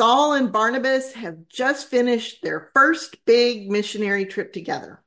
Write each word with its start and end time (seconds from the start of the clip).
Saul 0.00 0.32
and 0.32 0.50
Barnabas 0.50 1.12
have 1.12 1.46
just 1.50 1.90
finished 1.90 2.42
their 2.42 2.70
first 2.72 3.22
big 3.26 3.70
missionary 3.70 4.24
trip 4.24 4.50
together. 4.50 5.02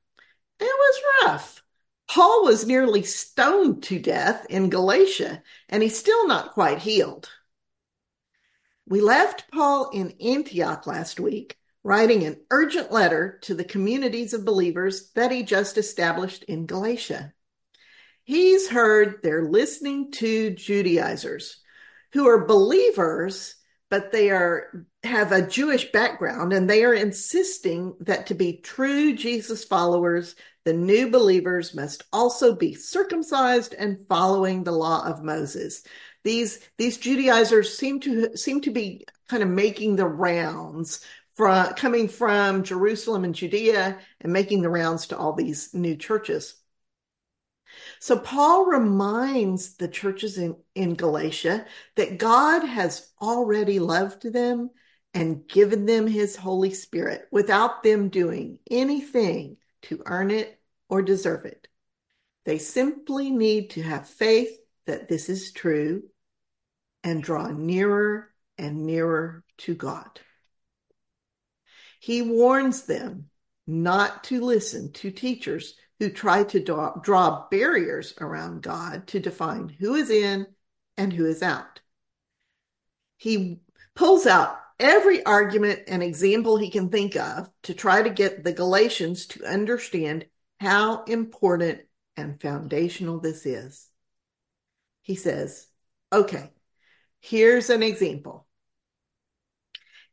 It 0.60 0.66
was 0.66 1.02
rough. 1.24 1.64
Paul 2.08 2.44
was 2.44 2.68
nearly 2.68 3.02
stoned 3.02 3.82
to 3.86 3.98
death 3.98 4.46
in 4.52 4.70
Galatia, 4.70 5.42
and 5.68 5.82
he's 5.82 5.98
still 5.98 6.28
not 6.28 6.54
quite 6.54 6.78
healed. 6.78 7.28
We 8.88 9.02
left 9.02 9.50
Paul 9.52 9.90
in 9.96 10.14
Antioch 10.22 10.86
last 10.86 11.20
week, 11.20 11.58
writing 11.84 12.24
an 12.24 12.42
urgent 12.52 12.92
letter 12.92 13.40
to 13.46 13.56
the 13.56 13.64
communities 13.64 14.36
of 14.36 14.46
believers 14.46 15.10
that 15.16 15.32
he 15.32 15.42
just 15.42 15.80
established 15.80 16.44
in 16.44 16.68
Galatia. 16.68 17.34
He's 18.26 18.70
heard 18.70 19.22
they're 19.24 19.50
listening 19.50 20.12
to 20.12 20.52
Judaizers 20.52 21.64
who 22.12 22.28
are 22.28 22.46
believers, 22.46 23.56
but 23.94 24.12
they 24.12 24.32
are 24.32 24.88
have 25.04 25.32
a 25.32 25.48
Jewish 25.48 25.92
background 25.92 26.52
and 26.52 26.68
they 26.68 26.84
are 26.84 26.96
insisting 26.96 27.94
that 28.00 28.26
to 28.26 28.34
be 28.34 28.58
true 28.58 29.14
Jesus 29.16 29.64
followers, 29.64 30.36
the 30.66 30.74
new 30.74 31.12
believers 31.12 31.76
must 31.76 32.02
also 32.12 32.56
be 32.56 32.74
circumcised 32.74 33.76
and 33.76 34.04
following 34.10 34.64
the 34.64 34.72
law 34.72 35.06
of 35.06 35.24
Moses. 35.24 35.84
These 36.24 36.60
these 36.80 36.98
Judaizers 36.98 37.78
seem 37.78 38.00
to 38.00 38.36
seem 38.36 38.62
to 38.62 38.72
be 38.72 39.06
kind 39.30 39.44
of 39.44 39.50
making 39.50 39.96
the 39.96 40.08
rounds 40.08 41.06
from 41.36 41.76
coming 41.76 42.08
from 42.08 42.64
Jerusalem 42.64 43.26
and 43.26 43.36
Judea 43.36 44.00
and 44.22 44.34
making 44.34 44.64
the 44.64 44.72
rounds 44.72 45.06
to 45.08 45.18
all 45.20 45.34
these 45.34 45.72
new 45.76 45.96
churches. 45.96 46.56
So 48.00 48.18
Paul 48.20 48.66
reminds 48.66 49.76
the 49.76 49.88
churches 49.88 50.38
in, 50.38 50.56
in 50.76 50.96
Galatia 50.96 51.66
that 51.96 52.18
God 52.18 52.64
has 52.64 53.12
already 53.22 53.80
loved 53.80 54.32
them 54.32 54.70
and 55.14 55.48
given 55.48 55.86
them 55.86 56.08
his 56.08 56.36
Holy 56.36 56.74
Spirit 56.74 57.28
without 57.32 57.84
them 57.84 58.10
doing 58.10 58.60
anything 58.70 59.58
to 59.84 60.02
earn 60.06 60.32
it 60.32 60.60
or 60.90 61.02
deserve 61.02 61.46
it. 61.46 61.68
They 62.46 62.58
simply 62.58 63.32
need 63.32 63.72
to 63.72 63.82
have 63.84 64.08
faith 64.08 64.58
that 64.86 65.08
this 65.08 65.30
is 65.30 65.52
true 65.52 66.04
and 67.04 67.24
draw 67.24 67.48
nearer 67.48 68.30
and 68.58 68.86
nearer 68.86 69.44
to 69.60 69.76
God. 69.76 70.20
He 72.00 72.22
warns 72.22 72.84
them 72.84 73.30
not 73.66 74.26
to 74.26 74.42
listen 74.42 74.92
to 74.94 75.12
teachers 75.12 75.76
who 76.00 76.10
try 76.10 76.44
to 76.44 76.60
draw, 76.60 76.96
draw 76.96 77.48
barriers 77.50 78.14
around 78.20 78.62
God 78.62 79.08
to 79.08 79.20
define 79.20 79.70
who 79.70 79.96
is 79.96 80.10
in 80.10 80.48
and 80.98 81.14
who 81.14 81.26
is 81.26 81.42
out. 81.42 81.82
He 83.18 83.62
pulls 83.96 84.26
out 84.26 84.58
every 84.80 85.24
argument 85.26 85.84
and 85.88 86.04
example 86.04 86.58
he 86.58 86.70
can 86.70 86.90
think 86.90 87.16
of 87.16 87.50
to 87.64 87.74
try 87.74 88.02
to 88.02 88.10
get 88.10 88.44
the 88.44 88.54
Galatians 88.54 89.28
to 89.28 89.46
understand 89.46 90.26
how 90.60 91.04
important 91.04 91.82
and 92.18 92.42
foundational 92.42 93.20
this 93.20 93.46
is. 93.46 93.88
He 95.02 95.16
says, 95.16 95.68
okay, 96.12 96.52
here's 97.20 97.70
an 97.70 97.84
example. 97.84 98.48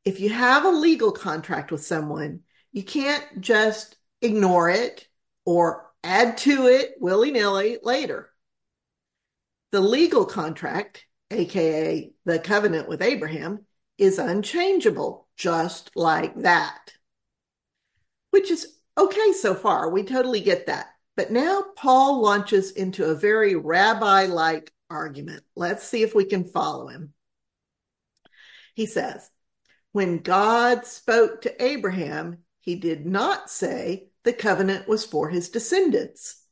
If 0.04 0.20
you 0.20 0.30
have 0.30 0.64
a 0.64 0.70
legal 0.70 1.12
contract 1.12 1.70
with 1.70 1.84
someone, 1.84 2.40
you 2.72 2.82
can't 2.82 3.40
just 3.40 3.96
ignore 4.22 4.70
it 4.70 5.06
or 5.50 5.90
add 6.04 6.38
to 6.38 6.68
it 6.68 6.94
willy 7.00 7.32
nilly 7.32 7.76
later. 7.82 8.30
The 9.72 9.80
legal 9.80 10.24
contract, 10.24 11.04
aka 11.28 12.12
the 12.24 12.38
covenant 12.38 12.88
with 12.88 13.02
Abraham, 13.02 13.66
is 13.98 14.20
unchangeable, 14.20 15.26
just 15.36 15.90
like 15.96 16.36
that. 16.42 16.92
Which 18.30 18.52
is 18.52 18.78
okay 18.96 19.32
so 19.32 19.56
far. 19.56 19.90
We 19.90 20.04
totally 20.04 20.40
get 20.40 20.68
that. 20.68 20.86
But 21.16 21.32
now 21.32 21.64
Paul 21.76 22.22
launches 22.22 22.70
into 22.70 23.06
a 23.06 23.16
very 23.16 23.56
rabbi 23.56 24.26
like 24.26 24.72
argument. 24.88 25.42
Let's 25.56 25.82
see 25.82 26.04
if 26.04 26.14
we 26.14 26.26
can 26.26 26.44
follow 26.44 26.86
him. 26.86 27.12
He 28.76 28.86
says, 28.86 29.28
When 29.90 30.18
God 30.18 30.86
spoke 30.86 31.42
to 31.42 31.60
Abraham, 31.60 32.44
he 32.60 32.76
did 32.76 33.04
not 33.04 33.50
say 33.50 34.09
the 34.24 34.32
covenant 34.32 34.88
was 34.88 35.04
for 35.04 35.28
his 35.28 35.48
descendants. 35.48 36.42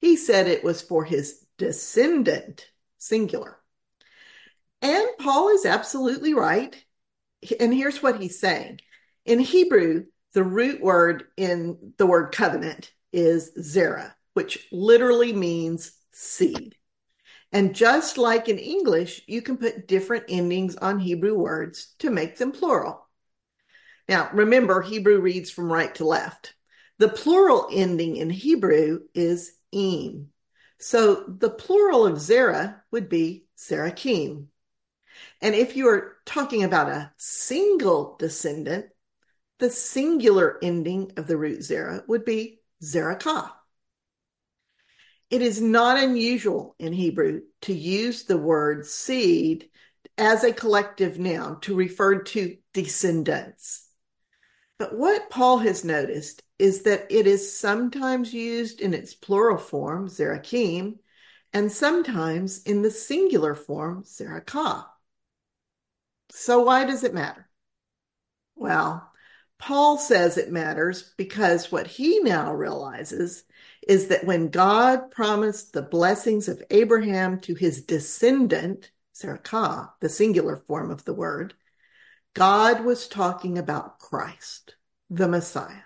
He 0.00 0.16
said 0.16 0.46
it 0.46 0.64
was 0.64 0.82
for 0.82 1.04
his 1.04 1.44
descendant, 1.58 2.66
singular. 2.98 3.58
And 4.82 5.06
Paul 5.18 5.48
is 5.50 5.64
absolutely 5.64 6.34
right. 6.34 6.76
And 7.58 7.72
here's 7.72 8.02
what 8.02 8.20
he's 8.20 8.38
saying. 8.38 8.80
In 9.24 9.38
Hebrew, 9.38 10.04
the 10.32 10.44
root 10.44 10.82
word 10.82 11.24
in 11.36 11.94
the 11.96 12.06
word 12.06 12.32
covenant 12.32 12.92
is 13.12 13.52
zera, 13.58 14.12
which 14.34 14.68
literally 14.70 15.32
means 15.32 15.92
seed. 16.12 16.76
And 17.52 17.74
just 17.74 18.18
like 18.18 18.48
in 18.48 18.58
English, 18.58 19.22
you 19.26 19.40
can 19.40 19.56
put 19.56 19.88
different 19.88 20.24
endings 20.28 20.76
on 20.76 20.98
Hebrew 20.98 21.34
words 21.34 21.94
to 22.00 22.10
make 22.10 22.36
them 22.36 22.52
plural. 22.52 23.06
Now, 24.08 24.30
remember, 24.32 24.82
Hebrew 24.82 25.20
reads 25.20 25.50
from 25.50 25.72
right 25.72 25.94
to 25.96 26.04
left. 26.04 26.54
The 26.98 27.08
plural 27.08 27.68
ending 27.70 28.16
in 28.16 28.30
Hebrew 28.30 29.00
is 29.14 29.52
im. 29.72 30.30
So 30.78 31.24
the 31.26 31.50
plural 31.50 32.06
of 32.06 32.20
Zerah 32.20 32.82
would 32.90 33.08
be 33.08 33.46
Zerakim. 33.58 34.46
And 35.40 35.54
if 35.54 35.76
you 35.76 35.88
are 35.88 36.16
talking 36.24 36.64
about 36.64 36.88
a 36.88 37.12
single 37.16 38.16
descendant, 38.18 38.86
the 39.58 39.70
singular 39.70 40.58
ending 40.62 41.12
of 41.16 41.26
the 41.26 41.36
root 41.36 41.62
Zerah 41.62 42.04
would 42.06 42.24
be 42.24 42.60
Zerakah. 42.82 43.52
It 45.30 45.42
is 45.42 45.60
not 45.60 46.02
unusual 46.02 46.76
in 46.78 46.92
Hebrew 46.92 47.42
to 47.62 47.74
use 47.74 48.24
the 48.24 48.36
word 48.36 48.86
seed 48.86 49.70
as 50.16 50.44
a 50.44 50.52
collective 50.52 51.18
noun 51.18 51.60
to 51.62 51.74
refer 51.74 52.22
to 52.22 52.56
descendants. 52.72 53.88
But 54.78 54.96
what 54.96 55.30
Paul 55.30 55.58
has 55.58 55.84
noticed 55.84 56.42
is 56.58 56.82
that 56.82 57.06
it 57.10 57.26
is 57.26 57.58
sometimes 57.58 58.32
used 58.32 58.80
in 58.80 58.94
its 58.94 59.14
plural 59.14 59.58
form, 59.58 60.08
Zerakim, 60.08 60.98
and 61.52 61.70
sometimes 61.70 62.62
in 62.62 62.82
the 62.82 62.90
singular 62.90 63.54
form, 63.54 64.04
Zerakah. 64.04 64.86
So 66.30 66.60
why 66.60 66.84
does 66.84 67.04
it 67.04 67.14
matter? 67.14 67.48
Well, 68.54 69.12
Paul 69.58 69.96
says 69.98 70.36
it 70.36 70.52
matters 70.52 71.14
because 71.16 71.72
what 71.72 71.86
he 71.86 72.20
now 72.20 72.52
realizes 72.52 73.44
is 73.86 74.08
that 74.08 74.24
when 74.24 74.48
God 74.48 75.10
promised 75.10 75.72
the 75.72 75.82
blessings 75.82 76.48
of 76.48 76.62
Abraham 76.70 77.40
to 77.40 77.54
his 77.54 77.82
descendant, 77.82 78.90
Zerakah, 79.16 79.92
the 80.00 80.08
singular 80.08 80.56
form 80.56 80.90
of 80.90 81.04
the 81.04 81.14
word, 81.14 81.54
God 82.34 82.84
was 82.84 83.08
talking 83.08 83.56
about 83.56 83.98
Christ, 83.98 84.74
the 85.08 85.28
Messiah. 85.28 85.85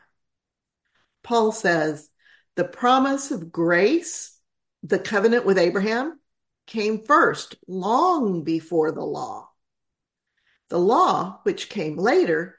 Paul 1.22 1.52
says 1.52 2.08
the 2.56 2.64
promise 2.64 3.30
of 3.30 3.52
grace, 3.52 4.38
the 4.82 4.98
covenant 4.98 5.44
with 5.44 5.58
Abraham, 5.58 6.18
came 6.66 7.04
first, 7.04 7.56
long 7.66 8.44
before 8.44 8.92
the 8.92 9.04
law. 9.04 9.48
The 10.68 10.78
law, 10.78 11.40
which 11.42 11.68
came 11.68 11.96
later, 11.96 12.58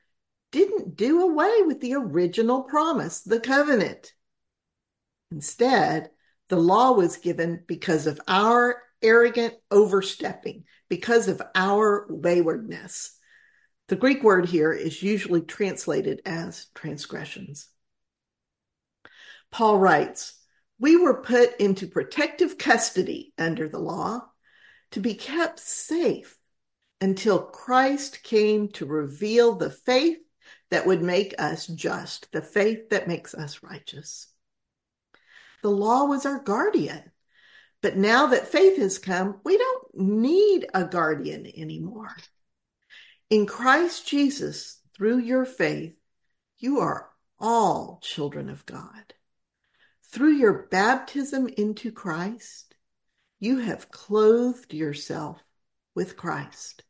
didn't 0.51 0.97
do 0.97 1.21
away 1.21 1.61
with 1.65 1.79
the 1.79 1.93
original 1.95 2.63
promise, 2.63 3.21
the 3.21 3.39
covenant. 3.39 4.13
Instead, 5.31 6.11
the 6.49 6.57
law 6.57 6.91
was 6.91 7.17
given 7.17 7.63
because 7.67 8.07
of 8.07 8.19
our 8.27 8.81
arrogant 9.01 9.53
overstepping, 9.71 10.65
because 10.89 11.29
of 11.29 11.41
our 11.55 12.05
waywardness. 12.09 13.17
The 13.87 13.95
Greek 13.95 14.23
word 14.23 14.47
here 14.47 14.73
is 14.73 15.01
usually 15.01 15.41
translated 15.41 16.21
as 16.25 16.67
transgressions. 16.75 17.67
Paul 19.51 19.77
writes, 19.77 20.33
We 20.79 20.97
were 20.97 21.21
put 21.21 21.59
into 21.59 21.87
protective 21.87 22.57
custody 22.57 23.33
under 23.37 23.67
the 23.67 23.79
law 23.79 24.21
to 24.91 24.99
be 24.99 25.13
kept 25.13 25.59
safe 25.59 26.37
until 26.99 27.39
Christ 27.39 28.23
came 28.23 28.69
to 28.69 28.85
reveal 28.85 29.55
the 29.55 29.71
faith 29.71 30.19
that 30.69 30.85
would 30.85 31.01
make 31.01 31.35
us 31.39 31.67
just, 31.67 32.31
the 32.31 32.41
faith 32.41 32.89
that 32.89 33.07
makes 33.07 33.33
us 33.33 33.61
righteous. 33.63 34.27
The 35.61 35.69
law 35.69 36.05
was 36.05 36.25
our 36.25 36.39
guardian. 36.39 37.11
But 37.81 37.97
now 37.97 38.27
that 38.27 38.47
faith 38.47 38.77
has 38.77 38.99
come, 38.99 39.39
we 39.43 39.57
don't 39.57 39.95
need 39.95 40.67
a 40.73 40.85
guardian 40.85 41.47
anymore. 41.55 42.15
In 43.29 43.45
Christ 43.47 44.07
Jesus, 44.07 44.79
through 44.95 45.19
your 45.19 45.45
faith, 45.45 45.97
you 46.59 46.79
are 46.79 47.09
all 47.39 47.99
children 48.03 48.49
of 48.49 48.65
God. 48.65 49.13
Through 50.11 50.33
your 50.33 50.67
baptism 50.67 51.47
into 51.47 51.89
Christ, 51.89 52.75
you 53.39 53.59
have 53.59 53.89
clothed 53.89 54.73
yourself 54.73 55.41
with 55.95 56.17
Christ. 56.17 56.83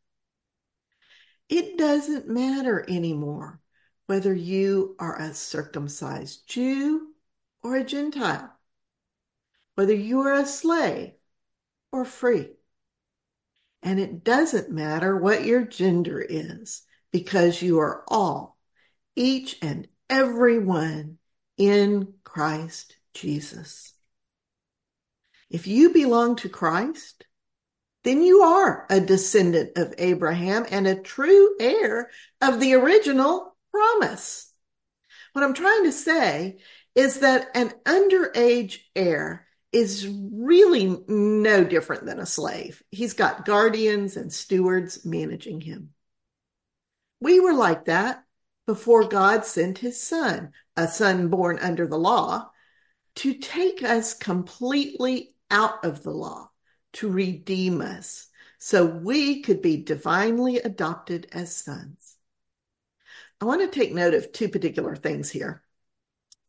It 1.48 1.78
doesn't 1.78 2.28
matter 2.28 2.84
anymore 2.90 3.62
whether 4.08 4.34
you 4.34 4.96
are 4.98 5.20
a 5.22 5.36
circumcised 5.36 6.48
Jew 6.48 7.14
or 7.62 7.76
a 7.76 7.84
Gentile, 7.84 8.52
whether 9.76 9.94
you 9.94 10.22
are 10.22 10.34
a 10.34 10.46
slave 10.48 11.12
or 11.92 12.06
free. 12.06 12.50
And 13.84 14.00
it 14.00 14.24
doesn't 14.24 14.72
matter 14.72 15.16
what 15.16 15.46
your 15.46 15.64
gender 15.64 16.20
is 16.20 16.82
because 17.12 17.62
you 17.62 17.80
are 17.80 18.04
all, 18.08 18.58
each 19.16 19.60
and 19.62 19.88
every 20.10 20.58
one 20.58 21.20
in 21.58 22.16
Christ 22.24 22.98
Jesus. 23.14 23.94
If 25.50 25.68
you 25.68 25.92
belong 25.92 26.38
to 26.38 26.50
Christ, 26.50 27.26
then 28.04 28.24
you 28.24 28.42
are 28.42 28.86
a 28.90 29.00
descendant 29.00 29.78
of 29.78 29.94
Abraham 29.98 30.66
and 30.70 30.88
a 30.88 30.96
true 30.96 31.56
heir 31.60 32.10
of 32.42 32.60
the 32.60 32.74
original 32.74 33.56
promise. 33.72 34.52
What 35.34 35.44
I'm 35.44 35.54
trying 35.54 35.84
to 35.84 35.92
say 35.92 36.60
is 36.96 37.20
that 37.20 37.50
an 37.56 37.74
underage 37.86 38.80
heir 38.96 39.48
is 39.72 40.08
really 40.08 41.02
no 41.08 41.64
different 41.64 42.06
than 42.06 42.20
a 42.20 42.26
slave. 42.26 42.84
He's 42.92 43.14
got 43.14 43.46
guardians 43.46 44.18
and 44.18 44.34
stewards 44.34 45.06
managing 45.06 45.62
him. 45.62 45.92
We 47.22 47.40
were 47.40 47.54
like 47.54 47.86
that 47.86 48.24
before 48.68 49.08
God 49.08 49.46
sent 49.46 49.78
his 49.78 50.02
son, 50.02 50.52
a 50.76 50.88
son 50.88 51.30
born 51.30 51.60
under 51.60 51.88
the 51.88 51.98
law, 51.98 52.50
to 53.16 53.34
take 53.34 53.84
us 53.84 54.14
completely 54.14 55.36
out 55.50 55.84
of 55.84 56.04
the 56.04 56.12
law 56.12 56.50
to 56.94 57.10
redeem 57.10 57.82
us 57.82 58.28
so 58.58 58.86
we 58.86 59.42
could 59.42 59.62
be 59.62 59.84
divinely 59.84 60.58
adopted 60.58 61.28
as 61.32 61.56
sons. 61.56 62.16
I 63.42 63.46
want 63.46 63.62
to 63.62 63.80
take 63.80 63.94
note 63.94 64.14
of 64.14 64.32
two 64.32 64.50
particular 64.50 64.96
things 64.96 65.30
here. 65.32 65.64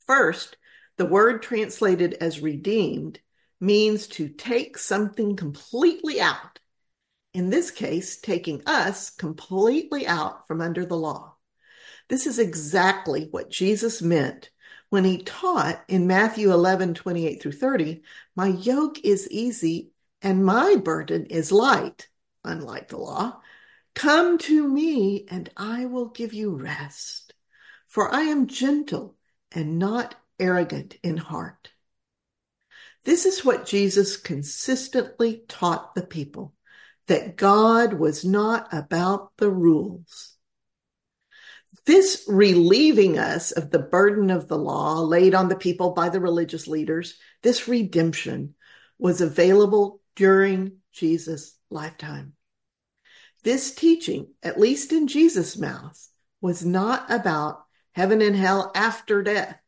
First, 0.06 0.56
the 0.98 1.06
word 1.06 1.42
translated 1.42 2.14
as 2.20 2.40
redeemed 2.40 3.18
means 3.60 4.08
to 4.08 4.28
take 4.28 4.76
something 4.76 5.36
completely 5.36 6.20
out. 6.20 6.58
In 7.32 7.48
this 7.48 7.70
case, 7.70 8.20
taking 8.20 8.62
us 8.66 9.08
completely 9.08 10.06
out 10.06 10.46
from 10.46 10.60
under 10.60 10.84
the 10.84 10.98
law. 10.98 11.36
This 12.08 12.26
is 12.26 12.38
exactly 12.38 13.28
what 13.30 13.50
Jesus 13.50 14.02
meant 14.02 14.50
when 14.92 15.04
he 15.04 15.16
taught 15.16 15.82
in 15.88 16.06
Matthew 16.06 16.52
11, 16.52 16.92
28 16.92 17.40
through 17.40 17.52
30, 17.52 18.02
My 18.36 18.48
yoke 18.48 19.02
is 19.02 19.26
easy 19.30 19.90
and 20.20 20.44
my 20.44 20.76
burden 20.76 21.24
is 21.24 21.50
light, 21.50 22.08
unlike 22.44 22.88
the 22.88 22.98
law. 22.98 23.40
Come 23.94 24.36
to 24.36 24.68
me, 24.68 25.24
and 25.30 25.48
I 25.56 25.86
will 25.86 26.08
give 26.08 26.34
you 26.34 26.54
rest. 26.54 27.32
For 27.86 28.14
I 28.14 28.24
am 28.24 28.48
gentle 28.48 29.16
and 29.50 29.78
not 29.78 30.14
arrogant 30.38 30.98
in 31.02 31.16
heart. 31.16 31.72
This 33.04 33.24
is 33.24 33.42
what 33.42 33.64
Jesus 33.64 34.18
consistently 34.18 35.44
taught 35.48 35.94
the 35.94 36.06
people 36.06 36.52
that 37.06 37.38
God 37.38 37.94
was 37.94 38.26
not 38.26 38.68
about 38.74 39.32
the 39.38 39.50
rules. 39.50 40.36
This 41.84 42.24
relieving 42.28 43.18
us 43.18 43.50
of 43.50 43.70
the 43.70 43.80
burden 43.80 44.30
of 44.30 44.46
the 44.46 44.58
law 44.58 45.00
laid 45.00 45.34
on 45.34 45.48
the 45.48 45.56
people 45.56 45.90
by 45.90 46.10
the 46.10 46.20
religious 46.20 46.68
leaders, 46.68 47.18
this 47.42 47.66
redemption 47.66 48.54
was 48.98 49.20
available 49.20 50.00
during 50.14 50.78
Jesus' 50.92 51.56
lifetime. 51.70 52.34
This 53.42 53.74
teaching, 53.74 54.28
at 54.44 54.60
least 54.60 54.92
in 54.92 55.08
Jesus' 55.08 55.56
mouth, 55.56 56.08
was 56.40 56.64
not 56.64 57.10
about 57.10 57.64
heaven 57.92 58.22
and 58.22 58.36
hell 58.36 58.70
after 58.76 59.22
death, 59.22 59.58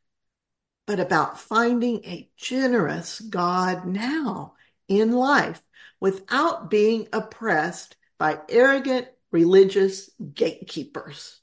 but 0.87 1.01
about 1.01 1.41
finding 1.41 2.05
a 2.05 2.31
generous 2.37 3.19
God 3.19 3.87
now 3.87 4.55
in 4.87 5.11
life 5.11 5.61
without 5.99 6.71
being 6.71 7.09
oppressed 7.13 7.97
by 8.19 8.39
arrogant 8.49 9.09
religious 9.33 10.11
gatekeepers. 10.33 11.41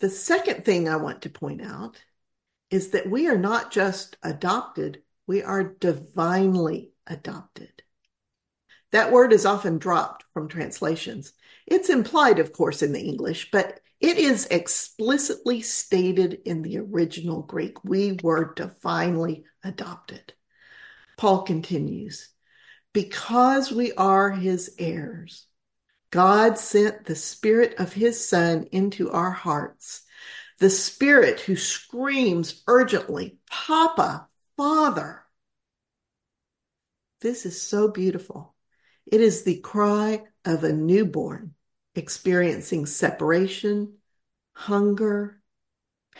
The 0.00 0.10
second 0.10 0.64
thing 0.64 0.88
I 0.88 0.96
want 0.96 1.22
to 1.22 1.30
point 1.30 1.60
out 1.62 2.00
is 2.70 2.90
that 2.90 3.10
we 3.10 3.28
are 3.28 3.38
not 3.38 3.72
just 3.72 4.16
adopted, 4.22 5.02
we 5.26 5.42
are 5.42 5.64
divinely 5.64 6.92
adopted. 7.06 7.82
That 8.92 9.12
word 9.12 9.32
is 9.32 9.44
often 9.44 9.78
dropped 9.78 10.24
from 10.32 10.48
translations. 10.48 11.32
It's 11.66 11.90
implied, 11.90 12.38
of 12.38 12.52
course, 12.52 12.82
in 12.82 12.92
the 12.92 13.00
English, 13.00 13.50
but 13.50 13.80
it 14.00 14.16
is 14.16 14.46
explicitly 14.50 15.60
stated 15.60 16.40
in 16.44 16.62
the 16.62 16.78
original 16.78 17.42
Greek. 17.42 17.84
We 17.84 18.18
were 18.22 18.54
divinely 18.54 19.44
adopted. 19.64 20.32
Paul 21.16 21.42
continues 21.42 22.28
Because 22.92 23.72
we 23.72 23.92
are 23.94 24.30
his 24.30 24.74
heirs, 24.78 25.46
God 26.10 26.58
sent 26.58 27.04
the 27.04 27.16
Spirit 27.16 27.74
of 27.78 27.92
his 27.92 28.26
Son 28.26 28.68
into 28.72 29.10
our 29.10 29.30
hearts, 29.30 30.02
the 30.58 30.70
Spirit 30.70 31.40
who 31.40 31.56
screams 31.56 32.62
urgently, 32.66 33.38
Papa, 33.50 34.28
Father. 34.56 35.22
This 37.20 37.44
is 37.46 37.60
so 37.60 37.88
beautiful. 37.88 38.54
It 39.06 39.20
is 39.20 39.42
the 39.42 39.58
cry 39.58 40.22
of 40.44 40.64
a 40.64 40.72
newborn 40.72 41.54
experiencing 41.94 42.86
separation, 42.86 43.94
hunger, 44.52 45.40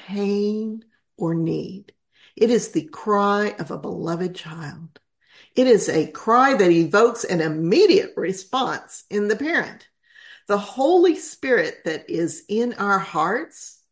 pain, 0.06 0.84
or 1.16 1.34
need. 1.34 1.92
It 2.36 2.50
is 2.50 2.70
the 2.70 2.84
cry 2.84 3.54
of 3.58 3.70
a 3.70 3.78
beloved 3.78 4.34
child. 4.34 5.00
It 5.58 5.66
is 5.66 5.88
a 5.88 6.06
cry 6.06 6.54
that 6.54 6.70
evokes 6.70 7.24
an 7.24 7.40
immediate 7.40 8.12
response 8.16 9.02
in 9.10 9.26
the 9.26 9.34
parent. 9.34 9.88
The 10.46 10.56
Holy 10.56 11.16
Spirit 11.16 11.78
that 11.84 12.08
is 12.08 12.44
in 12.48 12.74
our 12.74 13.00
hearts 13.00 13.82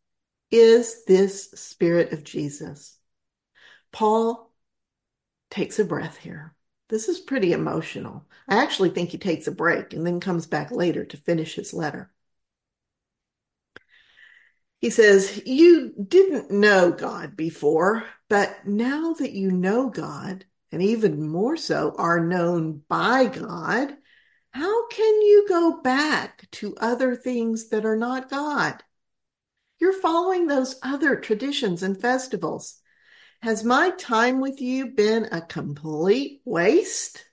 is 0.53 1.05
this 1.07 1.51
Spirit 1.57 2.13
of 2.13 2.23
Jesus. 2.23 2.97
Paul 3.91 4.55
takes 5.51 5.81
a 5.81 5.85
breath 5.85 6.17
here. 6.17 6.55
This 6.89 7.09
is 7.09 7.19
pretty 7.19 7.53
emotional. 7.53 8.29
I 8.49 8.63
actually 8.63 8.91
think 8.91 9.11
he 9.11 9.19
takes 9.19 9.49
a 9.49 9.51
break 9.51 9.93
and 9.93 10.07
then 10.07 10.21
comes 10.21 10.47
back 10.47 10.71
later 10.71 11.05
to 11.05 11.17
finish 11.17 11.57
his 11.57 11.75
letter. 11.75 12.13
He 14.81 14.91
says, 14.91 15.43
You 15.45 15.93
didn't 16.01 16.53
know 16.53 16.93
God 16.93 17.37
before, 17.37 18.05
but 18.29 18.69
now 18.69 19.15
that 19.15 19.33
you 19.33 19.51
know 19.51 19.91
God, 19.91 20.45
and 20.73 20.83
even 20.83 21.29
more 21.29 21.57
so 21.57 21.95
are 21.97 22.21
known 22.21 22.83
by 22.89 23.27
God, 23.27 23.97
how 24.51 24.89
can 24.89 25.23
you 25.23 25.47
go 25.49 25.81
back 25.81 26.49
to 26.53 26.77
other 26.79 27.15
things 27.15 27.69
that 27.69 27.85
are 27.85 27.97
not 27.97 28.31
God? 28.31 28.83
You're 29.79 30.01
following 30.01 30.47
those 30.47 30.77
other 30.83 31.17
traditions 31.17 31.83
and 31.83 32.01
festivals. 32.01 32.81
Has 33.43 33.63
my 33.63 33.91
time 33.91 34.41
with 34.41 34.61
you 34.61 34.87
been 34.87 35.29
a 35.31 35.43
complete 35.43 36.41
waste? 36.45 37.25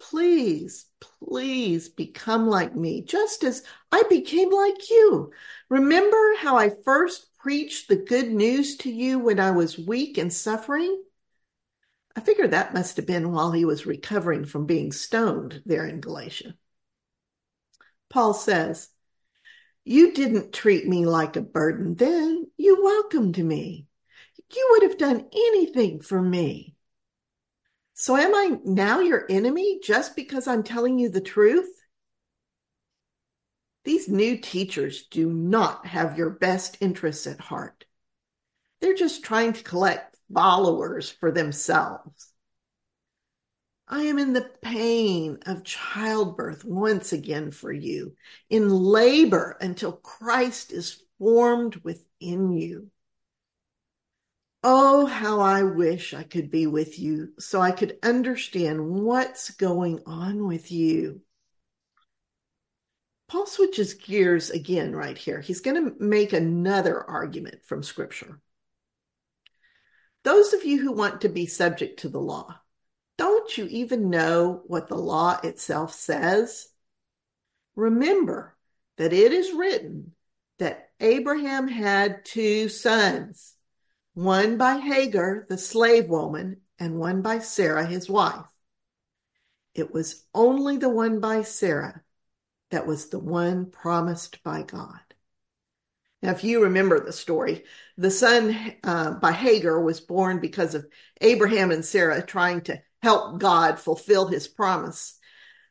Please, 0.00 0.86
please 1.00 1.88
become 1.88 2.48
like 2.48 2.74
me, 2.74 3.02
just 3.02 3.44
as 3.44 3.62
I 3.92 4.02
became 4.08 4.50
like 4.50 4.90
you. 4.90 5.30
Remember 5.68 6.34
how 6.38 6.56
I 6.56 6.70
first 6.84 7.36
preached 7.38 7.88
the 7.88 7.96
good 7.96 8.30
news 8.32 8.76
to 8.78 8.90
you 8.90 9.18
when 9.18 9.38
I 9.38 9.52
was 9.52 9.78
weak 9.78 10.18
and 10.18 10.32
suffering? 10.32 11.02
I 12.20 12.22
figure 12.22 12.48
that 12.48 12.74
must 12.74 12.98
have 12.98 13.06
been 13.06 13.32
while 13.32 13.50
he 13.50 13.64
was 13.64 13.86
recovering 13.86 14.44
from 14.44 14.66
being 14.66 14.92
stoned 14.92 15.62
there 15.64 15.86
in 15.86 16.02
Galatia. 16.02 16.54
Paul 18.10 18.34
says, 18.34 18.90
You 19.86 20.12
didn't 20.12 20.52
treat 20.52 20.86
me 20.86 21.06
like 21.06 21.36
a 21.36 21.40
burden 21.40 21.94
then. 21.94 22.46
You 22.58 22.84
welcomed 22.84 23.38
me. 23.38 23.86
You 24.54 24.68
would 24.72 24.82
have 24.82 24.98
done 24.98 25.30
anything 25.32 26.02
for 26.02 26.20
me. 26.20 26.74
So 27.94 28.18
am 28.18 28.34
I 28.34 28.58
now 28.66 29.00
your 29.00 29.24
enemy 29.30 29.80
just 29.82 30.14
because 30.14 30.46
I'm 30.46 30.62
telling 30.62 30.98
you 30.98 31.08
the 31.08 31.22
truth? 31.22 31.72
These 33.84 34.10
new 34.10 34.36
teachers 34.36 35.06
do 35.06 35.32
not 35.32 35.86
have 35.86 36.18
your 36.18 36.28
best 36.28 36.76
interests 36.82 37.26
at 37.26 37.40
heart. 37.40 37.86
They're 38.82 38.92
just 38.92 39.24
trying 39.24 39.54
to 39.54 39.64
collect 39.64 40.09
followers 40.32 41.10
for 41.10 41.30
themselves. 41.30 42.32
I 43.88 44.02
am 44.02 44.18
in 44.18 44.32
the 44.32 44.48
pain 44.62 45.38
of 45.46 45.64
childbirth 45.64 46.64
once 46.64 47.12
again 47.12 47.50
for 47.50 47.72
you, 47.72 48.14
in 48.48 48.68
labor 48.68 49.56
until 49.60 49.92
Christ 49.92 50.72
is 50.72 51.02
formed 51.18 51.76
within 51.76 52.52
you. 52.52 52.90
Oh, 54.62 55.06
how 55.06 55.40
I 55.40 55.62
wish 55.62 56.14
I 56.14 56.22
could 56.22 56.50
be 56.50 56.66
with 56.66 56.98
you 56.98 57.32
so 57.38 57.60
I 57.60 57.72
could 57.72 57.98
understand 58.02 58.88
what's 58.88 59.50
going 59.50 60.00
on 60.06 60.46
with 60.46 60.70
you. 60.70 61.22
Paul 63.26 63.46
switches 63.46 63.94
gears 63.94 64.50
again 64.50 64.94
right 64.94 65.16
here. 65.16 65.40
He's 65.40 65.60
going 65.60 65.82
to 65.82 65.94
make 65.98 66.32
another 66.32 67.02
argument 67.02 67.64
from 67.64 67.82
Scripture. 67.82 68.40
Those 70.22 70.52
of 70.52 70.64
you 70.64 70.80
who 70.80 70.92
want 70.92 71.22
to 71.22 71.28
be 71.28 71.46
subject 71.46 72.00
to 72.00 72.08
the 72.08 72.20
law, 72.20 72.56
don't 73.16 73.56
you 73.56 73.66
even 73.66 74.10
know 74.10 74.62
what 74.66 74.88
the 74.88 74.96
law 74.96 75.38
itself 75.42 75.94
says? 75.94 76.68
Remember 77.74 78.56
that 78.96 79.12
it 79.12 79.32
is 79.32 79.52
written 79.52 80.12
that 80.58 80.90
Abraham 81.00 81.68
had 81.68 82.24
two 82.24 82.68
sons, 82.68 83.54
one 84.14 84.58
by 84.58 84.78
Hagar, 84.78 85.46
the 85.48 85.56
slave 85.56 86.08
woman, 86.08 86.60
and 86.78 86.98
one 86.98 87.22
by 87.22 87.38
Sarah, 87.38 87.86
his 87.86 88.08
wife. 88.08 88.46
It 89.74 89.92
was 89.92 90.24
only 90.34 90.76
the 90.76 90.88
one 90.88 91.20
by 91.20 91.42
Sarah 91.42 92.02
that 92.70 92.86
was 92.86 93.08
the 93.08 93.18
one 93.18 93.70
promised 93.70 94.42
by 94.42 94.62
God. 94.62 95.00
Now, 96.22 96.32
if 96.32 96.44
you 96.44 96.62
remember 96.62 97.00
the 97.00 97.12
story, 97.12 97.64
the 97.96 98.10
son 98.10 98.74
uh, 98.84 99.12
by 99.12 99.32
Hagar 99.32 99.80
was 99.80 100.00
born 100.00 100.38
because 100.38 100.74
of 100.74 100.86
Abraham 101.20 101.70
and 101.70 101.84
Sarah 101.84 102.22
trying 102.22 102.60
to 102.62 102.80
help 103.02 103.38
God 103.38 103.78
fulfill 103.78 104.26
his 104.26 104.46
promise. 104.46 105.18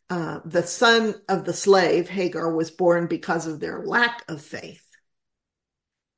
Uh, 0.10 0.40
the 0.44 0.64
son 0.64 1.14
of 1.30 1.46
the 1.46 1.54
slave, 1.54 2.10
Hagar, 2.10 2.52
was 2.52 2.72
born 2.72 3.06
because 3.06 3.46
of 3.46 3.60
their 3.60 3.86
lack 3.86 4.24
of 4.28 4.42
faith. 4.42 4.84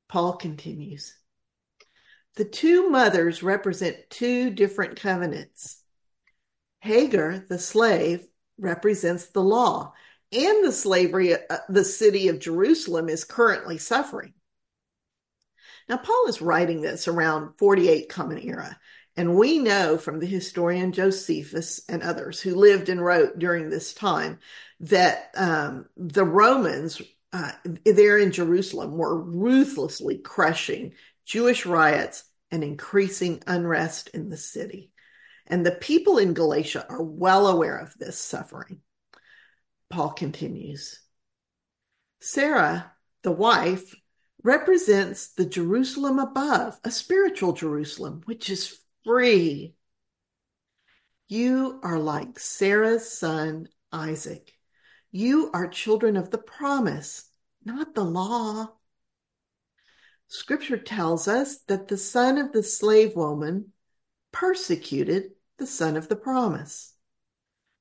Paul 0.07 0.37
continues 0.37 1.13
The 2.35 2.45
two 2.45 2.89
mothers 2.89 3.43
represent 3.43 3.97
two 4.09 4.49
different 4.49 4.97
covenants. 4.97 5.83
Hagar, 6.79 7.39
the 7.49 7.59
slave, 7.59 8.25
represents 8.57 9.27
the 9.27 9.43
law 9.43 9.93
and 10.31 10.65
the 10.65 10.71
slavery 10.71 11.33
uh, 11.33 11.57
the 11.69 11.83
city 11.83 12.27
of 12.27 12.39
Jerusalem 12.39 13.09
is 13.09 13.23
currently 13.23 13.77
suffering. 13.77 14.33
Now, 15.89 15.97
Paul 15.97 16.27
is 16.27 16.41
writing 16.41 16.81
this 16.81 17.07
around 17.07 17.57
48 17.57 18.07
Common 18.07 18.39
Era, 18.39 18.79
and 19.17 19.35
we 19.35 19.59
know 19.59 19.97
from 19.97 20.19
the 20.19 20.25
historian 20.25 20.93
Josephus 20.93 21.81
and 21.89 22.01
others 22.01 22.39
who 22.39 22.55
lived 22.55 22.87
and 22.87 23.03
wrote 23.03 23.37
during 23.39 23.69
this 23.69 23.93
time 23.93 24.39
that 24.79 25.31
um, 25.35 25.87
the 25.97 26.23
Romans 26.23 27.01
uh, 27.33 27.51
there 27.85 28.17
in 28.17 28.31
Jerusalem 28.31 28.97
were 28.97 29.21
ruthlessly 29.21 30.17
crushing 30.17 30.93
Jewish 31.25 31.65
riots 31.65 32.23
and 32.51 32.63
increasing 32.63 33.41
unrest 33.47 34.09
in 34.13 34.29
the 34.29 34.37
city. 34.37 34.91
And 35.47 35.65
the 35.65 35.71
people 35.71 36.17
in 36.17 36.33
Galatia 36.33 36.85
are 36.89 37.03
well 37.03 37.47
aware 37.47 37.77
of 37.77 37.97
this 37.97 38.17
suffering. 38.17 38.81
Paul 39.91 40.11
continues. 40.11 40.99
Sarah, 42.19 42.93
the 43.23 43.31
wife, 43.31 43.93
represents 44.43 45.33
the 45.33 45.45
Jerusalem 45.45 46.17
above, 46.17 46.79
a 46.83 46.91
spiritual 46.91 47.53
Jerusalem, 47.53 48.21
which 48.25 48.49
is 48.49 48.79
free. 49.03 49.75
You 51.27 51.79
are 51.83 51.99
like 51.99 52.39
Sarah's 52.39 53.11
son, 53.11 53.67
Isaac. 53.91 54.53
You 55.11 55.51
are 55.53 55.67
children 55.67 56.17
of 56.17 56.31
the 56.31 56.37
promise, 56.37 57.29
not 57.63 57.93
the 57.93 58.03
law. 58.03 58.69
Scripture 60.27 60.77
tells 60.77 61.27
us 61.27 61.59
that 61.67 61.87
the 61.87 61.97
son 61.97 62.37
of 62.37 62.53
the 62.53 62.63
slave 62.63 63.15
woman 63.15 63.73
persecuted 64.31 65.31
the 65.57 65.67
son 65.67 65.97
of 65.97 66.07
the 66.07 66.15
promise. 66.15 66.93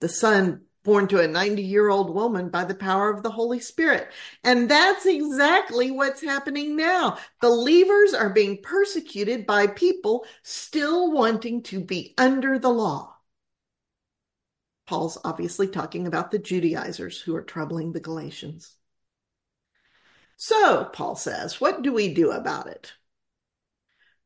The 0.00 0.09
son 0.09 0.62
born 0.82 1.06
to 1.08 1.20
a 1.20 1.28
90 1.28 1.62
year 1.62 1.88
old 1.88 2.14
woman 2.14 2.49
by 2.49 2.64
the 2.64 2.75
power 2.75 3.10
of 3.10 3.22
the 3.22 3.30
Holy 3.30 3.60
Spirit. 3.60 4.08
And 4.44 4.68
that's 4.68 5.06
exactly 5.06 5.90
what's 5.90 6.22
happening 6.22 6.76
now. 6.76 7.18
Believers 7.40 8.14
are 8.14 8.30
being 8.30 8.62
persecuted 8.62 9.46
by 9.46 9.66
people 9.66 10.25
still 10.42 11.12
wanting 11.12 11.62
to 11.64 11.80
be 11.80 12.14
under 12.18 12.58
the 12.58 12.70
law. 12.70 13.16
Paul's 14.87 15.18
obviously 15.22 15.68
talking 15.68 16.06
about 16.06 16.30
the 16.30 16.38
Judaizers 16.38 17.20
who 17.20 17.37
are 17.37 17.42
troubling 17.42 17.92
the 17.92 18.00
Galatians. 18.00 18.75
So, 20.37 20.87
Paul 20.87 21.16
says, 21.16 21.60
what 21.60 21.82
do 21.82 21.92
we 21.92 22.14
do 22.14 22.30
about 22.32 22.66
it? 22.66 22.92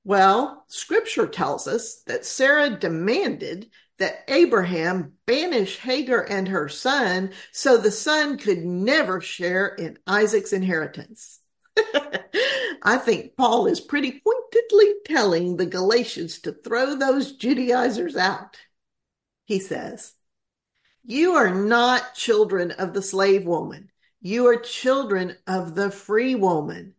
Well, 0.04 0.64
scripture 0.68 1.26
tells 1.26 1.66
us 1.66 2.02
that 2.06 2.25
Sarah 2.25 2.70
demanded 2.70 3.70
that 3.99 4.25
Abraham 4.29 5.13
banished 5.27 5.81
Hagar 5.81 6.21
and 6.21 6.49
her 6.49 6.69
son 6.69 7.33
so 7.53 7.77
the 7.77 7.91
son 7.91 8.39
could 8.39 8.65
never 8.65 9.21
share 9.21 9.69
in 9.69 9.99
Isaac's 10.07 10.53
inheritance. 10.53 11.41
I 12.83 12.99
think 12.99 13.37
Paul 13.37 13.67
is 13.67 13.81
pretty 13.81 14.21
pointedly 14.21 14.95
telling 15.07 15.57
the 15.57 15.67
Galatians 15.67 16.41
to 16.41 16.53
throw 16.53 16.95
those 16.97 17.33
Judaizers 17.33 18.17
out. 18.17 18.57
He 19.45 19.59
says, 19.59 20.13
You 21.05 21.35
are 21.35 21.55
not 21.55 22.15
children 22.15 22.73
of 22.73 22.95
the 22.95 23.03
slave 23.03 23.47
woman. 23.47 23.91
You 24.21 24.47
are 24.47 24.57
children 24.57 25.37
of 25.47 25.75
the 25.75 25.91
free 25.91 26.35
woman. 26.35 26.95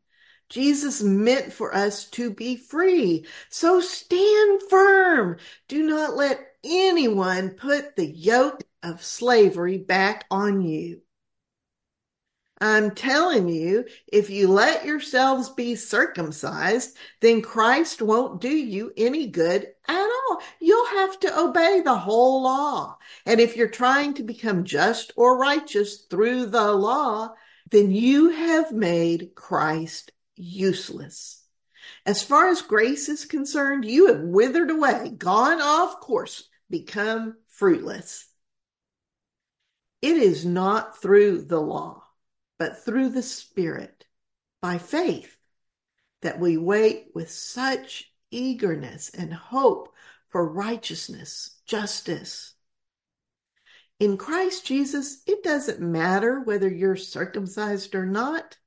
Jesus 0.50 1.02
meant 1.02 1.52
for 1.52 1.74
us 1.74 2.06
to 2.12 2.30
be 2.30 2.56
free. 2.56 3.26
So 3.50 3.80
stand 3.80 4.62
firm. 4.70 5.38
Do 5.68 5.88
not 5.88 6.16
let 6.16 6.55
anyone 6.66 7.52
put 7.52 7.96
the 7.96 8.06
yoke 8.06 8.64
of 8.84 9.04
slavery 9.04 9.78
back 9.78 10.26
on 10.30 10.62
you. 10.62 11.02
I'm 12.62 12.92
telling 12.92 13.50
you, 13.50 13.86
if 14.08 14.30
you 14.30 14.48
let 14.48 14.86
yourselves 14.86 15.50
be 15.50 15.76
circumcised, 15.76 16.96
then 17.20 17.42
Christ 17.42 18.02
won't 18.02 18.40
do 18.40 18.50
you 18.50 18.94
any 18.96 19.28
good 19.28 19.68
at 19.88 20.10
all. 20.30 20.42
You'll 20.62 20.88
have 20.88 21.20
to 21.22 21.40
obey 21.40 21.82
the 21.82 21.98
whole 21.98 22.44
law. 22.44 22.98
And 23.26 23.42
if 23.42 23.58
you're 23.58 23.68
trying 23.68 24.14
to 24.16 24.24
become 24.24 24.64
just 24.64 25.12
or 25.18 25.38
righteous 25.38 26.06
through 26.10 26.46
the 26.46 26.72
law, 26.72 27.34
then 27.72 27.92
you 27.92 28.30
have 28.30 28.72
made 28.72 29.36
Christ 29.36 30.14
useless. 30.36 31.44
As 32.06 32.24
far 32.24 32.48
as 32.48 32.62
grace 32.62 33.10
is 33.10 33.26
concerned, 33.26 33.84
you 33.84 34.08
have 34.08 34.22
withered 34.22 34.72
away, 34.72 35.10
gone 35.18 35.62
off 35.62 36.00
course 36.00 36.48
become 36.70 37.38
fruitless. 37.48 38.28
It 40.02 40.18
is 40.18 40.46
not 40.46 41.02
through 41.02 41.44
the 41.44 41.60
law, 41.60 42.04
but 42.60 42.84
through 42.84 43.10
the 43.10 43.24
Spirit, 43.24 44.06
by 44.62 44.78
faith, 44.78 45.36
that 46.22 46.40
we 46.40 46.58
wait 46.58 47.08
with 47.14 47.30
such 47.30 48.12
eagerness 48.32 49.10
and 49.10 49.34
hope 49.34 49.94
for 50.30 50.48
righteousness, 50.48 51.60
justice. 51.66 52.54
In 54.00 54.18
Christ 54.18 54.66
Jesus, 54.66 55.22
it 55.26 55.44
doesn't 55.44 55.80
matter 55.80 56.42
whether 56.42 56.70
you're 56.70 56.98
circumcised 56.98 57.96
or 57.96 58.06
not. 58.06 58.58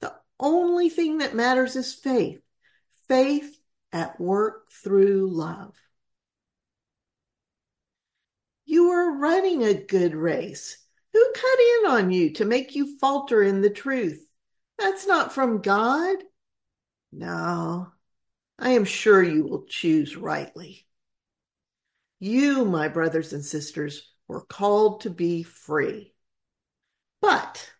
The 0.00 0.14
only 0.38 0.88
thing 0.88 1.18
that 1.18 1.34
matters 1.34 1.74
is 1.74 1.92
faith, 1.92 2.40
faith 3.08 3.58
at 3.92 4.20
work 4.20 4.70
through 4.70 5.30
love. 5.30 5.74
You 8.78 8.90
were 8.90 9.18
running 9.18 9.64
a 9.64 9.74
good 9.74 10.14
race. 10.14 10.78
Who 11.12 11.32
cut 11.34 11.58
in 11.58 11.90
on 11.90 12.12
you 12.12 12.34
to 12.34 12.44
make 12.44 12.76
you 12.76 12.96
falter 13.00 13.42
in 13.42 13.60
the 13.60 13.70
truth? 13.70 14.24
That's 14.78 15.04
not 15.04 15.32
from 15.32 15.62
God. 15.62 16.18
No, 17.10 17.88
I 18.56 18.70
am 18.70 18.84
sure 18.84 19.20
you 19.20 19.42
will 19.42 19.64
choose 19.64 20.16
rightly. 20.16 20.86
You, 22.20 22.64
my 22.64 22.86
brothers 22.86 23.32
and 23.32 23.44
sisters, 23.44 24.12
were 24.28 24.42
called 24.42 25.00
to 25.00 25.10
be 25.10 25.42
free. 25.42 26.14
But 27.20 27.72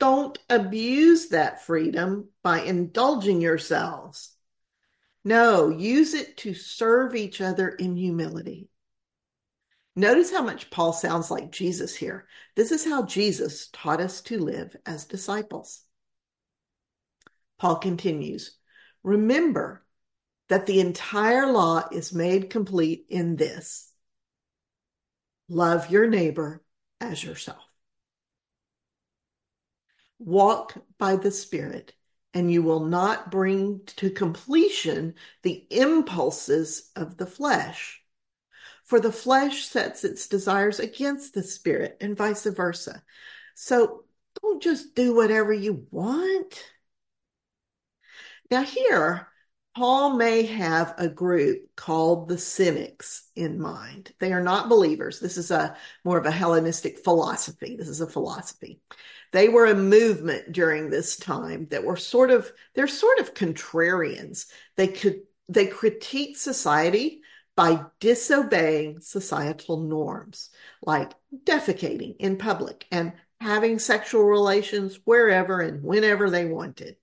don't 0.00 0.38
abuse 0.48 1.28
that 1.28 1.66
freedom 1.66 2.30
by 2.42 2.62
indulging 2.62 3.42
yourselves. 3.42 4.34
No, 5.22 5.68
use 5.68 6.14
it 6.14 6.38
to 6.38 6.54
serve 6.54 7.14
each 7.14 7.42
other 7.42 7.68
in 7.68 7.94
humility. 7.94 8.70
Notice 9.98 10.30
how 10.30 10.42
much 10.42 10.70
Paul 10.70 10.92
sounds 10.92 11.28
like 11.28 11.50
Jesus 11.50 11.92
here. 11.92 12.28
This 12.54 12.70
is 12.70 12.84
how 12.84 13.04
Jesus 13.04 13.68
taught 13.72 14.00
us 14.00 14.20
to 14.20 14.38
live 14.38 14.76
as 14.86 15.06
disciples. 15.06 15.82
Paul 17.58 17.78
continues 17.78 18.56
Remember 19.02 19.84
that 20.50 20.66
the 20.66 20.78
entire 20.78 21.50
law 21.50 21.88
is 21.90 22.14
made 22.14 22.48
complete 22.48 23.06
in 23.08 23.34
this 23.34 23.92
love 25.48 25.90
your 25.90 26.06
neighbor 26.06 26.62
as 27.00 27.24
yourself. 27.24 27.64
Walk 30.20 30.74
by 30.98 31.16
the 31.16 31.32
Spirit, 31.32 31.92
and 32.32 32.52
you 32.52 32.62
will 32.62 32.84
not 32.84 33.32
bring 33.32 33.80
to 33.96 34.10
completion 34.10 35.14
the 35.42 35.66
impulses 35.72 36.92
of 36.94 37.16
the 37.16 37.26
flesh. 37.26 38.00
For 38.88 39.00
the 39.00 39.12
flesh 39.12 39.66
sets 39.66 40.02
its 40.02 40.28
desires 40.28 40.80
against 40.80 41.34
the 41.34 41.42
spirit 41.42 41.98
and 42.00 42.16
vice 42.16 42.44
versa. 42.44 43.02
So 43.54 44.04
don't 44.40 44.62
just 44.62 44.94
do 44.94 45.14
whatever 45.14 45.52
you 45.52 45.86
want. 45.90 46.64
Now, 48.50 48.62
here, 48.62 49.28
Paul 49.76 50.14
may 50.14 50.44
have 50.44 50.94
a 50.96 51.06
group 51.06 51.76
called 51.76 52.28
the 52.28 52.38
Cynics 52.38 53.30
in 53.36 53.60
mind. 53.60 54.14
They 54.20 54.32
are 54.32 54.42
not 54.42 54.70
believers. 54.70 55.20
This 55.20 55.36
is 55.36 55.50
a 55.50 55.76
more 56.02 56.16
of 56.16 56.24
a 56.24 56.30
Hellenistic 56.30 56.98
philosophy. 57.04 57.76
This 57.76 57.88
is 57.88 58.00
a 58.00 58.06
philosophy. 58.06 58.80
They 59.32 59.50
were 59.50 59.66
a 59.66 59.74
movement 59.74 60.52
during 60.52 60.88
this 60.88 61.18
time 61.18 61.66
that 61.70 61.84
were 61.84 61.96
sort 61.96 62.30
of 62.30 62.50
they're 62.74 62.88
sort 62.88 63.18
of 63.18 63.34
contrarians. 63.34 64.46
They 64.76 64.88
could 64.88 65.20
they 65.50 65.66
critique 65.66 66.38
society 66.38 67.20
by 67.58 67.84
disobeying 67.98 69.00
societal 69.00 69.80
norms 69.80 70.50
like 70.80 71.10
defecating 71.44 72.14
in 72.20 72.38
public 72.38 72.86
and 72.92 73.12
having 73.40 73.80
sexual 73.80 74.22
relations 74.22 75.00
wherever 75.04 75.60
and 75.60 75.82
whenever 75.82 76.30
they 76.30 76.44
wanted. 76.44 76.94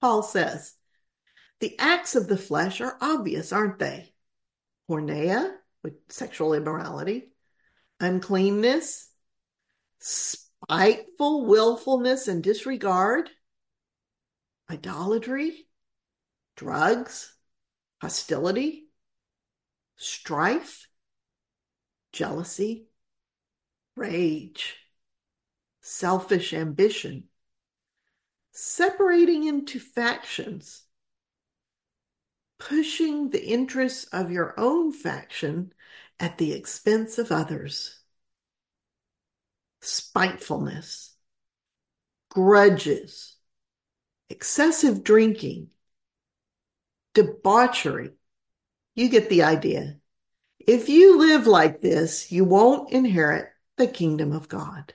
Paul 0.00 0.22
says, 0.22 0.72
the 1.60 1.78
acts 1.78 2.16
of 2.16 2.26
the 2.26 2.38
flesh 2.38 2.80
are 2.80 2.96
obvious, 3.02 3.52
aren't 3.52 3.78
they? 3.78 4.14
Porneia, 4.90 5.52
with 5.82 5.92
sexual 6.08 6.54
immorality, 6.54 7.30
uncleanness, 8.00 9.10
spiteful 9.98 11.44
willfulness 11.44 12.28
and 12.28 12.42
disregard, 12.42 13.28
idolatry, 14.70 15.66
drugs, 16.56 17.30
hostility, 18.00 18.83
strife, 19.96 20.88
jealousy, 22.12 22.86
rage, 23.96 24.76
selfish 25.80 26.52
ambition, 26.52 27.24
separating 28.52 29.44
into 29.46 29.78
factions, 29.78 30.82
pushing 32.58 33.30
the 33.30 33.44
interests 33.44 34.04
of 34.12 34.30
your 34.30 34.58
own 34.58 34.92
faction 34.92 35.72
at 36.18 36.38
the 36.38 36.52
expense 36.52 37.18
of 37.18 37.32
others, 37.32 37.98
spitefulness, 39.80 41.14
grudges, 42.30 43.36
excessive 44.30 45.04
drinking, 45.04 45.68
debauchery. 47.12 48.10
You 48.94 49.08
get 49.08 49.28
the 49.28 49.42
idea. 49.42 49.96
If 50.60 50.88
you 50.88 51.18
live 51.18 51.46
like 51.46 51.80
this, 51.80 52.30
you 52.32 52.44
won't 52.44 52.92
inherit 52.92 53.50
the 53.76 53.86
kingdom 53.86 54.32
of 54.32 54.48
God. 54.48 54.94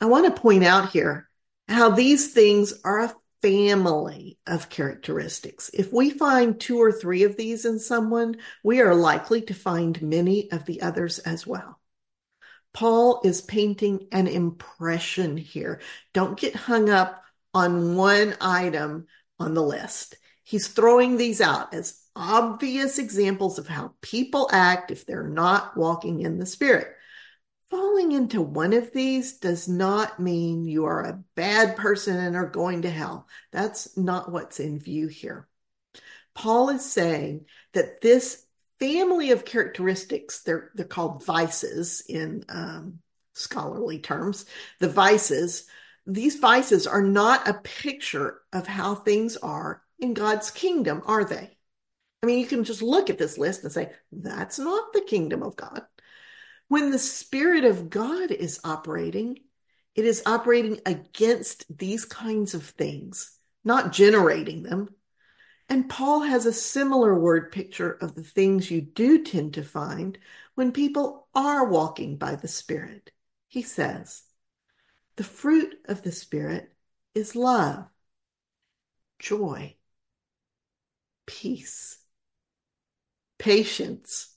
I 0.00 0.06
want 0.06 0.26
to 0.34 0.40
point 0.40 0.64
out 0.64 0.90
here 0.90 1.28
how 1.68 1.90
these 1.90 2.32
things 2.32 2.74
are 2.84 3.00
a 3.00 3.14
family 3.42 4.38
of 4.46 4.68
characteristics. 4.68 5.70
If 5.72 5.92
we 5.92 6.10
find 6.10 6.58
two 6.58 6.78
or 6.78 6.92
three 6.92 7.22
of 7.22 7.36
these 7.36 7.64
in 7.64 7.78
someone, 7.78 8.36
we 8.62 8.80
are 8.80 8.94
likely 8.94 9.42
to 9.42 9.54
find 9.54 10.00
many 10.02 10.50
of 10.50 10.64
the 10.66 10.82
others 10.82 11.18
as 11.20 11.46
well. 11.46 11.80
Paul 12.72 13.20
is 13.24 13.40
painting 13.40 14.08
an 14.12 14.26
impression 14.26 15.36
here. 15.36 15.80
Don't 16.12 16.38
get 16.38 16.54
hung 16.54 16.88
up 16.88 17.22
on 17.52 17.96
one 17.96 18.36
item 18.40 19.06
on 19.38 19.54
the 19.54 19.62
list. 19.62 20.16
He's 20.50 20.66
throwing 20.66 21.16
these 21.16 21.40
out 21.40 21.72
as 21.72 22.02
obvious 22.16 22.98
examples 22.98 23.60
of 23.60 23.68
how 23.68 23.94
people 24.00 24.50
act 24.50 24.90
if 24.90 25.06
they're 25.06 25.22
not 25.22 25.76
walking 25.76 26.22
in 26.22 26.40
the 26.40 26.44
Spirit. 26.44 26.88
Falling 27.70 28.10
into 28.10 28.42
one 28.42 28.72
of 28.72 28.92
these 28.92 29.38
does 29.38 29.68
not 29.68 30.18
mean 30.18 30.66
you 30.66 30.86
are 30.86 31.04
a 31.04 31.22
bad 31.36 31.76
person 31.76 32.16
and 32.16 32.34
are 32.34 32.48
going 32.48 32.82
to 32.82 32.90
hell. 32.90 33.28
That's 33.52 33.96
not 33.96 34.32
what's 34.32 34.58
in 34.58 34.80
view 34.80 35.06
here. 35.06 35.46
Paul 36.34 36.70
is 36.70 36.84
saying 36.84 37.44
that 37.74 38.00
this 38.00 38.44
family 38.80 39.30
of 39.30 39.44
characteristics, 39.44 40.42
they're, 40.42 40.72
they're 40.74 40.84
called 40.84 41.24
vices 41.24 42.02
in 42.08 42.44
um, 42.48 42.98
scholarly 43.34 44.00
terms, 44.00 44.46
the 44.80 44.88
vices, 44.88 45.68
these 46.06 46.40
vices 46.40 46.88
are 46.88 47.02
not 47.02 47.46
a 47.46 47.54
picture 47.54 48.40
of 48.52 48.66
how 48.66 48.96
things 48.96 49.36
are 49.36 49.84
in 50.00 50.14
God's 50.14 50.50
kingdom, 50.50 51.02
are 51.06 51.24
they? 51.24 51.56
I 52.22 52.26
mean, 52.26 52.38
you 52.38 52.46
can 52.46 52.64
just 52.64 52.82
look 52.82 53.08
at 53.10 53.18
this 53.18 53.38
list 53.38 53.62
and 53.64 53.72
say, 53.72 53.92
that's 54.12 54.58
not 54.58 54.92
the 54.92 55.00
kingdom 55.00 55.42
of 55.42 55.56
God. 55.56 55.82
When 56.68 56.90
the 56.90 56.98
Spirit 56.98 57.64
of 57.64 57.90
God 57.90 58.30
is 58.30 58.60
operating, 58.62 59.38
it 59.94 60.04
is 60.04 60.22
operating 60.26 60.80
against 60.86 61.64
these 61.76 62.04
kinds 62.04 62.54
of 62.54 62.64
things, 62.64 63.36
not 63.64 63.92
generating 63.92 64.62
them. 64.62 64.88
And 65.68 65.88
Paul 65.88 66.20
has 66.20 66.46
a 66.46 66.52
similar 66.52 67.18
word 67.18 67.52
picture 67.52 67.92
of 67.92 68.14
the 68.14 68.22
things 68.22 68.70
you 68.70 68.80
do 68.80 69.24
tend 69.24 69.54
to 69.54 69.62
find 69.62 70.18
when 70.54 70.72
people 70.72 71.28
are 71.34 71.64
walking 71.66 72.16
by 72.16 72.34
the 72.34 72.48
Spirit. 72.48 73.10
He 73.48 73.62
says, 73.62 74.22
the 75.16 75.24
fruit 75.24 75.74
of 75.86 76.02
the 76.02 76.12
Spirit 76.12 76.72
is 77.14 77.34
love, 77.36 77.86
joy, 79.18 79.76
peace, 81.26 81.98
patience, 83.38 84.34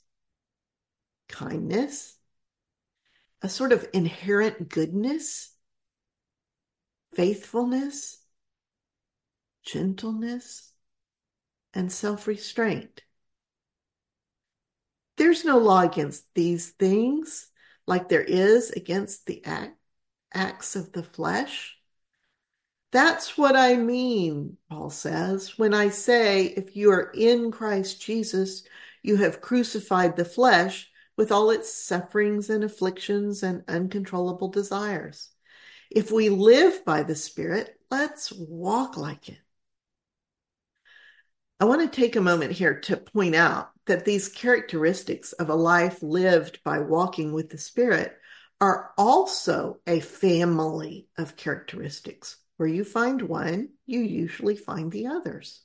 kindness, 1.28 2.18
a 3.42 3.50
sort 3.50 3.72
of 3.72 3.88
inherent 3.94 4.70
goodness, 4.70 5.54
faithfulness, 7.14 8.24
gentleness, 9.64 10.72
and 11.74 11.92
self 11.92 12.28
restraint. 12.28 13.02
There's 15.18 15.46
no 15.46 15.58
law 15.58 15.82
against 15.82 16.26
these 16.34 16.70
things 16.72 17.50
like 17.86 18.10
there 18.10 18.24
is 18.24 18.72
against 18.72 19.26
the 19.26 19.44
act, 19.46 19.78
acts 20.34 20.76
of 20.76 20.92
the 20.92 21.04
flesh. 21.04 21.78
That's 22.94 23.40
what 23.40 23.56
I 23.56 23.76
mean, 23.76 24.58
Paul 24.70 24.92
says, 24.92 25.58
when 25.58 25.74
I 25.74 25.90
say, 25.90 26.46
if 26.46 26.76
you 26.76 26.92
are 26.92 27.10
in 27.16 27.50
Christ 27.50 28.00
Jesus, 28.00 28.64
you 29.02 29.16
have 29.16 29.42
crucified 29.42 30.16
the 30.16 30.24
flesh 30.24 30.92
with 31.18 31.32
all 31.32 31.50
its 31.50 31.74
sufferings 31.74 32.52
and 32.52 32.64
afflictions 32.64 33.42
and 33.42 33.64
uncontrollable 33.68 34.50
desires. 34.50 35.32
If 35.90 36.12
we 36.12 36.30
live 36.30 36.86
by 36.86 37.02
the 37.02 37.16
Spirit, 37.16 37.76
let's 37.90 38.32
walk 38.32 38.96
like 38.96 39.28
it. 39.28 39.40
I 41.60 41.66
want 41.66 41.82
to 41.82 42.02
take 42.02 42.16
a 42.16 42.22
moment 42.22 42.52
here 42.52 42.80
to 42.82 42.98
point 42.98 43.34
out 43.34 43.72
that 43.88 44.06
these 44.06 44.30
characteristics 44.30 45.34
of 45.34 45.50
a 45.50 45.56
life 45.56 46.04
lived 46.04 46.60
by 46.64 46.78
walking 46.78 47.34
with 47.34 47.50
the 47.50 47.58
Spirit 47.58 48.16
are 48.62 48.92
also 49.00 49.80
a 49.88 50.00
family 50.00 51.08
of 51.18 51.36
characteristics. 51.36 52.38
Where 52.64 52.72
you 52.72 52.86
find 52.86 53.22
one, 53.24 53.72
you 53.88 54.00
usually 54.00 54.56
find 54.56 54.90
the 54.90 55.08
others. 55.08 55.60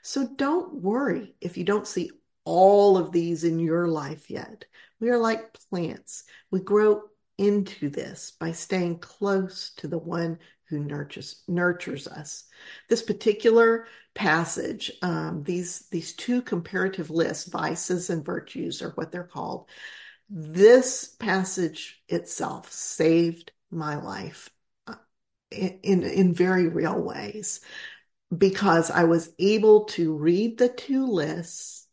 So 0.00 0.26
don't 0.26 0.80
worry 0.82 1.34
if 1.42 1.58
you 1.58 1.64
don't 1.64 1.86
see 1.86 2.10
all 2.44 2.96
of 2.96 3.12
these 3.12 3.44
in 3.44 3.58
your 3.58 3.86
life 3.86 4.30
yet. 4.30 4.64
We 4.98 5.10
are 5.10 5.18
like 5.18 5.52
plants. 5.68 6.24
We 6.50 6.60
grow 6.60 7.02
into 7.36 7.90
this 7.90 8.32
by 8.40 8.52
staying 8.52 9.00
close 9.00 9.72
to 9.76 9.88
the 9.88 9.98
one 9.98 10.38
who 10.70 10.78
nurtures 10.78 11.42
nurtures 11.48 12.08
us. 12.08 12.44
This 12.88 13.02
particular 13.02 13.86
passage, 14.14 14.90
um, 15.02 15.42
these 15.42 15.80
these 15.90 16.14
two 16.14 16.40
comparative 16.40 17.10
lists, 17.10 17.46
vices 17.50 18.08
and 18.08 18.24
virtues, 18.24 18.80
are 18.80 18.92
what 18.92 19.12
they're 19.12 19.22
called. 19.22 19.68
This 20.30 21.14
passage 21.18 22.02
itself 22.08 22.72
saved 22.72 23.52
my 23.70 23.96
life 23.96 24.48
in, 25.50 26.02
in, 26.02 26.34
very 26.34 26.68
real 26.68 27.00
ways 27.00 27.60
because 28.36 28.90
I 28.90 29.04
was 29.04 29.30
able 29.38 29.84
to 29.86 30.14
read 30.16 30.58
the 30.58 30.68
two 30.68 31.06
lists 31.06 31.86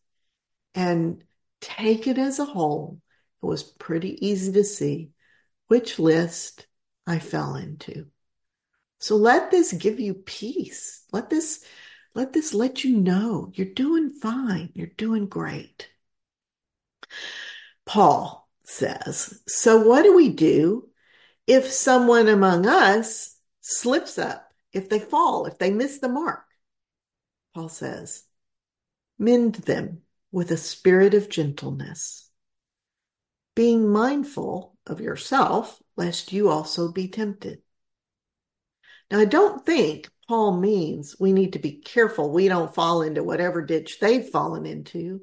and 0.73 1.23
take 1.61 2.07
it 2.07 2.17
as 2.17 2.39
a 2.39 2.45
whole, 2.45 2.99
it 3.41 3.45
was 3.45 3.63
pretty 3.63 4.25
easy 4.25 4.51
to 4.53 4.63
see 4.63 5.11
which 5.67 5.99
list 5.99 6.67
I 7.07 7.19
fell 7.19 7.55
into. 7.55 8.07
So 8.99 9.15
let 9.15 9.51
this 9.51 9.71
give 9.71 9.99
you 9.99 10.13
peace. 10.13 11.03
Let 11.11 11.29
this 11.29 11.63
let 12.13 12.31
this 12.31 12.53
let 12.53 12.83
you 12.83 12.97
know 12.97 13.51
you're 13.53 13.67
doing 13.67 14.09
fine. 14.09 14.71
You're 14.73 14.87
doing 14.87 15.27
great. 15.27 15.89
Paul 17.85 18.49
says, 18.63 19.41
so 19.47 19.77
what 19.85 20.03
do 20.03 20.15
we 20.15 20.29
do 20.29 20.89
if 21.45 21.67
someone 21.67 22.27
among 22.27 22.67
us 22.67 23.34
slips 23.67 24.19
up, 24.19 24.53
if 24.71 24.89
they 24.89 24.99
fall, 24.99 25.47
if 25.47 25.57
they 25.57 25.71
miss 25.71 25.97
the 25.97 26.07
mark? 26.07 26.45
Paul 27.55 27.69
says, 27.69 28.23
mend 29.17 29.55
them 29.55 30.01
with 30.31 30.51
a 30.51 30.57
spirit 30.57 31.15
of 31.15 31.29
gentleness, 31.29 32.29
being 33.55 33.91
mindful 33.91 34.77
of 34.85 35.01
yourself, 35.01 35.81
lest 35.97 36.31
you 36.31 36.49
also 36.49 36.91
be 36.91 37.07
tempted. 37.07 37.59
Now, 39.09 39.19
I 39.19 39.25
don't 39.25 39.65
think 39.65 40.09
Paul 40.27 40.57
means 40.57 41.15
we 41.19 41.33
need 41.33 41.53
to 41.53 41.59
be 41.59 41.77
careful 41.79 42.31
we 42.31 42.47
don't 42.47 42.75
fall 42.75 43.01
into 43.01 43.23
whatever 43.23 43.63
ditch 43.63 43.99
they've 43.99 44.29
fallen 44.29 44.67
into. 44.67 45.21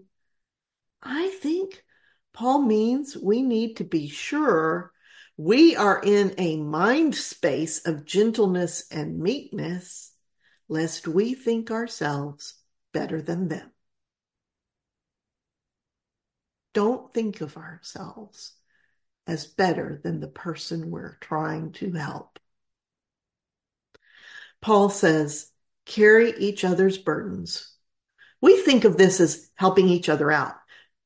I 1.00 1.28
think 1.28 1.84
Paul 2.32 2.62
means 2.62 3.16
we 3.16 3.42
need 3.42 3.76
to 3.76 3.84
be 3.84 4.08
sure 4.08 4.92
we 5.36 5.76
are 5.76 6.00
in 6.02 6.34
a 6.38 6.56
mind 6.56 7.14
space 7.14 7.86
of 7.86 8.04
gentleness 8.04 8.86
and 8.90 9.18
meekness, 9.18 10.12
lest 10.68 11.08
we 11.08 11.34
think 11.34 11.70
ourselves 11.70 12.54
better 12.92 13.20
than 13.20 13.48
them. 13.48 13.70
Don't 16.74 17.12
think 17.12 17.40
of 17.40 17.56
ourselves 17.56 18.52
as 19.26 19.46
better 19.46 20.00
than 20.02 20.20
the 20.20 20.28
person 20.28 20.90
we're 20.90 21.16
trying 21.20 21.72
to 21.72 21.92
help. 21.92 22.38
Paul 24.60 24.90
says, 24.90 25.50
carry 25.84 26.32
each 26.38 26.64
other's 26.64 26.98
burdens. 26.98 27.74
We 28.40 28.60
think 28.60 28.84
of 28.84 28.96
this 28.96 29.20
as 29.20 29.50
helping 29.54 29.88
each 29.88 30.08
other 30.08 30.30
out, 30.30 30.54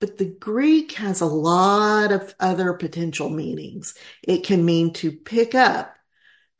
but 0.00 0.18
the 0.18 0.36
Greek 0.38 0.92
has 0.92 1.20
a 1.20 1.26
lot 1.26 2.12
of 2.12 2.34
other 2.38 2.74
potential 2.74 3.30
meanings. 3.30 3.94
It 4.22 4.44
can 4.44 4.64
mean 4.64 4.92
to 4.94 5.12
pick 5.12 5.54
up, 5.54 5.96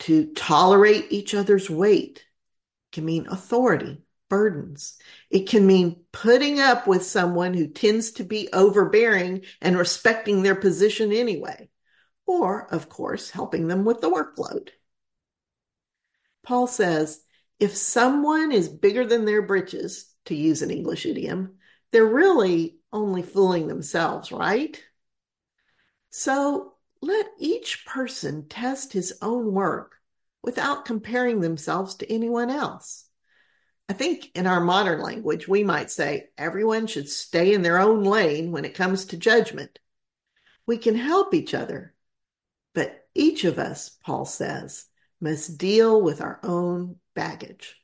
to 0.00 0.32
tolerate 0.34 1.06
each 1.10 1.34
other's 1.34 1.68
weight. 1.68 2.18
It 2.18 2.94
can 2.94 3.04
mean 3.04 3.26
authority, 3.28 4.02
burdens. 4.28 4.98
It 5.30 5.48
can 5.48 5.66
mean 5.66 6.04
putting 6.12 6.60
up 6.60 6.86
with 6.86 7.04
someone 7.04 7.54
who 7.54 7.68
tends 7.68 8.12
to 8.12 8.24
be 8.24 8.48
overbearing 8.52 9.42
and 9.60 9.78
respecting 9.78 10.42
their 10.42 10.56
position 10.56 11.12
anyway. 11.12 11.68
Or, 12.26 12.72
of 12.72 12.88
course, 12.88 13.30
helping 13.30 13.68
them 13.68 13.84
with 13.84 14.00
the 14.00 14.10
workload. 14.10 14.70
Paul 16.42 16.66
says, 16.66 17.22
if 17.58 17.76
someone 17.76 18.52
is 18.52 18.68
bigger 18.68 19.06
than 19.06 19.24
their 19.24 19.42
britches, 19.42 20.12
to 20.26 20.34
use 20.34 20.62
an 20.62 20.70
English 20.70 21.06
idiom, 21.06 21.54
they're 21.92 22.04
really 22.04 22.75
only 22.92 23.22
fooling 23.22 23.68
themselves, 23.68 24.32
right? 24.32 24.82
So 26.10 26.74
let 27.02 27.26
each 27.38 27.84
person 27.86 28.48
test 28.48 28.92
his 28.92 29.18
own 29.20 29.52
work 29.52 29.96
without 30.42 30.84
comparing 30.84 31.40
themselves 31.40 31.96
to 31.96 32.12
anyone 32.12 32.50
else. 32.50 33.04
I 33.88 33.92
think 33.92 34.30
in 34.34 34.46
our 34.46 34.60
modern 34.60 35.00
language, 35.00 35.46
we 35.46 35.62
might 35.62 35.90
say 35.90 36.28
everyone 36.36 36.86
should 36.86 37.08
stay 37.08 37.54
in 37.54 37.62
their 37.62 37.78
own 37.78 38.02
lane 38.02 38.50
when 38.50 38.64
it 38.64 38.74
comes 38.74 39.06
to 39.06 39.16
judgment. 39.16 39.78
We 40.66 40.78
can 40.78 40.96
help 40.96 41.34
each 41.34 41.54
other, 41.54 41.94
but 42.74 43.06
each 43.14 43.44
of 43.44 43.58
us, 43.58 43.90
Paul 44.04 44.24
says, 44.24 44.86
must 45.20 45.58
deal 45.58 46.02
with 46.02 46.20
our 46.20 46.40
own 46.42 46.96
baggage. 47.14 47.76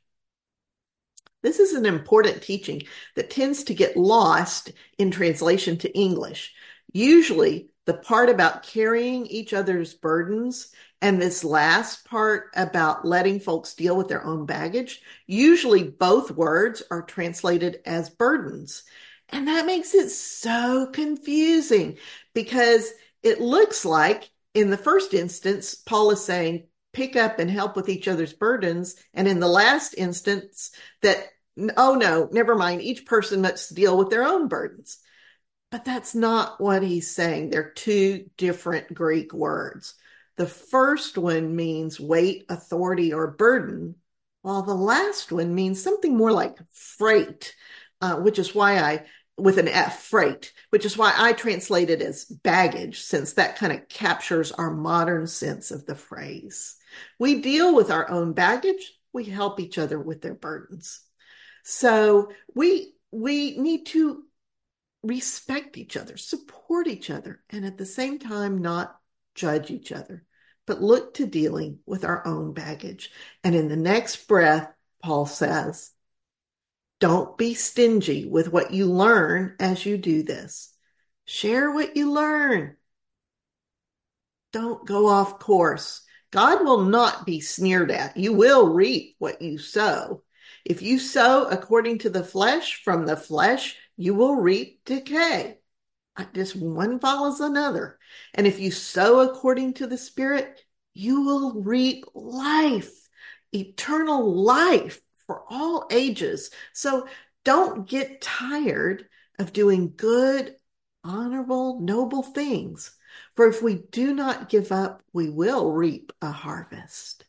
This 1.43 1.59
is 1.59 1.73
an 1.73 1.85
important 1.85 2.41
teaching 2.41 2.83
that 3.15 3.29
tends 3.29 3.63
to 3.65 3.75
get 3.75 3.95
lost 3.95 4.71
in 4.97 5.11
translation 5.11 5.77
to 5.79 5.95
English. 5.95 6.53
Usually, 6.91 7.69
the 7.85 7.93
part 7.93 8.29
about 8.29 8.63
carrying 8.63 9.27
each 9.27 9.53
other's 9.53 9.93
burdens 9.93 10.69
and 11.01 11.21
this 11.21 11.43
last 11.43 12.05
part 12.05 12.49
about 12.55 13.05
letting 13.05 13.41
folks 13.41 13.73
deal 13.75 13.97
with 13.97 14.07
their 14.07 14.23
own 14.23 14.45
baggage, 14.45 15.01
usually 15.27 15.83
both 15.83 16.31
words 16.31 16.81
are 16.89 17.01
translated 17.01 17.81
as 17.85 18.09
burdens. 18.09 18.83
And 19.27 19.47
that 19.49 19.65
makes 19.65 19.93
it 19.93 20.09
so 20.09 20.87
confusing 20.93 21.97
because 22.33 22.89
it 23.21 23.41
looks 23.41 23.83
like 23.83 24.29
in 24.53 24.69
the 24.69 24.77
first 24.77 25.13
instance, 25.13 25.75
Paul 25.75 26.11
is 26.11 26.23
saying, 26.23 26.67
pick 26.93 27.15
up 27.15 27.39
and 27.39 27.49
help 27.49 27.75
with 27.75 27.89
each 27.89 28.07
other's 28.07 28.33
burdens. 28.33 28.95
And 29.13 29.27
in 29.27 29.39
the 29.39 29.47
last 29.47 29.93
instance, 29.97 30.71
that, 31.01 31.27
oh 31.75 31.95
no, 31.95 32.29
never 32.31 32.55
mind, 32.55 32.81
each 32.81 33.05
person 33.05 33.41
must 33.41 33.75
deal 33.75 33.97
with 33.97 34.09
their 34.09 34.23
own 34.23 34.47
burdens. 34.47 34.99
But 35.71 35.85
that's 35.85 36.13
not 36.13 36.61
what 36.61 36.83
he's 36.83 37.09
saying. 37.09 37.49
They're 37.49 37.71
two 37.71 38.29
different 38.37 38.93
Greek 38.93 39.33
words. 39.33 39.95
The 40.37 40.45
first 40.45 41.17
one 41.17 41.55
means 41.55 41.99
weight, 41.99 42.45
authority, 42.49 43.13
or 43.13 43.27
burden, 43.27 43.95
while 44.43 44.61
the 44.61 44.75
last 44.75 45.31
one 45.31 45.55
means 45.55 45.81
something 45.81 46.15
more 46.15 46.31
like 46.31 46.57
freight, 46.71 47.55
uh, 48.01 48.17
which 48.17 48.37
is 48.37 48.53
why 48.53 48.77
I 48.77 49.05
with 49.37 49.57
an 49.57 49.67
F, 49.67 50.03
freight, 50.03 50.53
which 50.69 50.85
is 50.85 50.97
why 50.97 51.13
I 51.15 51.33
translate 51.33 51.89
it 51.89 52.01
as 52.01 52.25
baggage, 52.25 53.01
since 53.01 53.33
that 53.33 53.55
kind 53.55 53.73
of 53.73 53.87
captures 53.89 54.51
our 54.51 54.69
modern 54.69 55.25
sense 55.25 55.71
of 55.71 55.85
the 55.85 55.95
phrase. 55.95 56.75
We 57.19 57.41
deal 57.41 57.75
with 57.75 57.91
our 57.91 58.09
own 58.09 58.33
baggage, 58.33 58.93
we 59.11 59.25
help 59.25 59.59
each 59.59 59.77
other 59.77 59.99
with 59.99 60.21
their 60.21 60.33
burdens. 60.33 61.01
So 61.63 62.31
we 62.55 62.93
we 63.11 63.57
need 63.57 63.85
to 63.87 64.23
respect 65.03 65.77
each 65.77 65.97
other, 65.97 66.17
support 66.17 66.87
each 66.87 67.09
other, 67.09 67.41
and 67.49 67.65
at 67.65 67.77
the 67.77 67.85
same 67.85 68.19
time 68.19 68.61
not 68.61 68.95
judge 69.35 69.69
each 69.69 69.91
other, 69.91 70.25
but 70.65 70.81
look 70.81 71.13
to 71.15 71.27
dealing 71.27 71.79
with 71.85 72.05
our 72.05 72.25
own 72.25 72.53
baggage. 72.53 73.11
And 73.43 73.53
in 73.53 73.67
the 73.67 73.75
next 73.75 74.27
breath, 74.27 74.71
Paul 75.01 75.25
says, 75.25 75.91
don't 76.99 77.37
be 77.37 77.53
stingy 77.53 78.25
with 78.25 78.51
what 78.51 78.71
you 78.71 78.85
learn 78.85 79.57
as 79.59 79.85
you 79.85 79.97
do 79.97 80.23
this. 80.23 80.73
Share 81.25 81.69
what 81.69 81.97
you 81.97 82.11
learn. 82.11 82.77
Don't 84.53 84.87
go 84.87 85.07
off 85.07 85.37
course. 85.39 86.02
God 86.33 86.65
will 86.65 86.81
not 86.81 87.27
be 87.27 87.41
sneered 87.41 87.91
at. 87.91 88.17
You 88.17 88.33
will 88.33 88.73
reap 88.73 89.15
what 89.19 89.39
you 89.39 89.59
sow. 89.59 90.23
If 90.65 90.81
you 90.81 90.97
sow 90.97 91.45
according 91.45 91.99
to 91.99 92.09
the 92.09 92.23
flesh, 92.23 92.81
from 92.83 93.05
the 93.05 93.15
flesh, 93.15 93.77
you 93.97 94.15
will 94.15 94.33
reap 94.33 94.83
decay. 94.83 95.59
Just 96.33 96.55
one 96.55 96.97
follows 96.99 97.39
another. 97.39 97.99
And 98.33 98.47
if 98.47 98.59
you 98.59 98.71
sow 98.71 99.19
according 99.19 99.75
to 99.75 99.85
the 99.85 99.97
Spirit, 99.97 100.59
you 100.95 101.21
will 101.21 101.61
reap 101.61 102.03
life, 102.15 102.91
eternal 103.51 104.33
life 104.33 105.01
for 105.27 105.43
all 105.51 105.85
ages. 105.91 106.49
So 106.73 107.07
don't 107.45 107.87
get 107.87 108.21
tired 108.21 109.05
of 109.37 109.53
doing 109.53 109.93
good, 109.95 110.55
honorable, 111.03 111.79
noble 111.79 112.23
things. 112.23 112.91
For 113.35 113.47
if 113.47 113.61
we 113.61 113.75
do 113.75 114.13
not 114.13 114.49
give 114.49 114.71
up, 114.71 115.03
we 115.13 115.29
will 115.29 115.71
reap 115.71 116.11
a 116.21 116.31
harvest. 116.31 117.25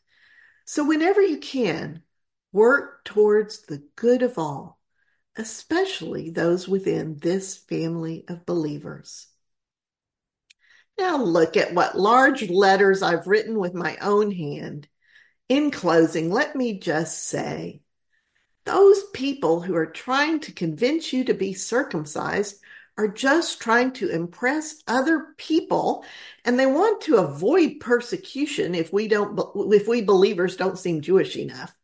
So 0.65 0.85
whenever 0.85 1.21
you 1.21 1.37
can, 1.37 2.01
work 2.51 3.03
towards 3.03 3.61
the 3.63 3.83
good 3.95 4.21
of 4.21 4.37
all, 4.39 4.79
especially 5.37 6.29
those 6.29 6.67
within 6.67 7.17
this 7.17 7.57
family 7.57 8.23
of 8.27 8.45
believers. 8.45 9.27
Now 10.97 11.21
look 11.21 11.57
at 11.57 11.73
what 11.73 11.99
large 11.99 12.49
letters 12.49 13.03
I've 13.03 13.27
written 13.27 13.59
with 13.59 13.73
my 13.73 13.97
own 14.01 14.31
hand. 14.31 14.87
In 15.49 15.69
closing, 15.69 16.31
let 16.31 16.55
me 16.55 16.79
just 16.79 17.27
say 17.27 17.81
those 18.63 19.03
people 19.13 19.61
who 19.61 19.75
are 19.75 19.85
trying 19.85 20.39
to 20.41 20.51
convince 20.51 21.13
you 21.13 21.25
to 21.25 21.33
be 21.33 21.53
circumcised 21.53 22.59
are 22.97 23.07
just 23.07 23.59
trying 23.59 23.91
to 23.91 24.09
impress 24.09 24.81
other 24.87 25.27
people 25.37 26.05
and 26.45 26.57
they 26.57 26.65
want 26.65 27.01
to 27.01 27.17
avoid 27.17 27.79
persecution 27.79 28.73
if 28.73 28.93
we 28.93 29.07
don't 29.07 29.39
if 29.73 29.87
we 29.87 30.01
believers 30.01 30.55
don't 30.55 30.79
seem 30.79 31.01
Jewish 31.01 31.35
enough. 31.35 31.75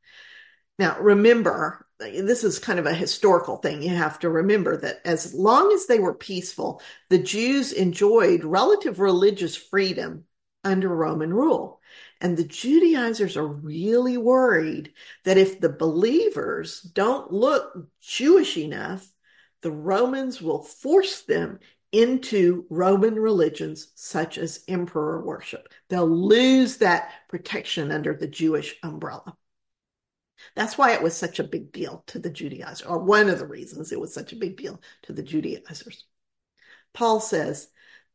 Now 0.80 1.00
remember 1.00 1.86
this 2.00 2.44
is 2.44 2.60
kind 2.60 2.80
of 2.80 2.86
a 2.86 2.94
historical 2.94 3.58
thing. 3.58 3.84
You 3.84 3.90
have 3.90 4.20
to 4.20 4.30
remember 4.30 4.78
that 4.78 5.02
as 5.06 5.34
long 5.34 5.72
as 5.72 5.86
they 5.86 6.00
were 6.00 6.16
peaceful, 6.16 6.82
the 7.10 7.20
Jews 7.20 7.72
enjoyed 7.72 8.44
relative 8.44 9.00
religious 9.00 9.56
freedom 9.56 10.26
under 10.64 10.90
Roman 10.90 11.34
rule. 11.34 11.80
And 12.20 12.38
the 12.38 12.44
Judaizers 12.44 13.36
are 13.38 13.48
really 13.48 14.18
worried 14.18 14.94
that 15.26 15.38
if 15.38 15.60
the 15.60 15.70
believers 15.70 16.82
don't 16.82 17.32
look 17.32 17.88
Jewish 18.00 18.58
enough, 18.58 19.08
the 19.62 19.72
Romans 19.72 20.42
will 20.42 20.62
force 20.62 21.22
them 21.22 21.60
into 21.92 22.66
Roman 22.70 23.16
religions 23.16 23.92
such 23.96 24.38
as 24.38 24.64
emperor 24.68 25.24
worship. 25.26 25.68
They'll 25.90 26.08
lose 26.08 26.78
that 26.78 27.12
protection 27.28 27.92
under 27.92 28.14
the 28.14 28.28
Jewish 28.28 28.76
umbrella. 28.82 29.36
That's 30.56 30.78
why 30.78 30.94
it 30.94 31.04
was 31.04 31.16
such 31.16 31.40
a 31.40 31.44
big 31.44 31.72
deal 31.72 32.04
to 32.08 32.20
the 32.20 32.30
Judaizers, 32.30 32.88
or 32.88 33.00
one 33.00 33.30
of 33.30 33.40
the 33.40 33.46
reasons 33.46 33.92
it 33.92 34.00
was 34.00 34.14
such 34.14 34.34
a 34.34 34.38
big 34.38 34.58
deal 34.58 34.82
to 35.04 35.14
the 35.14 35.22
Judaizers. 35.22 36.06
Paul 36.94 37.20
says, 37.20 37.68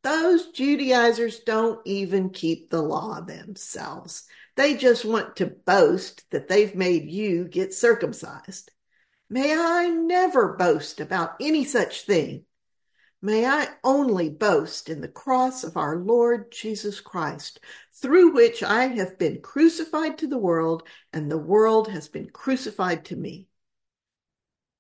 those 0.03 0.53
Judaizers 0.53 1.41
don't 1.41 1.81
even 1.85 2.31
keep 2.31 2.71
the 2.71 2.83
law 2.83 3.21
themselves. 3.21 4.25
They 4.57 4.77
just 4.77 5.05
want 5.05 5.37
to 5.37 5.47
boast 5.47 6.31
that 6.31 6.49
they've 6.49 6.75
made 6.75 7.11
you 7.11 7.45
get 7.45 7.75
circumcised. 7.75 8.71
May 9.29 9.55
I 9.57 9.89
never 9.89 10.55
boast 10.55 11.01
about 11.01 11.35
any 11.41 11.65
such 11.65 12.03
thing. 12.03 12.45
May 13.21 13.45
I 13.45 13.69
only 13.83 14.29
boast 14.29 14.89
in 14.89 15.01
the 15.01 15.09
cross 15.09 15.65
of 15.65 15.77
our 15.77 15.97
Lord 15.97 16.53
Jesus 16.53 17.01
Christ, 17.01 17.59
through 17.95 18.33
which 18.33 18.63
I 18.63 18.87
have 18.87 19.19
been 19.19 19.41
crucified 19.41 20.19
to 20.19 20.29
the 20.29 20.39
world, 20.39 20.87
and 21.13 21.31
the 21.31 21.39
world 21.39 21.89
has 21.89 22.09
been 22.09 22.31
crucified 22.31 23.07
to 23.07 23.17
me. 23.17 23.49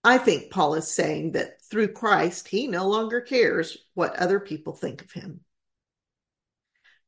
I 0.04 0.18
think 0.18 0.52
Paul 0.52 0.74
is 0.74 0.88
saying 0.88 1.32
that 1.32 1.60
through 1.62 1.88
Christ, 1.88 2.46
he 2.46 2.68
no 2.68 2.88
longer 2.88 3.20
cares 3.20 3.76
what 3.94 4.14
other 4.14 4.38
people 4.38 4.74
think 4.74 5.02
of 5.02 5.10
him. 5.10 5.40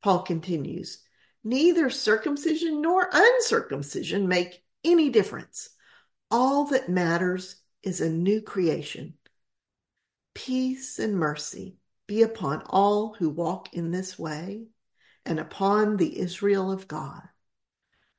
Paul 0.03 0.22
continues 0.22 1.05
Neither 1.44 1.88
circumcision 1.88 2.83
nor 2.83 3.09
uncircumcision 3.12 4.27
make 4.27 4.64
any 4.83 5.09
difference. 5.09 5.70
All 6.31 6.67
that 6.67 6.88
matters 6.88 7.57
is 7.83 8.01
a 8.01 8.11
new 8.11 8.43
creation. 8.43 9.14
Peace 10.35 10.99
and 10.99 11.17
mercy 11.17 11.77
be 12.07 12.23
upon 12.23 12.62
all 12.67 13.14
who 13.14 13.31
walk 13.31 13.73
in 13.75 13.91
this 13.91 14.19
way 14.19 14.67
and 15.25 15.41
upon 15.41 15.97
the 15.97 16.19
Israel 16.19 16.71
of 16.71 16.88
God. 16.88 17.23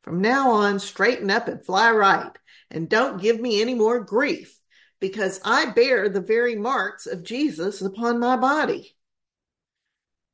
From 0.02 0.22
now 0.22 0.52
on, 0.52 0.80
straighten 0.80 1.30
up 1.30 1.48
and 1.48 1.64
fly 1.64 1.92
right, 1.92 2.32
and 2.72 2.90
don't 2.90 3.22
give 3.22 3.40
me 3.40 3.62
any 3.62 3.76
more 3.76 4.00
grief 4.00 4.60
because 5.00 5.40
I 5.44 5.66
bear 5.72 6.10
the 6.10 6.22
very 6.22 6.56
marks 6.56 7.06
of 7.06 7.24
Jesus 7.24 7.82
upon 7.82 8.20
my 8.20 8.38
body. 8.38 8.96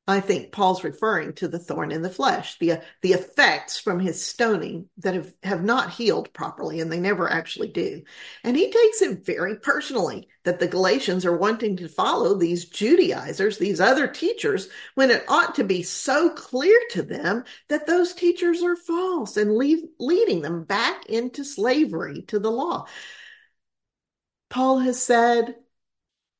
I 0.08 0.20
think 0.20 0.52
Paul's 0.52 0.84
referring 0.84 1.34
to 1.34 1.48
the 1.48 1.58
thorn 1.58 1.91
in 1.91 2.04
the 2.04 2.12
flesh, 2.12 2.60
the, 2.60 2.82
the 3.02 3.13
effects 3.13 3.80
from 3.80 4.00
his 4.00 4.24
stoning 4.24 4.88
that 4.98 5.15
have, 5.15 5.34
have 5.41 5.63
not 5.63 5.89
healed 5.89 6.32
properly, 6.32 6.80
and 6.80 6.91
they 6.91 7.00
never 7.00 7.28
actually 7.28 7.70
do. 7.70 8.04
And 8.44 8.56
he 8.56 8.72
takes 8.72 9.02
it 9.02 9.26
very 9.26 9.58
personally 9.58 10.28
that 10.44 10.60
the 10.60 10.68
Galatians 10.68 11.26
are 11.26 11.36
wanting 11.36 11.78
to 11.78 11.88
follow 11.88 12.36
these 12.36 12.65
Judaizers, 12.65 13.58
these 13.58 13.82
other 13.82 14.08
teachers, 14.08 14.70
when 14.94 15.10
it 15.10 15.26
ought 15.28 15.56
to 15.56 15.63
be 15.63 15.82
so 15.82 16.30
clear 16.30 16.80
to 16.91 17.02
them 17.02 17.44
that 17.70 17.88
those 17.88 18.13
teachers 18.13 18.62
are 18.62 18.76
false 18.76 19.38
and 19.38 19.56
leave, 19.56 19.80
leading 20.00 20.44
them 20.44 20.65
back 20.65 21.08
into 21.08 21.44
slavery 21.44 22.22
to 22.28 22.38
the 22.38 22.52
law. 22.52 22.86
Paul 24.52 24.78
has 24.80 25.02
said 25.02 25.56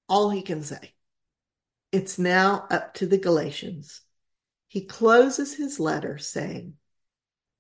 all 0.08 0.30
he 0.30 0.44
can 0.44 0.62
say. 0.62 0.95
It's 1.96 2.20
now 2.20 2.68
up 2.70 2.94
to 2.96 3.06
the 3.06 3.18
Galatians. 3.18 4.02
He 4.68 4.82
closes 4.82 5.54
his 5.54 5.80
letter 5.80 6.18
saying, 6.18 6.74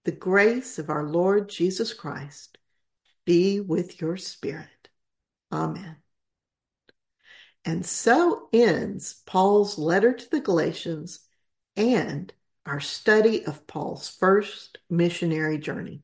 The 0.03 0.11
grace 0.11 0.77
of 0.77 0.89
our 0.89 1.05
Lord 1.05 1.47
Jesus 1.47 1.93
Christ 1.93 2.57
be 3.23 3.61
with 3.61 4.01
your 4.01 4.17
spirit. 4.17 4.89
Amen. 5.53 5.95
And 7.63 7.85
so 7.85 8.49
ends 8.51 9.21
Paul's 9.25 9.77
letter 9.77 10.11
to 10.11 10.29
the 10.29 10.41
Galatians 10.41 11.21
and 11.77 12.33
our 12.65 12.81
study 12.81 13.45
of 13.45 13.65
Paul's 13.67 14.09
first 14.09 14.79
missionary 14.89 15.59
journey. 15.59 16.01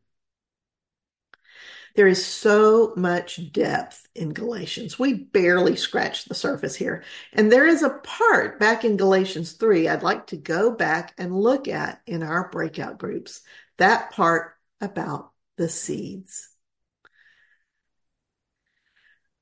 There 1.96 2.08
is 2.08 2.26
so 2.26 2.94
much 2.96 3.52
depth 3.52 4.08
in 4.16 4.34
Galatians. 4.34 4.98
We 4.98 5.14
barely 5.14 5.76
scratched 5.76 6.30
the 6.30 6.36
surface 6.36 6.76
here. 6.76 7.04
And 7.34 7.52
there 7.52 7.68
is 7.68 7.84
a 7.84 7.90
part 7.90 8.60
back 8.60 8.86
in 8.86 8.98
Galatians 8.98 9.54
3 9.54 9.88
I'd 9.88 10.04
like 10.04 10.28
to 10.28 10.38
go 10.38 10.72
back 10.72 11.14
and 11.18 11.36
look 11.36 11.68
at 11.68 12.02
in 12.06 12.24
our 12.24 12.50
breakout 12.50 12.98
groups. 12.98 13.42
That 13.78 14.12
part 14.12 14.54
about 14.80 15.32
the 15.58 15.70
seeds. 15.70 16.50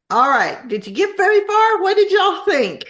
All 0.10 0.28
right. 0.28 0.68
Did 0.68 0.88
you 0.88 0.94
get 0.94 1.18
very 1.18 1.46
far? 1.46 1.82
What 1.82 1.96
did 1.96 2.12
y'all 2.12 2.44
think? 2.46 2.86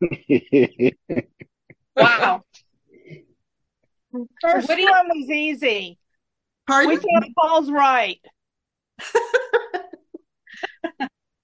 wow. 1.96 2.42
First 4.40 4.68
one 4.68 5.08
was 5.08 5.30
easy. 5.30 5.98
Pardon? 6.68 6.90
We 6.90 6.96
thought 6.96 7.24
Paul's 7.36 7.70
right. 7.70 8.20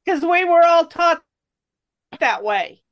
Because 0.04 0.22
we 0.22 0.44
were 0.44 0.64
all 0.64 0.86
taught 0.86 1.22
that 2.20 2.42
way. 2.42 2.82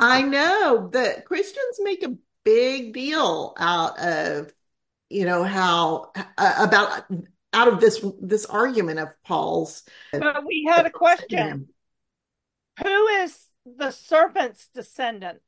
I 0.00 0.22
know 0.22 0.90
that 0.92 1.24
Christians 1.24 1.78
make 1.80 2.02
a 2.02 2.16
big 2.44 2.92
deal 2.92 3.54
out 3.58 3.98
of, 3.98 4.52
you 5.08 5.24
know, 5.24 5.44
how 5.44 6.10
uh, 6.36 6.54
about 6.58 7.04
out 7.52 7.68
of 7.68 7.80
this 7.80 8.04
this 8.20 8.44
argument 8.44 8.98
of 8.98 9.08
Paul's. 9.24 9.82
But 10.12 10.44
we 10.44 10.66
had 10.68 10.86
a 10.86 10.90
question. 10.90 11.68
Who 12.82 13.06
is 13.06 13.38
the 13.64 13.90
serpent's 13.90 14.68
descendant? 14.74 15.40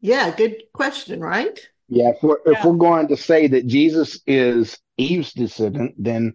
Yeah, 0.00 0.34
good 0.34 0.62
question, 0.72 1.20
right? 1.20 1.58
Yeah, 1.88 2.10
if 2.10 2.22
we're, 2.22 2.38
yeah. 2.46 2.58
if 2.58 2.64
we're 2.64 2.72
going 2.72 3.08
to 3.08 3.16
say 3.16 3.46
that 3.48 3.66
Jesus 3.66 4.20
is 4.26 4.78
Eve's 4.96 5.32
descendant, 5.32 5.94
then 5.98 6.34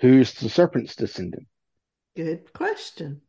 Who's 0.00 0.34
the 0.34 0.48
serpent's 0.48 0.94
descendant? 0.96 1.46
Good 2.16 2.52
question. 2.52 3.22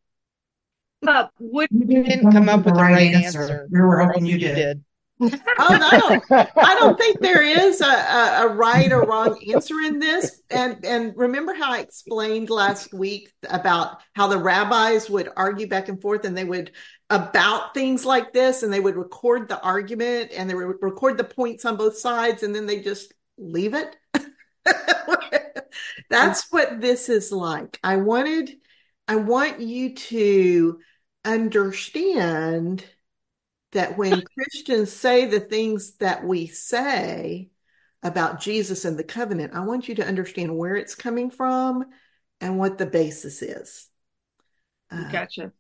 Uh, 1.06 1.28
would 1.40 1.70
you 1.72 2.04
didn't 2.04 2.32
come 2.32 2.50
up 2.50 2.66
with 2.66 2.74
the 2.74 2.82
right 2.82 3.14
answer. 3.14 3.42
answer. 3.42 3.68
We 3.70 3.82
were 3.82 4.00
hoping 4.00 4.26
you 4.26 4.38
did. 4.38 4.56
did. 4.56 4.84
oh, 5.20 6.22
no! 6.30 6.38
I 6.58 6.76
don't 6.76 6.98
think 6.98 7.20
there 7.20 7.42
is 7.42 7.82
a, 7.82 7.86
a, 7.86 8.46
a, 8.46 8.48
right 8.54 8.92
or 8.92 9.02
wrong 9.02 9.40
answer 9.52 9.80
in 9.82 9.98
this. 9.98 10.42
And 10.52 10.86
and 10.86 11.14
remember 11.16 11.56
how 11.56 11.72
I 11.72 11.80
explained 11.80 12.52
last 12.52 12.94
week 12.94 13.32
about 13.50 13.98
how 14.14 14.28
the 14.28 14.38
rabbis 14.38 15.10
would 15.10 15.30
argue 15.36 15.68
back 15.68 15.90
and 15.90 16.00
forth, 16.00 16.24
and 16.26 16.38
they 16.38 16.44
would 16.44 16.72
about 17.10 17.74
things 17.74 18.06
like 18.06 18.32
this, 18.32 18.62
and 18.62 18.72
they 18.72 18.80
would 18.80 18.96
record 18.96 19.48
the 19.48 19.60
argument, 19.62 20.32
and 20.36 20.48
they 20.50 20.54
would 20.54 20.76
record 20.82 21.18
the 21.18 21.24
points 21.24 21.66
on 21.66 21.78
both 21.78 21.98
sides, 21.98 22.44
and 22.44 22.54
then 22.54 22.68
they 22.68 22.82
just 22.82 23.14
leave 23.38 23.74
it. 23.74 23.96
That's 26.10 26.52
what 26.52 26.82
this 26.82 27.10
is 27.10 27.32
like. 27.32 27.80
I 27.84 27.98
wanted, 27.98 28.58
I 29.08 29.16
want 29.16 29.60
you 29.60 29.96
to 29.96 30.80
understand 31.26 32.84
that 33.72 33.98
when 33.98 34.22
Christians 34.38 34.92
say 34.92 35.26
the 35.26 35.40
things 35.40 35.96
that 35.98 36.24
we 36.24 36.48
say 36.48 37.50
about 38.04 38.40
Jesus 38.40 38.86
and 38.86 38.98
the 38.98 39.04
covenant, 39.04 39.54
I 39.54 39.62
want 39.62 39.88
you 39.88 39.96
to 39.96 40.08
understand 40.08 40.56
where 40.56 40.76
it's 40.76 40.96
coming 40.96 41.32
from 41.32 41.86
and 42.40 42.58
what 42.58 42.78
the 42.78 42.86
basis 42.86 43.42
is. 43.42 43.88
Uh, 44.92 45.12
gotcha. 45.12 45.52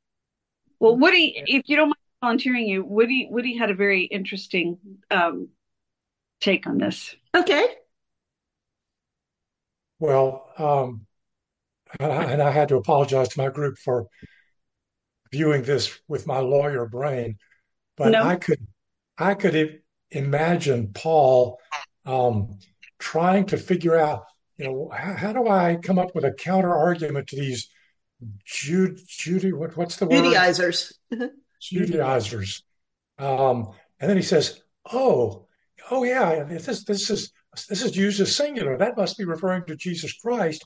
Well, 0.79 0.97
Woody, 0.97 1.33
if 1.45 1.63
you 1.67 1.75
don't 1.75 1.89
mind 1.89 1.95
volunteering 2.21 2.67
you, 2.67 2.83
Woody, 2.83 3.27
Woody 3.29 3.57
had 3.57 3.71
a 3.71 3.75
very 3.75 4.03
interesting 4.03 4.77
um, 5.09 5.49
take 6.39 6.67
on 6.67 6.77
this. 6.77 7.15
Okay. 7.35 7.65
Well, 9.99 10.49
um, 10.57 11.05
and 11.99 12.41
I 12.41 12.51
had 12.51 12.69
to 12.69 12.75
apologize 12.75 13.29
to 13.29 13.39
my 13.39 13.49
group 13.49 13.77
for 13.77 14.07
viewing 15.31 15.63
this 15.63 15.97
with 16.07 16.27
my 16.27 16.39
lawyer 16.39 16.85
brain, 16.85 17.37
but 17.95 18.09
no. 18.09 18.23
I 18.23 18.35
could 18.35 18.65
I 19.17 19.33
could 19.33 19.81
imagine 20.11 20.91
Paul 20.93 21.59
um, 22.05 22.59
trying 22.99 23.45
to 23.47 23.57
figure 23.57 23.97
out, 23.97 24.25
you 24.57 24.65
know, 24.65 24.91
how, 24.93 25.13
how, 25.13 25.33
do 25.33 25.47
I 25.47 25.77
come 25.81 25.99
up 25.99 26.15
with 26.15 26.23
a 26.23 26.31
counter 26.31 26.73
argument 26.73 27.27
to 27.29 27.35
these 27.35 27.69
Jude, 28.45 28.99
Judy, 29.07 29.53
what, 29.53 29.75
what's 29.77 29.97
the 29.97 30.05
word? 30.07 30.23
Judaizers. 30.23 30.97
Judaizers. 31.61 32.63
Um, 33.19 33.71
and 33.99 34.09
then 34.09 34.17
he 34.17 34.23
says, 34.23 34.61
"Oh, 34.91 35.47
oh 35.91 36.03
yeah, 36.03 36.43
this 36.43 36.83
this 36.83 37.09
is 37.09 37.31
this 37.65 37.81
is 37.81 37.95
used 37.95 38.21
as 38.21 38.35
singular. 38.35 38.77
That 38.77 38.97
must 38.97 39.17
be 39.17 39.25
referring 39.25 39.65
to 39.65 39.75
Jesus 39.75 40.13
Christ. 40.13 40.63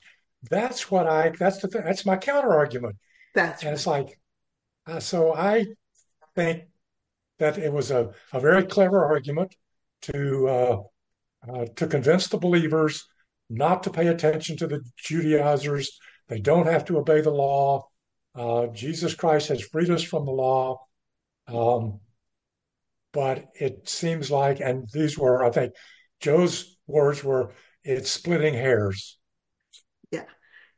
That's 0.49 0.91
what 0.91 1.07
I. 1.07 1.31
That's 1.37 1.59
the. 1.59 1.67
That's 1.67 2.05
my 2.05 2.17
counter 2.17 2.53
argument. 2.53 2.97
That's 3.33 3.63
and 3.63 3.73
it's 3.73 3.87
like, 3.87 4.19
uh, 4.87 4.99
so 4.99 5.33
I 5.33 5.65
think 6.35 6.63
that 7.39 7.57
it 7.57 7.71
was 7.71 7.91
a, 7.91 8.11
a 8.33 8.39
very 8.39 8.65
clever 8.65 9.05
argument 9.05 9.55
to 10.03 10.47
uh, 10.47 10.77
uh, 11.49 11.65
to 11.75 11.87
convince 11.87 12.27
the 12.27 12.37
believers 12.37 13.05
not 13.49 13.83
to 13.83 13.89
pay 13.89 14.07
attention 14.07 14.57
to 14.57 14.67
the 14.67 14.81
Judaizers. 14.97 15.99
They 16.27 16.39
don't 16.39 16.67
have 16.67 16.85
to 16.85 16.97
obey 16.97 17.21
the 17.21 17.31
law. 17.31 17.87
Uh, 18.33 18.67
Jesus 18.67 19.13
Christ 19.13 19.49
has 19.49 19.61
freed 19.61 19.89
us 19.89 20.03
from 20.03 20.25
the 20.25 20.31
law. 20.31 20.79
Um, 21.47 21.99
but 23.11 23.49
it 23.59 23.89
seems 23.89 24.31
like, 24.31 24.61
and 24.61 24.87
these 24.93 25.17
were, 25.17 25.43
I 25.43 25.51
think, 25.51 25.73
Joe's 26.21 26.70
words 26.87 27.23
were, 27.23 27.51
"It's 27.83 28.11
splitting 28.11 28.53
hairs." 28.53 29.17
Yeah, 30.11 30.25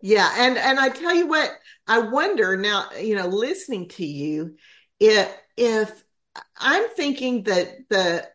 yeah, 0.01 0.33
and 0.37 0.57
and 0.57 0.79
I 0.79 0.89
tell 0.89 1.13
you 1.15 1.27
what, 1.27 1.51
I 1.87 1.99
wonder 1.99 2.57
now. 2.57 2.91
You 2.99 3.15
know, 3.15 3.27
listening 3.27 3.89
to 3.89 4.05
you, 4.05 4.55
if 4.99 5.31
if 5.57 6.03
I'm 6.57 6.89
thinking 6.89 7.43
that 7.43 7.89
the 7.89 8.27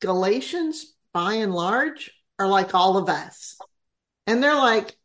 Galatians, 0.00 0.94
by 1.12 1.34
and 1.34 1.54
large, 1.54 2.10
are 2.38 2.48
like 2.48 2.74
all 2.74 2.96
of 2.96 3.08
us, 3.08 3.56
and 4.26 4.42
they're 4.42 4.54
like, 4.54 4.96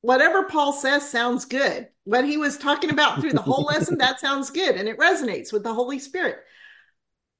whatever 0.00 0.44
Paul 0.44 0.72
says 0.72 1.08
sounds 1.08 1.44
good. 1.46 1.88
what 2.04 2.24
he 2.24 2.36
was 2.36 2.58
talking 2.58 2.90
about 2.90 3.20
through 3.20 3.32
the 3.32 3.40
whole 3.42 3.64
lesson, 3.64 3.98
that 3.98 4.20
sounds 4.20 4.50
good 4.50 4.76
and 4.76 4.88
it 4.88 4.98
resonates 4.98 5.52
with 5.52 5.62
the 5.62 5.72
Holy 5.72 5.98
Spirit. 5.98 6.36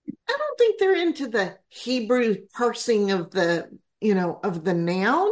I 0.08 0.36
don't 0.38 0.58
think 0.58 0.78
they're 0.78 0.96
into 0.96 1.28
the 1.28 1.56
Hebrew 1.68 2.36
parsing 2.54 3.10
of 3.10 3.30
the, 3.30 3.68
you 4.04 4.14
know, 4.14 4.38
of 4.44 4.64
the 4.64 4.74
noun. 4.74 5.30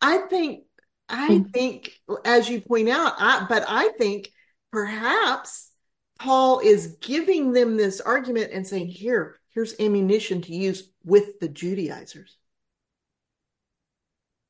I 0.00 0.18
think, 0.18 0.64
I 1.08 1.30
mm. 1.30 1.52
think, 1.52 1.92
as 2.24 2.48
you 2.48 2.60
point 2.60 2.88
out, 2.88 3.14
I, 3.16 3.46
but 3.48 3.64
I 3.66 3.90
think 3.96 4.30
perhaps 4.72 5.70
Paul 6.18 6.58
is 6.58 6.98
giving 7.00 7.52
them 7.52 7.76
this 7.76 8.00
argument 8.00 8.50
and 8.52 8.66
saying, 8.66 8.88
here, 8.88 9.38
here's 9.54 9.78
ammunition 9.78 10.42
to 10.42 10.54
use 10.54 10.90
with 11.04 11.38
the 11.40 11.48
Judaizers. 11.48 12.36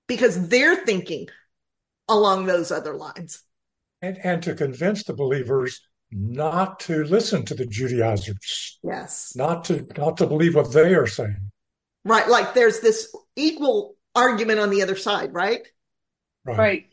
Because 0.07 0.49
they're 0.49 0.85
thinking 0.87 1.29
along 2.09 2.47
those 2.47 2.73
other 2.73 2.95
lines. 2.95 3.43
And, 4.01 4.19
and 4.25 4.43
to 4.45 4.55
convince 4.55 5.05
the 5.05 5.13
believers 5.13 5.83
not 6.11 6.81
to 6.81 7.05
listen 7.05 7.45
to 7.45 7.55
the 7.55 7.67
Judaizers. 7.67 8.79
Yes. 8.83 9.35
Not 9.37 9.65
to 9.67 9.87
not 9.99 10.17
to 10.19 10.27
believe 10.27 10.55
what 10.55 10.73
they 10.73 10.95
are 10.95 11.07
saying. 11.07 11.48
Right. 12.05 12.29
Like 12.29 12.55
there's 12.55 12.81
this 12.81 13.15
equal 13.37 13.97
argument 14.15 14.61
on 14.61 14.71
the 14.71 14.83
other 14.83 14.97
side, 14.97 15.35
right? 15.35 15.67
Right. 16.45 16.59
right. 16.59 16.85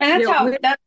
And 0.00 0.10
that's 0.10 0.20
you 0.20 0.26
know, 0.26 0.32
how 0.32 0.50
that 0.62 0.78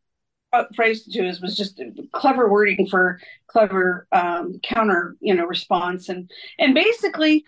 phrase 0.75 1.05
Jews 1.05 1.41
was 1.41 1.55
just 1.57 1.81
clever 2.13 2.49
wording 2.49 2.87
for 2.87 3.19
clever 3.47 4.07
um, 4.11 4.59
counter, 4.63 5.15
you 5.19 5.33
know, 5.33 5.45
response, 5.45 6.09
and 6.09 6.29
and 6.59 6.73
basically, 6.73 7.45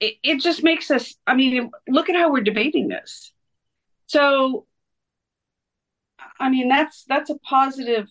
it, 0.00 0.14
it 0.22 0.40
just 0.40 0.62
makes 0.62 0.90
us. 0.90 1.14
I 1.26 1.34
mean, 1.34 1.70
look 1.88 2.08
at 2.08 2.16
how 2.16 2.32
we're 2.32 2.42
debating 2.42 2.88
this. 2.88 3.32
So, 4.06 4.66
I 6.38 6.50
mean, 6.50 6.68
that's 6.68 7.04
that's 7.08 7.30
a 7.30 7.38
positive 7.38 8.08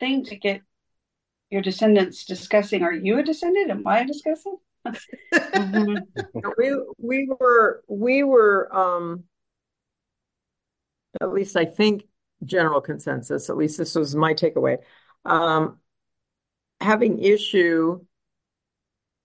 thing 0.00 0.24
to 0.26 0.36
get 0.36 0.62
your 1.52 1.62
descendants 1.62 2.24
discussing. 2.24 2.82
Are 2.82 2.92
you 2.92 3.18
a 3.18 3.22
descendant? 3.22 3.70
Am 3.70 3.86
I 3.86 4.00
a 4.00 4.06
descendant? 4.06 4.58
mm-hmm. 5.34 6.40
We 6.58 6.82
we 6.98 7.28
were 7.38 7.84
we 7.88 8.22
were 8.24 8.74
um 8.74 9.24
at 11.20 11.32
least 11.32 11.56
I 11.56 11.66
think 11.66 12.04
general 12.44 12.80
consensus, 12.80 13.50
at 13.50 13.56
least 13.56 13.78
this 13.78 13.94
was 13.94 14.16
my 14.16 14.34
takeaway, 14.34 14.78
um, 15.24 15.78
having 16.80 17.18
issue 17.18 18.00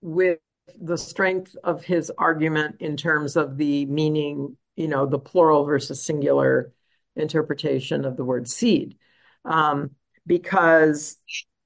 with 0.01 0.39
the 0.79 0.97
strength 0.97 1.55
of 1.63 1.83
his 1.83 2.11
argument 2.17 2.75
in 2.81 2.97
terms 2.97 3.35
of 3.37 3.57
the 3.57 3.85
meaning, 3.85 4.57
you 4.75 4.87
know, 4.89 5.05
the 5.05 5.17
plural 5.17 5.63
versus 5.63 6.03
singular 6.03 6.73
interpretation 7.15 8.05
of 8.05 8.17
the 8.17 8.25
word 8.25 8.47
seed. 8.47 8.97
Um, 9.45 9.91
because 10.27 11.17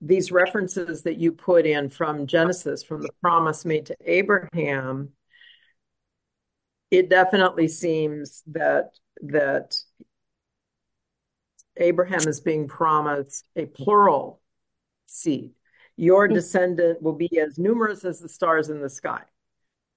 these 0.01 0.31
references 0.31 1.03
that 1.03 1.17
you 1.17 1.31
put 1.31 1.65
in 1.65 1.89
from 1.89 2.25
Genesis, 2.25 2.83
from 2.83 3.01
the 3.01 3.11
promise 3.21 3.65
made 3.65 3.85
to 3.85 3.95
Abraham, 4.03 5.09
it 6.89 7.09
definitely 7.09 7.67
seems 7.67 8.43
that 8.47 8.89
that 9.21 9.77
Abraham 11.77 12.27
is 12.27 12.41
being 12.41 12.67
promised 12.67 13.47
a 13.55 13.65
plural 13.67 14.41
seed. 15.05 15.51
Your 15.95 16.27
hmm. 16.27 16.33
descendant 16.33 17.01
will 17.01 17.13
be 17.13 17.39
as 17.39 17.59
numerous 17.59 18.03
as 18.03 18.19
the 18.19 18.29
stars 18.29 18.69
in 18.69 18.81
the 18.81 18.89
sky. 18.89 19.21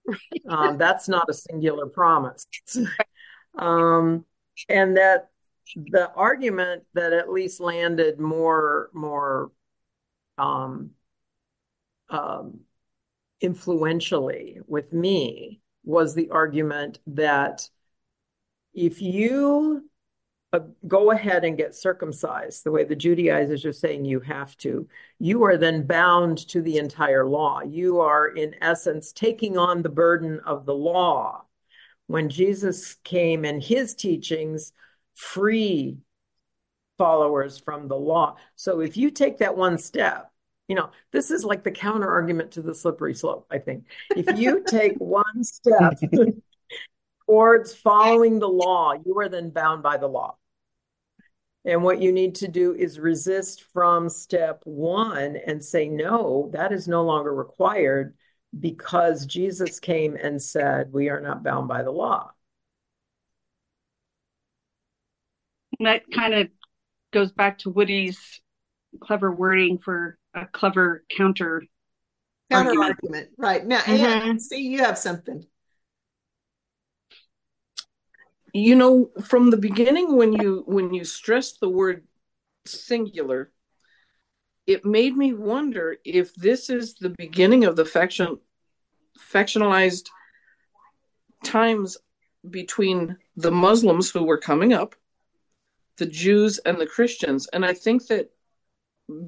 Um, 0.47 0.77
that's 0.77 1.09
not 1.09 1.31
a 1.31 1.33
singular 1.33 1.87
promise. 1.87 2.47
um, 3.59 4.27
and 4.69 4.99
that 4.99 5.31
the 5.75 6.13
argument 6.13 6.85
that 6.93 7.15
at 7.15 7.31
least 7.31 7.59
landed 7.59 8.21
more 8.21 8.91
more 8.93 9.51
um, 10.39 10.91
um, 12.11 12.61
influentially 13.41 14.61
with 14.67 14.93
me 14.93 15.61
was 15.85 16.15
the 16.15 16.31
argument 16.31 16.99
that 17.07 17.69
if 18.73 19.01
you 19.01 19.89
uh, 20.53 20.61
go 20.87 21.11
ahead 21.11 21.45
and 21.45 21.57
get 21.57 21.75
circumcised 21.75 22.63
the 22.63 22.71
way 22.71 22.85
the 22.85 22.95
Judaizers 22.95 23.65
are 23.65 23.73
saying 23.73 24.05
you 24.05 24.21
have 24.21 24.57
to, 24.59 24.89
you 25.19 25.43
are 25.43 25.57
then 25.57 25.85
bound 25.85 26.39
to 26.49 26.63
the 26.63 26.79
entire 26.79 27.27
law. 27.27 27.61
You 27.61 28.01
are, 28.01 28.29
in 28.29 28.55
essence, 28.61 29.13
taking 29.13 29.59
on 29.59 29.83
the 29.83 29.89
burden 29.89 30.41
of 30.47 30.65
the 30.65 30.75
law. 30.75 31.45
When 32.07 32.29
Jesus 32.29 32.95
came 33.03 33.45
and 33.45 33.63
his 33.63 33.95
teachings 33.95 34.73
free 35.15 35.99
followers 36.99 37.59
from 37.59 37.89
the 37.89 37.97
law. 37.97 38.37
So 38.57 38.81
if 38.81 38.97
you 38.97 39.11
take 39.11 39.39
that 39.39 39.57
one 39.57 39.79
step, 39.79 40.31
you 40.69 40.75
know, 40.75 40.91
this 41.13 41.31
is 41.31 41.45
like 41.45 41.63
the 41.63 41.71
counter 41.71 42.11
argument 42.11 42.53
to 42.53 42.63
the 42.63 42.75
slippery 42.75 43.15
slope, 43.15 43.47
I 43.51 43.59
think. 43.59 43.85
If 44.17 44.39
you 44.39 44.65
take 44.67 44.97
one 44.97 45.45
step 45.45 45.95
towards 47.27 47.75
following 47.75 48.39
the 48.39 48.49
law, 48.49 48.95
you 49.05 49.19
are 49.19 49.29
then 49.29 49.51
bound 49.51 49.83
by 49.83 49.97
the 49.97 50.07
law. 50.07 50.37
And 51.67 51.83
what 51.83 52.01
you 52.01 52.13
need 52.13 52.35
to 52.37 52.49
do 52.49 52.75
is 52.75 52.99
resist 52.99 53.63
from 53.73 54.11
step 54.11 54.61
one 54.65 55.37
and 55.37 55.65
say, 55.65 55.89
no, 55.89 56.51
that 56.53 56.73
is 56.73 56.87
no 56.87 57.05
longer 57.05 57.35
required 57.35 58.15
because 58.59 59.25
Jesus 59.25 59.81
came 59.81 60.15
and 60.17 60.41
said, 60.41 60.93
we 60.93 61.09
are 61.09 61.21
not 61.21 61.43
bound 61.43 61.69
by 61.69 61.83
the 61.83 61.91
law. 61.91 62.31
That 65.81 66.03
kind 66.13 66.35
of 66.35 66.49
goes 67.15 67.33
back 67.33 67.59
to 67.61 67.71
Woody's 67.71 68.41
clever 69.01 69.33
wording 69.33 69.79
for 69.79 70.19
a 70.35 70.47
clever 70.47 71.05
counter 71.17 71.63
counter 72.51 72.71
argument. 72.71 72.91
argument. 72.91 73.29
Right. 73.39 73.65
Now, 73.65 73.81
mm-hmm. 73.81 74.29
Anne, 74.29 74.41
see, 74.41 74.61
you 74.61 74.81
have 74.85 74.99
something 74.99 75.47
you 78.55 78.77
know 78.77 79.11
from 79.25 79.51
the 79.51 79.57
beginning 79.57 80.17
when 80.17 80.33
you 80.33 80.63
when 80.67 80.95
you 80.95 81.05
stressed 81.05 81.61
the 81.61 81.69
word 81.69 82.05
singular 82.65 83.51
it 84.67 84.85
made 84.85 85.15
me 85.15 85.35
wonder 85.35 85.97
if 86.05 86.35
this 86.37 86.71
is 86.71 86.95
the 86.95 87.11
beginning 87.11 87.65
of 87.65 87.77
the 87.77 87.85
faction 87.85 88.39
factionalized 89.19 90.07
times 91.45 91.99
between 92.49 93.17
the 93.37 93.51
muslims 93.51 94.09
who 94.11 94.23
were 94.23 94.39
coming 94.39 94.73
up 94.73 94.95
the 95.99 96.07
jews 96.07 96.59
and 96.59 96.79
the 96.79 96.87
christians 96.87 97.47
and 97.53 97.65
i 97.65 97.73
think 97.73 98.07
that 98.07 98.31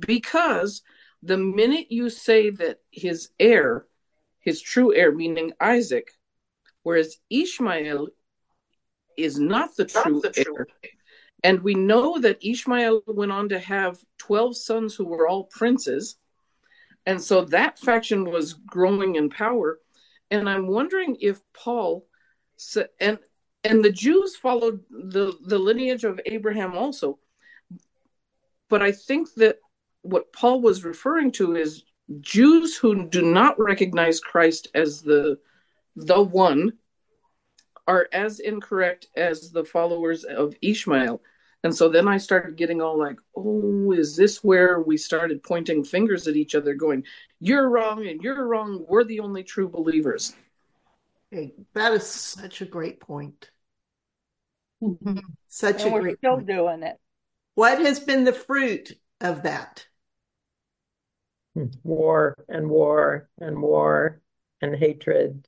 because 0.01 0.83
the 1.23 1.37
minute 1.37 1.87
you 1.91 2.09
say 2.11 2.51
that 2.51 2.81
his 2.91 3.31
heir 3.39 3.87
his 4.41 4.61
true 4.61 4.95
heir 4.95 5.13
meaning 5.13 5.53
isaac 5.61 6.11
whereas 6.83 7.19
ishmael 7.31 8.09
is 9.17 9.39
not 9.39 9.77
the 9.77 9.85
true, 9.85 10.21
the 10.21 10.31
true 10.31 10.57
heir. 10.59 10.67
And 11.43 11.63
we 11.63 11.75
know 11.75 12.19
that 12.19 12.45
Ishmael 12.45 13.03
went 13.07 13.33
on 13.33 13.49
to 13.51 13.59
have 13.59 14.03
12 14.19 14.57
sons 14.57 14.95
who 14.95 15.05
were 15.05 15.29
all 15.29 15.45
princes. 15.45 16.17
And 17.05 17.23
so 17.23 17.45
that 17.47 17.79
faction 17.79 18.25
was 18.25 18.55
growing 18.55 19.17
in 19.17 19.31
power. 19.31 19.79
And 20.31 20.49
I'm 20.49 20.67
wondering 20.67 21.17
if 21.21 21.41
Paul 21.53 22.07
said, 22.57 22.89
and 22.99 23.19
and 23.65 23.85
the 23.85 23.93
Jews 23.93 24.37
followed 24.37 24.85
the, 24.91 25.37
the 25.45 25.59
lineage 25.59 26.05
of 26.05 26.21
Abraham 26.27 26.77
also. 26.77 27.19
But 28.69 28.83
I 28.83 28.93
think 28.93 29.35
that 29.35 29.59
what 30.03 30.33
Paul 30.33 30.61
was 30.61 30.85
referring 30.85 31.33
to 31.33 31.57
is 31.57 31.85
Jews 32.21 32.77
who 32.77 33.09
do 33.09 33.23
not 33.23 33.59
recognize 33.59 34.21
Christ 34.21 34.69
as 34.75 35.03
the 35.03 35.39
the 35.97 36.23
one 36.23 36.75
are 37.89 38.09
as 38.13 38.41
incorrect 38.41 39.09
as 39.17 39.51
the 39.51 39.65
followers 39.65 40.25
of 40.25 40.55
Ishmael. 40.61 41.23
And 41.65 41.75
so 41.75 41.89
then 41.89 42.07
I 42.07 42.19
started 42.19 42.57
getting 42.57 42.83
all 42.83 42.99
like, 42.99 43.17
oh, 43.35 43.93
is 43.93 44.15
this 44.15 44.45
where 44.45 44.81
we 44.81 44.97
started 44.97 45.43
pointing 45.43 45.85
fingers 45.85 46.29
at 46.29 46.37
each 46.37 46.55
other, 46.55 46.75
going, 46.75 47.05
you're 47.41 47.69
wrong 47.69 48.07
and 48.07 48.23
you're 48.23 48.47
wrong. 48.47 48.85
We're 48.89 49.05
the 49.05 49.21
only 49.21 49.43
true 49.43 49.69
believers. 49.69 50.35
That 51.75 51.93
is 51.93 52.07
such 52.07 52.61
a 52.61 52.67
great 52.67 53.01
point. 53.01 53.51
Mm-hmm. 54.83 55.19
Such 55.49 55.83
and 55.83 55.91
a 55.91 55.95
we're 55.95 56.03
great 56.03 56.19
still 56.19 56.37
point. 56.37 56.47
doing 56.47 56.83
it. 56.83 56.99
What 57.55 57.81
has 57.81 58.01
been 58.01 58.25
the 58.25 58.33
fruit 58.33 58.93
of 59.21 59.43
that? 59.45 59.87
War 61.83 62.37
and 62.49 62.69
war 62.69 63.31
and 63.39 63.63
war 63.63 64.21
and 64.61 64.77
hatred 64.77 65.47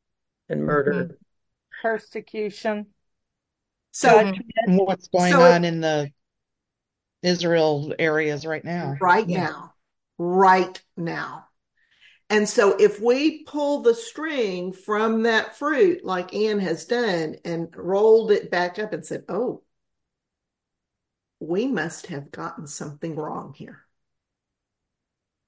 and 0.49 0.65
murder. 0.65 0.93
Mm-hmm 0.93 1.13
persecution. 1.83 2.87
So, 3.93 4.33
what's 4.67 5.09
going 5.09 5.33
so 5.33 5.43
on 5.43 5.65
in 5.65 5.81
the 5.81 6.13
Israel 7.23 7.95
areas 7.99 8.47
right 8.47 8.65
now? 8.65 8.97
Right 9.01 9.29
yeah. 9.29 9.45
now. 9.45 9.75
Right 10.19 10.81
now. 10.97 11.47
And 12.31 12.47
so, 12.47 12.77
if 12.77 13.01
we 13.01 13.43
pull 13.45 13.81
the 13.83 13.95
string 13.95 14.73
from 14.73 15.23
that 15.23 15.57
fruit, 15.57 16.05
like 16.05 16.35
Anne 16.35 16.59
has 16.59 16.85
done, 16.85 17.37
and 17.45 17.75
rolled 17.75 18.31
it 18.31 18.51
back 18.51 18.79
up 18.79 18.93
and 18.93 19.05
said, 19.05 19.25
Oh, 19.29 19.63
we 21.41 21.67
must 21.67 22.09
have 22.09 22.31
gotten 22.31 22.67
something 22.67 23.17
wrong 23.17 23.55
here 23.55 23.85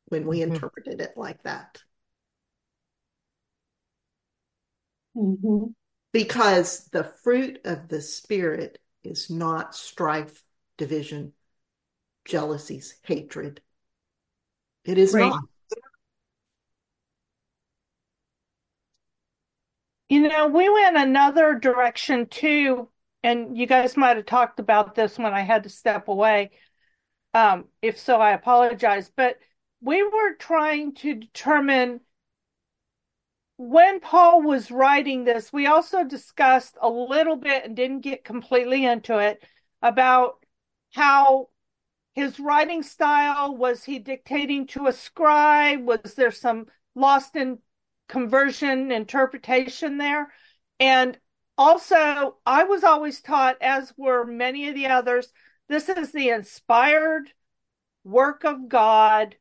when 0.06 0.26
we 0.26 0.40
mm-hmm. 0.40 0.54
interpreted 0.54 1.00
it 1.00 1.12
like 1.16 1.42
that. 1.42 1.82
Mm-hmm. 5.16 5.72
Because 6.12 6.88
the 6.88 7.04
fruit 7.04 7.60
of 7.64 7.88
the 7.88 8.00
Spirit 8.00 8.78
is 9.04 9.30
not 9.30 9.74
strife, 9.74 10.42
division, 10.78 11.32
jealousies, 12.24 12.96
hatred. 13.02 13.60
It 14.84 14.98
is 14.98 15.12
right. 15.12 15.28
not. 15.28 15.44
You 20.10 20.28
know, 20.28 20.48
we 20.48 20.68
went 20.68 20.96
another 20.96 21.54
direction 21.54 22.26
too, 22.26 22.88
and 23.22 23.56
you 23.56 23.68
guys 23.68 23.96
might 23.96 24.16
have 24.16 24.26
talked 24.26 24.58
about 24.58 24.96
this 24.96 25.16
when 25.16 25.32
I 25.32 25.42
had 25.42 25.62
to 25.62 25.68
step 25.68 26.08
away. 26.08 26.50
Um, 27.32 27.66
if 27.80 27.96
so, 27.96 28.20
I 28.20 28.32
apologize. 28.32 29.08
But 29.14 29.36
we 29.80 30.02
were 30.02 30.34
trying 30.34 30.94
to 30.96 31.14
determine 31.14 32.00
when 33.56 34.00
Paul 34.00 34.42
was 34.42 34.72
writing 34.72 35.22
this, 35.22 35.52
we 35.52 35.66
also 35.66 36.02
discussed 36.02 36.76
a 36.82 36.88
little 36.88 37.36
bit 37.36 37.64
and 37.64 37.76
didn't 37.76 38.00
get 38.00 38.24
completely 38.24 38.84
into 38.84 39.18
it 39.18 39.44
about 39.80 40.44
how 40.92 41.50
his 42.14 42.40
writing 42.40 42.82
style 42.82 43.56
was 43.56 43.84
he 43.84 44.00
dictating 44.00 44.66
to 44.68 44.88
a 44.88 44.92
scribe? 44.92 45.86
Was 45.86 46.14
there 46.16 46.32
some 46.32 46.66
lost 46.96 47.36
in 47.36 47.58
conversion 48.10 48.92
interpretation 48.92 49.98
there? 49.98 50.30
And 50.78 51.18
also, 51.56 52.36
I 52.44 52.64
was 52.64 52.84
always 52.84 53.20
taught, 53.20 53.56
as 53.62 53.92
were 53.96 54.24
many 54.24 54.68
of 54.68 54.74
the 54.74 54.88
others, 54.88 55.32
this 55.68 55.88
is 55.88 56.12
the 56.12 56.30
inspired 56.30 57.32
work 58.04 58.44
of 58.44 58.68
God. 58.68 59.36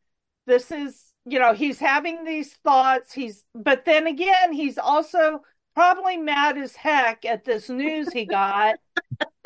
This 0.45 0.71
is 0.71 1.09
you 1.29 1.39
know, 1.39 1.53
he's 1.53 1.79
having 1.79 2.23
these 2.23 2.53
thoughts. 2.63 3.13
He's, 3.13 3.43
but 3.53 3.85
then 3.85 4.07
again, 4.07 4.51
he's 4.51 4.77
also 4.77 5.41
probably 5.75 6.17
mad 6.17 6.57
as 6.57 6.75
heck 6.75 7.23
at 7.25 7.45
this 7.45 7.69
news 7.69 8.11
he 8.11 8.25
got. 8.25 8.75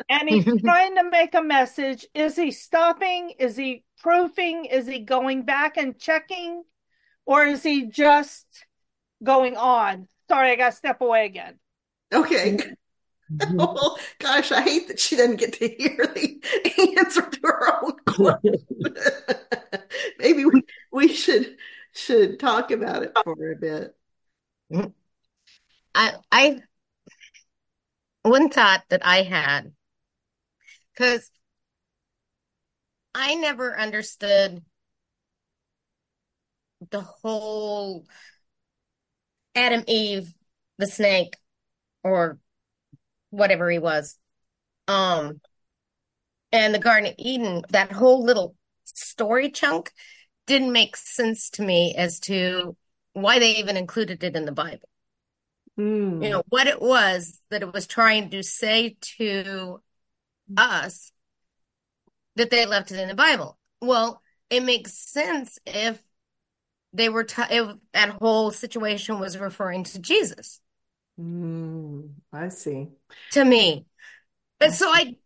and 0.08 0.28
he's 0.28 0.44
trying 0.62 0.96
to 0.96 1.10
make 1.10 1.34
a 1.34 1.42
message. 1.42 2.06
Is 2.14 2.36
he 2.36 2.50
stopping? 2.50 3.34
Is 3.38 3.56
he 3.56 3.84
proofing? 3.98 4.64
Is 4.64 4.86
he 4.86 5.00
going 5.00 5.42
back 5.42 5.76
and 5.76 5.98
checking? 5.98 6.62
Or 7.26 7.44
is 7.44 7.62
he 7.62 7.86
just 7.86 8.63
going 9.24 9.56
on? 9.56 10.08
Sorry, 10.28 10.52
I 10.52 10.56
got 10.56 10.70
to 10.70 10.76
step 10.76 11.00
away 11.00 11.26
again. 11.26 11.58
Okay. 12.12 12.58
well, 13.52 13.98
gosh, 14.18 14.52
I 14.52 14.62
hate 14.62 14.88
that 14.88 15.00
she 15.00 15.16
didn't 15.16 15.36
get 15.36 15.54
to 15.54 15.68
hear 15.68 15.96
the 15.96 16.94
answer 16.98 17.22
to 17.22 17.40
her 17.42 17.84
own 17.84 17.96
question. 18.06 18.54
Maybe 20.18 20.44
we, 20.44 20.62
we 20.92 21.08
should 21.08 21.56
should 21.92 22.38
talk 22.40 22.70
about 22.70 23.02
it 23.02 23.12
for 23.24 23.52
a 23.52 23.56
bit. 23.56 23.96
Mm-hmm. 24.72 24.88
I 25.94 26.12
I 26.30 26.60
one 28.22 28.48
thought 28.48 28.82
that 28.88 29.06
I 29.06 29.22
had 29.22 29.72
because 30.92 31.30
I 33.14 33.34
never 33.34 33.78
understood 33.78 34.62
the 36.90 37.00
whole 37.00 38.06
Adam 39.54 39.84
Eve 39.86 40.32
the 40.78 40.86
snake 40.86 41.36
or 42.02 42.38
whatever 43.30 43.70
he 43.70 43.78
was 43.78 44.18
um 44.88 45.40
and 46.52 46.74
the 46.74 46.78
Garden 46.78 47.10
of 47.10 47.14
Eden 47.18 47.62
that 47.70 47.92
whole 47.92 48.24
little 48.24 48.54
story 48.84 49.50
chunk 49.50 49.92
didn't 50.46 50.72
make 50.72 50.96
sense 50.96 51.50
to 51.50 51.62
me 51.62 51.94
as 51.96 52.20
to 52.20 52.76
why 53.12 53.38
they 53.38 53.56
even 53.56 53.76
included 53.76 54.22
it 54.22 54.36
in 54.36 54.44
the 54.44 54.52
Bible. 54.52 54.88
Mm. 55.78 56.22
You 56.22 56.30
know, 56.30 56.42
what 56.48 56.66
it 56.66 56.80
was 56.80 57.40
that 57.50 57.62
it 57.62 57.72
was 57.72 57.86
trying 57.86 58.30
to 58.30 58.42
say 58.42 58.96
to 59.18 59.80
us 60.56 61.10
that 62.36 62.50
they 62.50 62.66
left 62.66 62.92
it 62.92 63.00
in 63.00 63.08
the 63.08 63.14
Bible. 63.14 63.58
Well, 63.80 64.20
it 64.50 64.62
makes 64.62 64.92
sense 64.92 65.58
if 65.66 66.00
they 66.94 67.08
were, 67.08 67.24
t- 67.24 67.42
if 67.50 67.76
that 67.92 68.10
whole 68.10 68.50
situation 68.50 69.18
was 69.18 69.36
referring 69.36 69.84
to 69.84 69.98
Jesus. 69.98 70.60
Mm, 71.20 72.10
I 72.32 72.48
see. 72.48 72.88
To 73.32 73.44
me. 73.44 73.86
And 74.60 74.72
so 74.72 74.88
I 74.88 75.16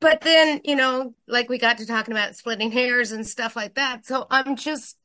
but 0.00 0.22
then 0.22 0.60
you 0.64 0.74
know 0.76 1.14
like 1.26 1.48
we 1.48 1.58
got 1.58 1.78
to 1.78 1.86
talking 1.86 2.12
about 2.12 2.36
splitting 2.36 2.70
hairs 2.70 3.12
and 3.12 3.26
stuff 3.26 3.56
like 3.56 3.74
that 3.74 4.04
so 4.06 4.26
i'm 4.30 4.56
just 4.56 4.96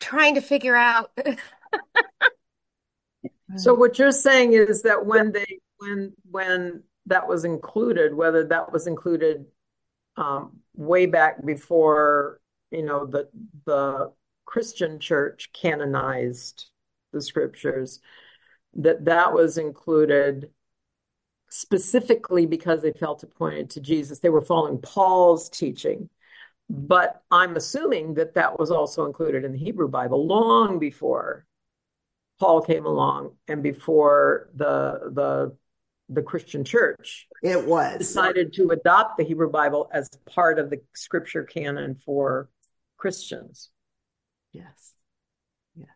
trying 0.00 0.34
to 0.34 0.40
figure 0.40 0.76
out 0.76 1.10
so 3.56 3.74
what 3.74 3.98
you're 3.98 4.12
saying 4.12 4.52
is 4.52 4.82
that 4.82 5.06
when 5.06 5.32
they 5.32 5.58
when 5.78 6.12
when 6.30 6.82
that 7.06 7.28
was 7.28 7.44
included 7.44 8.14
whether 8.14 8.44
that 8.44 8.72
was 8.72 8.86
included 8.86 9.46
um, 10.16 10.58
way 10.74 11.06
back 11.06 11.44
before 11.44 12.40
you 12.70 12.82
know 12.82 13.06
the 13.06 13.28
the 13.64 14.12
christian 14.44 14.98
church 14.98 15.50
canonized 15.52 16.70
the 17.12 17.20
scriptures 17.20 18.00
that 18.74 19.04
that 19.04 19.32
was 19.32 19.58
included 19.58 20.50
specifically 21.50 22.46
because 22.46 22.82
they 22.82 22.92
felt 22.92 23.22
it 23.22 23.34
pointed 23.34 23.70
to 23.70 23.80
Jesus. 23.80 24.18
They 24.18 24.28
were 24.28 24.42
following 24.42 24.78
Paul's 24.78 25.48
teaching. 25.48 26.08
But 26.70 27.22
I'm 27.30 27.56
assuming 27.56 28.14
that 28.14 28.34
that 28.34 28.58
was 28.58 28.70
also 28.70 29.06
included 29.06 29.44
in 29.44 29.52
the 29.52 29.58
Hebrew 29.58 29.88
Bible 29.88 30.26
long 30.26 30.78
before 30.78 31.46
Paul 32.38 32.60
came 32.60 32.84
along 32.84 33.32
and 33.48 33.62
before 33.62 34.50
the 34.54 35.10
the 35.14 35.56
the 36.10 36.22
Christian 36.22 36.64
church 36.64 37.26
it 37.42 37.66
was 37.66 37.98
decided 37.98 38.52
to 38.54 38.70
adopt 38.70 39.18
the 39.18 39.24
Hebrew 39.24 39.50
Bible 39.50 39.90
as 39.92 40.08
part 40.26 40.58
of 40.58 40.70
the 40.70 40.80
scripture 40.94 41.42
canon 41.42 41.94
for 41.94 42.48
Christians. 42.98 43.70
Yes. 44.52 44.92
Yes. 45.74 45.88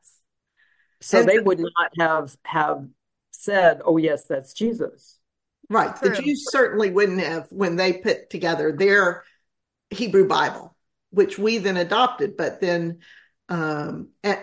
So 1.00 1.20
and 1.20 1.28
they 1.28 1.40
would 1.40 1.58
not 1.58 1.92
have 1.98 2.36
have 2.44 2.86
said, 3.32 3.82
"Oh 3.84 3.96
yes, 3.98 4.24
that's 4.24 4.54
Jesus." 4.54 5.18
Right. 5.68 5.94
True. 5.96 6.10
The 6.10 6.22
Jews 6.22 6.50
certainly 6.50 6.90
wouldn't 6.90 7.20
have 7.20 7.48
when 7.50 7.76
they 7.76 7.94
put 7.94 8.30
together 8.30 8.72
their 8.72 9.24
Hebrew 9.90 10.26
Bible, 10.26 10.76
which 11.10 11.38
we 11.38 11.58
then 11.58 11.76
adopted, 11.76 12.36
but 12.36 12.60
then 12.60 13.00
um 13.48 14.08
and, 14.22 14.38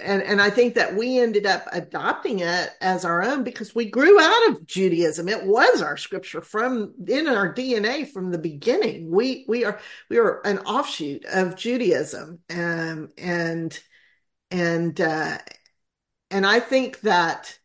and 0.00 0.22
and 0.22 0.40
I 0.40 0.50
think 0.50 0.74
that 0.74 0.96
we 0.96 1.18
ended 1.18 1.46
up 1.46 1.66
adopting 1.72 2.40
it 2.40 2.70
as 2.80 3.04
our 3.04 3.22
own 3.22 3.44
because 3.44 3.74
we 3.74 3.90
grew 3.90 4.20
out 4.20 4.48
of 4.50 4.66
Judaism. 4.66 5.28
It 5.28 5.44
was 5.44 5.82
our 5.82 5.96
scripture 5.96 6.40
from 6.40 6.94
in 7.06 7.28
our 7.28 7.52
DNA 7.52 8.10
from 8.10 8.30
the 8.30 8.38
beginning. 8.38 9.10
We 9.10 9.44
we 9.48 9.64
are 9.64 9.80
we 10.08 10.18
are 10.18 10.40
an 10.46 10.58
offshoot 10.60 11.24
of 11.26 11.56
Judaism. 11.56 12.40
Um 12.50 13.10
and 13.18 13.78
and 14.50 15.00
uh 15.00 15.38
and 16.30 16.46
I 16.46 16.60
think 16.60 17.00
that 17.00 17.58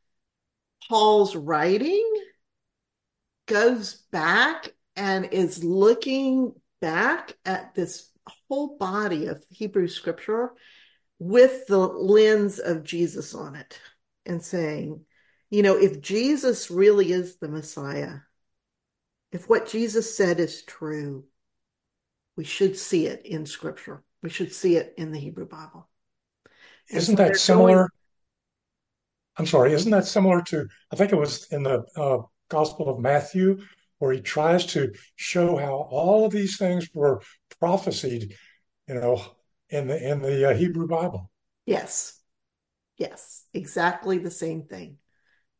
Paul's 0.89 1.35
writing 1.35 2.05
goes 3.47 3.95
back 4.11 4.69
and 4.95 5.25
is 5.31 5.63
looking 5.63 6.53
back 6.81 7.35
at 7.45 7.73
this 7.75 8.09
whole 8.47 8.77
body 8.77 9.27
of 9.27 9.43
Hebrew 9.49 9.87
scripture 9.87 10.51
with 11.19 11.67
the 11.67 11.77
lens 11.77 12.59
of 12.59 12.83
Jesus 12.83 13.33
on 13.33 13.55
it 13.55 13.79
and 14.25 14.43
saying, 14.43 15.01
you 15.49 15.63
know, 15.63 15.77
if 15.77 16.01
Jesus 16.01 16.69
really 16.69 17.11
is 17.11 17.37
the 17.37 17.47
Messiah, 17.47 18.15
if 19.31 19.49
what 19.49 19.67
Jesus 19.67 20.15
said 20.15 20.39
is 20.39 20.63
true, 20.63 21.25
we 22.35 22.43
should 22.43 22.77
see 22.77 23.07
it 23.07 23.25
in 23.25 23.45
scripture. 23.45 24.03
We 24.21 24.29
should 24.29 24.53
see 24.53 24.75
it 24.75 24.93
in 24.97 25.11
the 25.11 25.19
Hebrew 25.19 25.47
Bible. 25.47 25.89
Isn't 26.89 27.17
so 27.17 27.23
that 27.23 27.37
similar? 27.37 27.75
Going... 27.75 27.89
I'm 29.37 29.45
sorry, 29.45 29.73
isn't 29.73 29.91
that 29.91 30.05
similar 30.05 30.41
to, 30.43 30.67
I 30.91 30.95
think 30.95 31.11
it 31.11 31.17
was 31.17 31.45
in 31.51 31.63
the 31.63 31.85
uh, 31.95 32.23
Gospel 32.49 32.89
of 32.89 32.99
Matthew, 32.99 33.59
where 33.99 34.13
he 34.13 34.21
tries 34.21 34.65
to 34.67 34.93
show 35.15 35.57
how 35.57 35.87
all 35.89 36.25
of 36.25 36.31
these 36.31 36.57
things 36.57 36.89
were 36.93 37.21
prophesied, 37.59 38.33
you 38.87 38.95
know, 38.95 39.21
in 39.69 39.87
the 39.87 40.11
in 40.11 40.21
the 40.21 40.51
uh, 40.51 40.53
Hebrew 40.53 40.87
Bible. 40.87 41.29
Yes, 41.65 42.19
yes, 42.97 43.45
exactly 43.53 44.17
the 44.17 44.31
same 44.31 44.63
thing, 44.63 44.97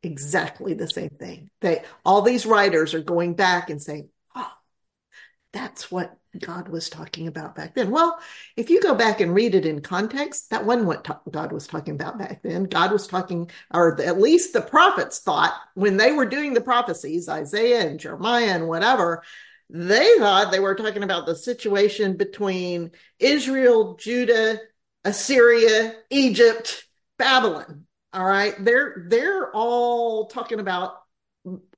exactly 0.04 0.74
the 0.74 0.90
same 0.90 1.10
thing. 1.10 1.50
They 1.62 1.84
all 2.06 2.22
these 2.22 2.46
writers 2.46 2.94
are 2.94 3.02
going 3.02 3.34
back 3.34 3.70
and 3.70 3.82
saying, 3.82 4.10
"Oh, 4.10 4.17
That's 5.54 5.92
what 5.92 6.18
God 6.40 6.68
was 6.68 6.90
talking 6.90 7.28
about 7.28 7.56
back 7.56 7.74
then. 7.74 7.90
Well, 7.90 8.20
if 8.56 8.70
you 8.70 8.82
go 8.82 8.94
back 8.94 9.22
and 9.22 9.34
read 9.34 9.56
it 9.56 9.66
in 9.66 9.82
context, 9.82 10.50
that 10.52 10.66
wasn't 10.66 10.88
what 10.88 11.04
ta- 11.04 11.22
God 11.32 11.52
was 11.52 11.68
talking 11.68 11.96
about 11.96 12.20
back 12.20 12.44
then. 12.44 12.66
God 12.66 12.92
was 12.92 13.08
talking, 13.08 13.50
or 13.74 14.00
at 14.02 14.20
least 14.20 14.54
the 14.54 14.62
prophets 14.62 15.20
thought 15.20 15.54
when 15.74 15.98
they 15.98 16.12
were 16.12 16.26
doing 16.26 16.54
the 16.54 16.62
prophecies, 16.62 17.30
Isaiah 17.30 17.88
and 17.88 18.00
Jeremiah 18.00 18.52
and 18.54 18.68
whatever, 18.68 19.24
they 19.70 20.18
thought 20.18 20.52
they 20.52 20.60
were 20.60 20.76
talking 20.76 21.04
about 21.04 21.26
the 21.26 21.36
situation 21.36 22.18
between 22.18 22.92
Israel, 23.20 23.96
Judah, 23.96 24.60
Assyria, 25.04 25.96
Egypt, 26.10 26.86
Babylon. 27.18 27.86
All 28.14 28.26
right. 28.26 28.54
They're 28.64 29.06
they're 29.10 29.52
all 29.52 30.28
talking 30.28 30.60
about 30.60 30.94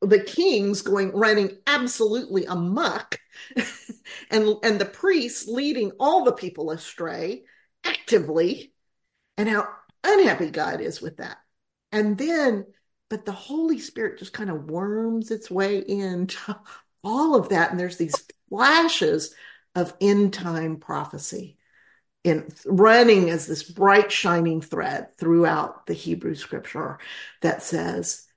the 0.01 0.20
kings 0.20 0.82
going 0.82 1.11
running 1.15 1.57
absolutely 1.67 2.45
amuck 2.45 3.20
and 4.32 4.55
and 4.63 4.80
the 4.80 4.86
priests 4.86 5.47
leading 5.47 5.91
all 5.99 6.24
the 6.24 6.32
people 6.32 6.72
astray 6.72 7.43
actively 7.84 8.74
and 9.38 9.47
how 9.49 9.67
unhappy 10.03 10.49
God 10.49 10.82
is 10.82 11.01
with 11.01 11.17
that. 11.17 11.38
And 11.91 12.17
then 12.17 12.65
but 13.09 13.26
the 13.26 13.32
Holy 13.32 13.80
Spirit 13.80 14.20
just 14.20 14.34
kind 14.34 14.49
of 14.49 14.70
worms 14.70 15.32
its 15.32 15.49
way 15.49 15.80
into 15.80 16.55
all 17.03 17.36
of 17.36 17.49
that 17.49 17.72
and 17.72 17.80
there's 17.80 17.97
these 17.97 18.28
flashes 18.49 19.34
of 19.76 19.93
end 20.01 20.34
time 20.34 20.78
prophecy 20.78 21.57
in 22.24 22.49
running 22.65 23.30
as 23.30 23.47
this 23.47 23.63
bright 23.63 24.11
shining 24.11 24.61
thread 24.61 25.15
throughout 25.17 25.86
the 25.86 25.93
Hebrew 25.93 26.36
scripture 26.36 26.99
that 27.41 27.63
says 27.63 28.28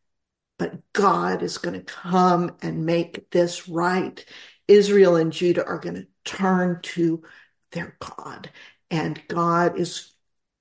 but 0.59 0.80
God 0.92 1.42
is 1.42 1.59
going 1.59 1.74
to 1.74 1.92
come 1.92 2.57
and 2.62 2.86
make 2.86 3.30
this 3.30 3.68
right. 3.68 4.24
Israel 4.68 5.16
and 5.16 5.32
Judah 5.32 5.66
are 5.66 5.78
going 5.78 5.96
to 5.96 6.07
turn 6.24 6.80
to 6.82 7.22
their 7.72 7.96
God, 8.00 8.50
and 8.90 9.20
God 9.28 9.78
is 9.78 10.12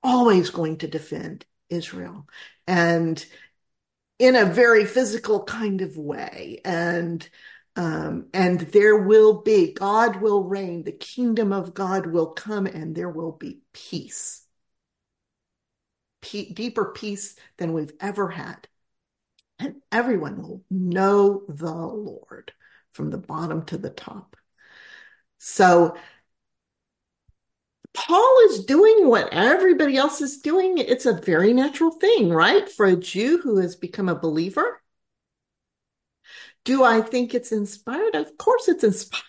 always 0.03 0.49
going 0.49 0.77
to 0.77 0.87
defend 0.87 1.45
Israel. 1.69 2.27
And 2.67 3.23
in 4.21 4.35
a 4.35 4.45
very 4.45 4.85
physical 4.85 5.43
kind 5.43 5.81
of 5.81 5.97
way. 5.97 6.61
And 6.63 7.27
um, 7.75 8.27
and 8.33 8.59
there 8.59 8.97
will 8.97 9.41
be, 9.41 9.73
God 9.73 10.17
will 10.21 10.43
reign, 10.43 10.83
the 10.83 10.91
kingdom 10.91 11.53
of 11.53 11.73
God 11.73 12.05
will 12.05 12.27
come, 12.27 12.65
and 12.67 12.93
there 12.93 13.09
will 13.09 13.31
be 13.31 13.61
peace. 13.73 14.45
P- 16.21 16.53
deeper 16.53 16.91
peace 16.93 17.35
than 17.57 17.71
we've 17.73 17.93
ever 18.01 18.29
had 18.29 18.67
and 19.62 19.76
everyone 19.91 20.41
will 20.41 20.64
know 20.70 21.43
the 21.47 21.72
Lord 21.72 22.51
from 22.93 23.09
the 23.12 23.18
bottom 23.18 23.64
to 23.66 23.78
the 23.78 23.89
top. 23.89 24.36
So 25.38 25.95
Paul 27.93 28.38
is 28.49 28.66
doing 28.66 29.07
what 29.07 29.30
everybody 29.32 29.97
else 29.97 30.22
is 30.22 30.39
doing. 30.39 30.78
It's 30.78 31.05
a 31.05 31.14
very 31.14 31.53
natural 31.53 31.91
thing, 31.91 32.30
right? 32.30 32.70
For 32.70 32.86
a 32.86 32.95
Jew 32.95 33.39
who 33.39 33.57
has 33.57 33.76
become 33.76 34.09
a 34.09 34.16
believer. 34.16 34.82
Do 36.64 36.84
I 36.84 37.01
think 37.01 37.34
it's 37.34 37.51
inspired? 37.51 38.16
Of 38.16 38.38
course 38.38 38.68
it's 38.68 38.84
inspired. 38.84 39.24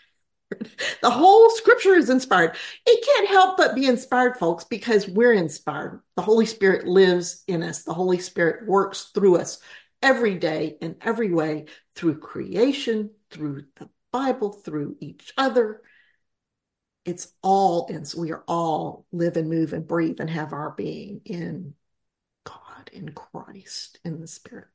The 1.00 1.08
whole 1.10 1.48
scripture 1.48 1.94
is 1.94 2.10
inspired. 2.10 2.54
It 2.84 3.04
can't 3.06 3.28
help 3.28 3.56
but 3.56 3.74
be 3.74 3.86
inspired, 3.86 4.36
folks, 4.36 4.64
because 4.64 5.08
we're 5.08 5.32
inspired. 5.32 6.02
The 6.14 6.22
Holy 6.22 6.44
Spirit 6.44 6.86
lives 6.86 7.42
in 7.48 7.62
us. 7.62 7.84
The 7.84 7.94
Holy 7.94 8.18
Spirit 8.18 8.68
works 8.68 9.10
through 9.14 9.38
us 9.38 9.60
every 10.02 10.34
day 10.36 10.76
in 10.80 10.96
every 11.00 11.30
way 11.30 11.66
through 11.94 12.18
creation, 12.18 13.10
through 13.30 13.64
the 13.76 13.88
Bible, 14.12 14.52
through 14.52 14.96
each 15.00 15.32
other. 15.36 15.80
It's 17.04 17.32
all 17.42 17.86
in, 17.86 18.04
so 18.04 18.20
we 18.20 18.32
are 18.32 18.44
all 18.46 19.06
live 19.12 19.36
and 19.36 19.48
move 19.48 19.72
and 19.72 19.86
breathe 19.86 20.20
and 20.20 20.30
have 20.30 20.52
our 20.52 20.70
being 20.70 21.20
in 21.24 21.74
God, 22.44 22.90
in 22.92 23.10
Christ, 23.10 23.98
in 24.04 24.20
the 24.20 24.28
Spirit. 24.28 24.68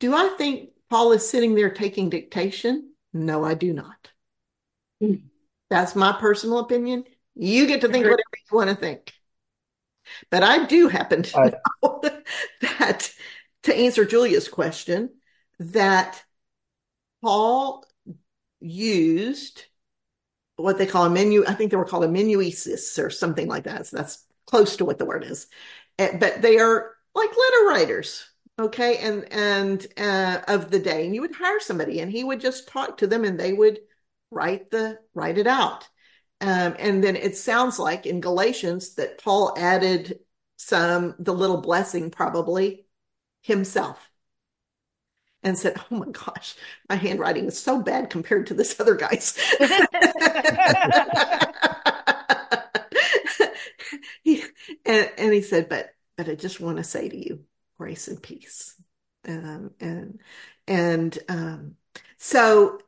Do 0.00 0.14
I 0.14 0.28
think 0.38 0.70
Paul 0.90 1.12
is 1.12 1.28
sitting 1.28 1.54
there 1.54 1.70
taking 1.70 2.10
dictation? 2.10 2.92
No, 3.12 3.44
I 3.44 3.54
do 3.54 3.72
not. 3.72 4.10
That's 5.70 5.94
my 5.94 6.12
personal 6.12 6.58
opinion. 6.58 7.04
You 7.34 7.66
get 7.66 7.82
to 7.82 7.88
think 7.88 8.04
whatever 8.04 8.20
you 8.50 8.56
want 8.56 8.70
to 8.70 8.76
think. 8.76 9.12
But 10.30 10.42
I 10.42 10.66
do 10.66 10.88
happen 10.88 11.22
to 11.22 11.38
I, 11.38 11.52
know 11.82 12.02
that 12.62 13.12
to 13.64 13.76
answer 13.76 14.04
Julia's 14.04 14.48
question, 14.48 15.10
that 15.58 16.22
Paul 17.22 17.84
used 18.60 19.64
what 20.56 20.78
they 20.78 20.86
call 20.86 21.04
a 21.04 21.10
menu. 21.10 21.44
I 21.46 21.54
think 21.54 21.70
they 21.70 21.76
were 21.76 21.84
called 21.84 22.04
a 22.04 22.08
menuisis 22.08 23.02
or 23.02 23.10
something 23.10 23.48
like 23.48 23.64
that. 23.64 23.86
So 23.86 23.96
that's 23.96 24.24
close 24.46 24.76
to 24.76 24.84
what 24.84 24.98
the 24.98 25.04
word 25.04 25.24
is. 25.24 25.46
But 25.96 26.42
they 26.42 26.58
are 26.58 26.94
like 27.14 27.30
letter 27.30 27.66
writers, 27.68 28.24
okay, 28.58 28.98
and 28.98 29.32
and 29.32 29.86
uh, 29.96 30.40
of 30.46 30.70
the 30.70 30.78
day. 30.78 31.04
And 31.04 31.14
you 31.14 31.22
would 31.22 31.34
hire 31.34 31.60
somebody, 31.60 32.00
and 32.00 32.10
he 32.10 32.22
would 32.22 32.40
just 32.40 32.68
talk 32.68 32.98
to 32.98 33.06
them, 33.06 33.24
and 33.24 33.38
they 33.38 33.52
would 33.52 33.80
write 34.30 34.70
the 34.70 34.98
write 35.14 35.38
it 35.38 35.46
out. 35.46 35.88
Um, 36.40 36.76
and 36.78 37.02
then 37.02 37.16
it 37.16 37.36
sounds 37.36 37.80
like 37.80 38.06
in 38.06 38.20
Galatians 38.20 38.94
that 38.94 39.22
Paul 39.22 39.54
added 39.56 40.20
some 40.56 41.16
the 41.18 41.34
little 41.34 41.60
blessing 41.60 42.10
probably 42.10 42.86
himself 43.48 44.10
and 45.42 45.58
said, 45.58 45.76
Oh 45.90 45.96
my 45.96 46.06
gosh, 46.06 46.54
my 46.88 46.94
handwriting 46.94 47.46
is 47.46 47.58
so 47.58 47.82
bad 47.82 48.10
compared 48.10 48.46
to 48.48 48.54
this 48.54 48.78
other 48.78 48.94
guy's. 48.94 49.36
he, 54.22 54.44
and, 54.84 55.10
and, 55.18 55.32
he 55.32 55.42
said, 55.42 55.68
But 55.68 55.90
but 56.16 56.28
I 56.28 56.34
just 56.34 56.60
want 56.60 56.76
to 56.76 56.84
say 56.84 57.08
to 57.08 57.16
you, 57.16 57.40
grace 57.78 58.06
and 58.08 58.22
peace. 58.22 58.74
Um, 59.26 59.72
and 59.80 60.20
and 60.66 61.18
um, 61.28 61.76
so 62.18 62.78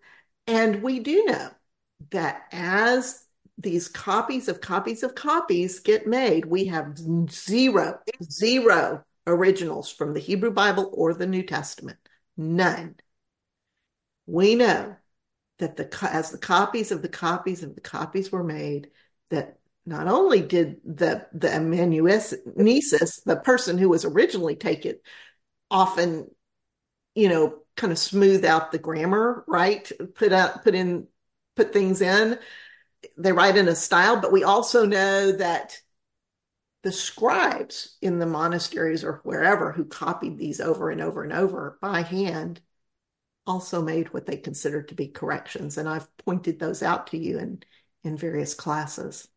and 0.47 0.83
we 0.83 1.01
do 1.01 1.25
know 1.25 1.51
that 2.11 2.45
as 2.53 3.25
these 3.57 3.89
copies 3.89 4.49
of 4.49 4.61
copies 4.61 5.03
of 5.03 5.15
copies 5.15 5.81
get 5.81 6.07
made, 6.07 6.45
we 6.45 6.67
have 6.67 6.99
zero, 7.31 7.99
zero 8.23 9.05
originals 9.27 9.91
from 9.91 10.15
the 10.15 10.21
Hebrew 10.21 10.51
Bible 10.51 10.91
or 10.93 11.15
the 11.15 11.27
New 11.27 11.43
Testament. 11.43 11.99
None. 12.37 12.97
We 14.27 14.55
know 14.55 14.97
that 15.59 15.77
the 15.77 16.09
as 16.11 16.31
the 16.31 16.39
copies 16.39 16.91
of 16.91 17.03
the 17.03 17.09
copies 17.09 17.63
of 17.63 17.75
the 17.75 17.81
copies 17.81 18.33
were 18.33 18.45
made, 18.45 18.91
that 19.31 19.59
not 19.87 20.09
only 20.09 20.41
did 20.41 20.81
the 20.85 21.27
the 21.33 21.55
amanuensis, 21.55 23.21
the 23.21 23.37
person 23.37 23.79
who 23.79 23.89
was 23.89 24.05
originally 24.05 24.57
taken, 24.57 24.97
often, 25.71 26.29
you 27.15 27.29
know, 27.29 27.59
kind 27.77 27.93
of 27.93 27.99
smooth 27.99 28.45
out 28.45 28.73
the 28.73 28.79
grammar, 28.79 29.45
right? 29.47 29.91
Put 30.15 30.33
out, 30.33 30.65
put 30.65 30.75
in, 30.75 31.07
put 31.57 31.73
things 31.73 32.01
in. 32.01 32.39
They 33.17 33.33
write 33.33 33.57
in 33.57 33.69
a 33.69 33.75
style, 33.75 34.21
but 34.21 34.33
we 34.33 34.45
also 34.45 34.85
know 34.85 35.33
that 35.33 35.81
the 36.83 36.93
scribes 36.93 37.97
in 38.01 38.19
the 38.19 38.27
monasteries 38.27 39.05
or 39.05 39.21
wherever 39.25 39.73
who 39.73 39.85
copied 39.85 40.39
these 40.39 40.61
over 40.61 40.91
and 40.91 41.01
over 41.01 41.23
and 41.23 41.33
over 41.33 41.79
by 41.81 42.03
hand 42.03 42.61
also 43.47 43.83
made 43.83 44.13
what 44.13 44.27
they 44.27 44.37
considered 44.37 44.89
to 44.89 44.95
be 44.95 45.09
corrections. 45.09 45.77
And 45.77 45.89
I've 45.89 46.15
pointed 46.19 46.59
those 46.59 46.83
out 46.83 47.09
to 47.09 47.19
you 47.19 47.39
in, 47.39 47.63
in 48.05 48.17
various 48.17 48.55
classes. 48.55 49.29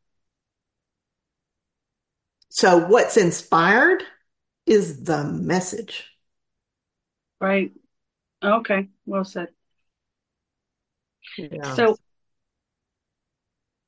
So, 2.50 2.86
what's 2.88 3.18
inspired 3.18 4.04
is 4.66 5.04
the 5.04 5.24
message. 5.24 6.06
Right. 7.42 7.72
Okay. 8.44 8.90
Well 9.06 9.26
said. 9.26 9.48
Yeah. 11.38 11.74
So, 11.76 11.98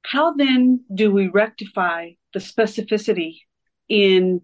how 0.10 0.34
then 0.34 0.84
do 0.94 1.12
we 1.12 1.28
rectify 1.28 2.12
the 2.34 2.40
specificity 2.40 3.40
in 3.90 4.42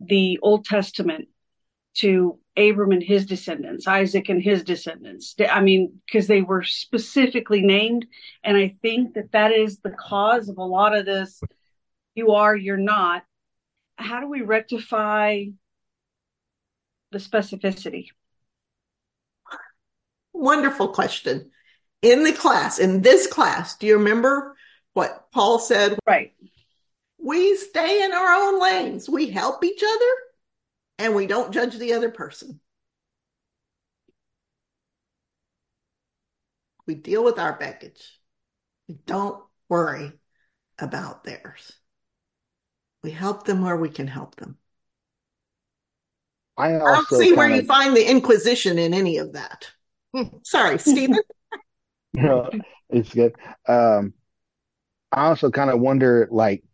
the 0.00 0.38
Old 0.42 0.64
Testament 0.64 1.28
to 1.94 2.38
Abram 2.56 2.92
and 2.92 3.02
his 3.02 3.26
descendants, 3.26 3.86
Isaac 3.86 4.28
and 4.28 4.42
his 4.42 4.62
descendants. 4.62 5.34
I 5.50 5.60
mean, 5.60 6.00
because 6.06 6.26
they 6.26 6.42
were 6.42 6.62
specifically 6.62 7.62
named. 7.62 8.06
And 8.44 8.56
I 8.56 8.76
think 8.82 9.14
that 9.14 9.32
that 9.32 9.52
is 9.52 9.78
the 9.78 9.90
cause 9.98 10.48
of 10.48 10.58
a 10.58 10.64
lot 10.64 10.96
of 10.96 11.06
this. 11.06 11.40
You 12.14 12.32
are, 12.32 12.54
you're 12.54 12.76
not. 12.76 13.22
How 13.96 14.20
do 14.20 14.28
we 14.28 14.42
rectify 14.42 15.44
the 17.10 17.18
specificity? 17.18 18.08
Wonderful 20.34 20.88
question. 20.88 21.50
In 22.02 22.24
the 22.24 22.32
class, 22.32 22.78
in 22.78 23.00
this 23.00 23.26
class, 23.26 23.76
do 23.76 23.86
you 23.86 23.96
remember 23.96 24.51
Paul 25.32 25.58
said? 25.58 25.98
Right 26.06 26.32
we 27.22 27.56
stay 27.56 28.04
in 28.04 28.12
our 28.12 28.34
own 28.34 28.60
lanes. 28.60 29.08
We 29.08 29.30
help 29.30 29.64
each 29.64 29.82
other 29.82 30.10
and 30.98 31.14
we 31.14 31.26
don't 31.26 31.52
judge 31.52 31.78
the 31.78 31.94
other 31.94 32.10
person. 32.10 32.60
We 36.86 36.96
deal 36.96 37.22
with 37.22 37.38
our 37.38 37.56
baggage. 37.56 38.02
We 38.88 38.96
don't 39.06 39.42
worry 39.68 40.12
about 40.80 41.22
theirs. 41.22 41.72
We 43.04 43.12
help 43.12 43.44
them 43.44 43.62
where 43.62 43.76
we 43.76 43.88
can 43.88 44.08
help 44.08 44.34
them. 44.34 44.58
I, 46.58 46.74
I 46.74 46.78
don't 46.78 47.08
see 47.08 47.32
where 47.32 47.48
of... 47.48 47.54
you 47.54 47.62
find 47.62 47.96
the 47.96 48.08
Inquisition 48.08 48.78
in 48.78 48.92
any 48.92 49.18
of 49.18 49.32
that. 49.34 49.70
Sorry, 50.42 50.78
Stephen. 50.78 51.18
no, 52.14 52.50
it's 52.90 53.14
good. 53.14 53.34
Um, 53.66 54.12
I 55.12 55.26
also 55.26 55.50
kind 55.50 55.70
of 55.70 55.80
wonder, 55.80 56.28
like, 56.30 56.64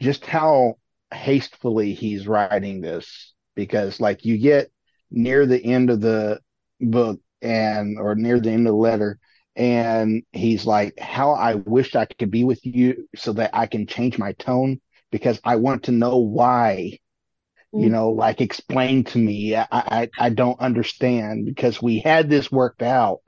just 0.00 0.26
how 0.26 0.78
hastily 1.12 1.94
he's 1.94 2.26
writing 2.26 2.80
this 2.80 3.32
because, 3.54 4.00
like, 4.00 4.24
you 4.24 4.38
get 4.38 4.70
near 5.10 5.46
the 5.46 5.62
end 5.62 5.90
of 5.90 6.00
the 6.00 6.40
book 6.80 7.20
and 7.42 7.98
or 7.98 8.14
near 8.14 8.40
the 8.40 8.50
end 8.50 8.66
of 8.66 8.72
the 8.72 8.78
letter, 8.78 9.18
and 9.54 10.22
he's 10.32 10.66
like, 10.66 10.98
"How 10.98 11.32
I 11.32 11.54
wish 11.54 11.94
I 11.94 12.06
could 12.06 12.30
be 12.30 12.44
with 12.44 12.64
you 12.66 13.08
so 13.16 13.34
that 13.34 13.50
I 13.54 13.66
can 13.66 13.86
change 13.86 14.18
my 14.18 14.32
tone 14.32 14.80
because 15.10 15.40
I 15.44 15.56
want 15.56 15.84
to 15.84 15.92
know 15.92 16.18
why." 16.18 16.98
you 17.74 17.86
mm-hmm. 17.86 17.92
know, 17.92 18.10
like 18.10 18.40
explain 18.40 19.02
to 19.02 19.18
me. 19.18 19.56
I, 19.56 19.66
I, 19.72 20.10
I 20.16 20.28
don't 20.30 20.60
understand 20.60 21.44
because 21.44 21.82
we 21.82 21.98
had 21.98 22.30
this 22.30 22.50
worked 22.50 22.82
out, 22.82 23.18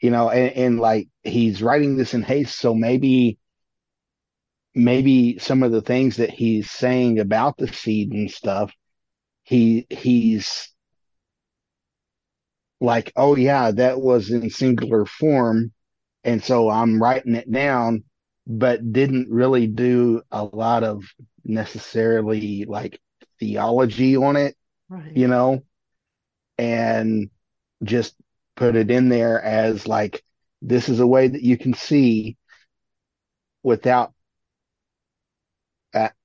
you 0.00 0.10
know, 0.10 0.30
and, 0.30 0.52
and 0.56 0.80
like 0.80 1.08
he's 1.22 1.62
writing 1.62 1.96
this 1.98 2.14
in 2.14 2.22
haste. 2.22 2.58
So 2.58 2.74
maybe, 2.74 3.38
maybe 4.74 5.38
some 5.38 5.62
of 5.62 5.72
the 5.72 5.82
things 5.82 6.16
that 6.16 6.30
he's 6.30 6.70
saying 6.70 7.18
about 7.18 7.56
the 7.56 7.68
seed 7.68 8.12
and 8.12 8.30
stuff, 8.30 8.72
he, 9.42 9.86
he's 9.90 10.72
like, 12.80 13.12
oh 13.16 13.36
yeah, 13.36 13.70
that 13.70 14.00
was 14.00 14.30
in 14.30 14.48
singular 14.50 15.04
form. 15.04 15.72
And 16.24 16.42
so 16.42 16.70
I'm 16.70 17.02
writing 17.02 17.34
it 17.34 17.50
down, 17.50 18.04
but 18.46 18.92
didn't 18.92 19.28
really 19.30 19.66
do 19.66 20.22
a 20.30 20.44
lot 20.44 20.84
of 20.84 21.04
necessarily 21.44 22.64
like 22.66 23.00
theology 23.38 24.16
on 24.16 24.36
it, 24.36 24.56
right. 24.88 25.16
you 25.16 25.28
know, 25.28 25.62
and 26.58 27.30
just 27.82 28.14
put 28.56 28.76
it 28.76 28.90
in 28.90 29.08
there 29.08 29.42
as 29.42 29.86
like, 29.86 30.22
this 30.62 30.88
is 30.90 31.00
a 31.00 31.06
way 31.06 31.26
that 31.26 31.42
you 31.42 31.56
can 31.56 31.72
see 31.72 32.36
without, 33.62 34.12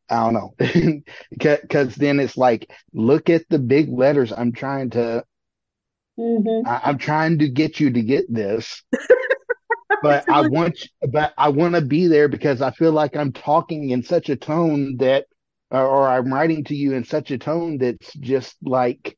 I 0.09 0.23
don't 0.23 0.33
know, 0.33 0.53
because 1.31 1.95
then 1.95 2.19
it's 2.19 2.37
like, 2.37 2.69
look 2.93 3.29
at 3.29 3.43
the 3.49 3.59
big 3.59 3.89
letters. 3.89 4.31
I'm 4.31 4.51
trying 4.51 4.91
to, 4.91 5.23
mm-hmm. 6.19 6.67
I, 6.67 6.81
I'm 6.83 6.97
trying 6.97 7.39
to 7.39 7.49
get 7.49 7.79
you 7.79 7.91
to 7.91 8.01
get 8.01 8.31
this. 8.31 8.83
but 10.03 10.29
I 10.29 10.47
want, 10.47 10.87
but 11.09 11.33
I 11.37 11.49
want 11.49 11.75
to 11.75 11.81
be 11.81 12.07
there 12.07 12.27
because 12.27 12.61
I 12.61 12.71
feel 12.71 12.91
like 12.91 13.15
I'm 13.15 13.31
talking 13.31 13.89
in 13.89 14.03
such 14.03 14.29
a 14.29 14.35
tone 14.35 14.97
that 14.97 15.25
or, 15.71 15.85
or 15.85 16.07
I'm 16.07 16.33
writing 16.33 16.63
to 16.65 16.75
you 16.75 16.93
in 16.93 17.03
such 17.03 17.31
a 17.31 17.37
tone 17.37 17.77
that's 17.77 18.13
just 18.13 18.55
like 18.61 19.17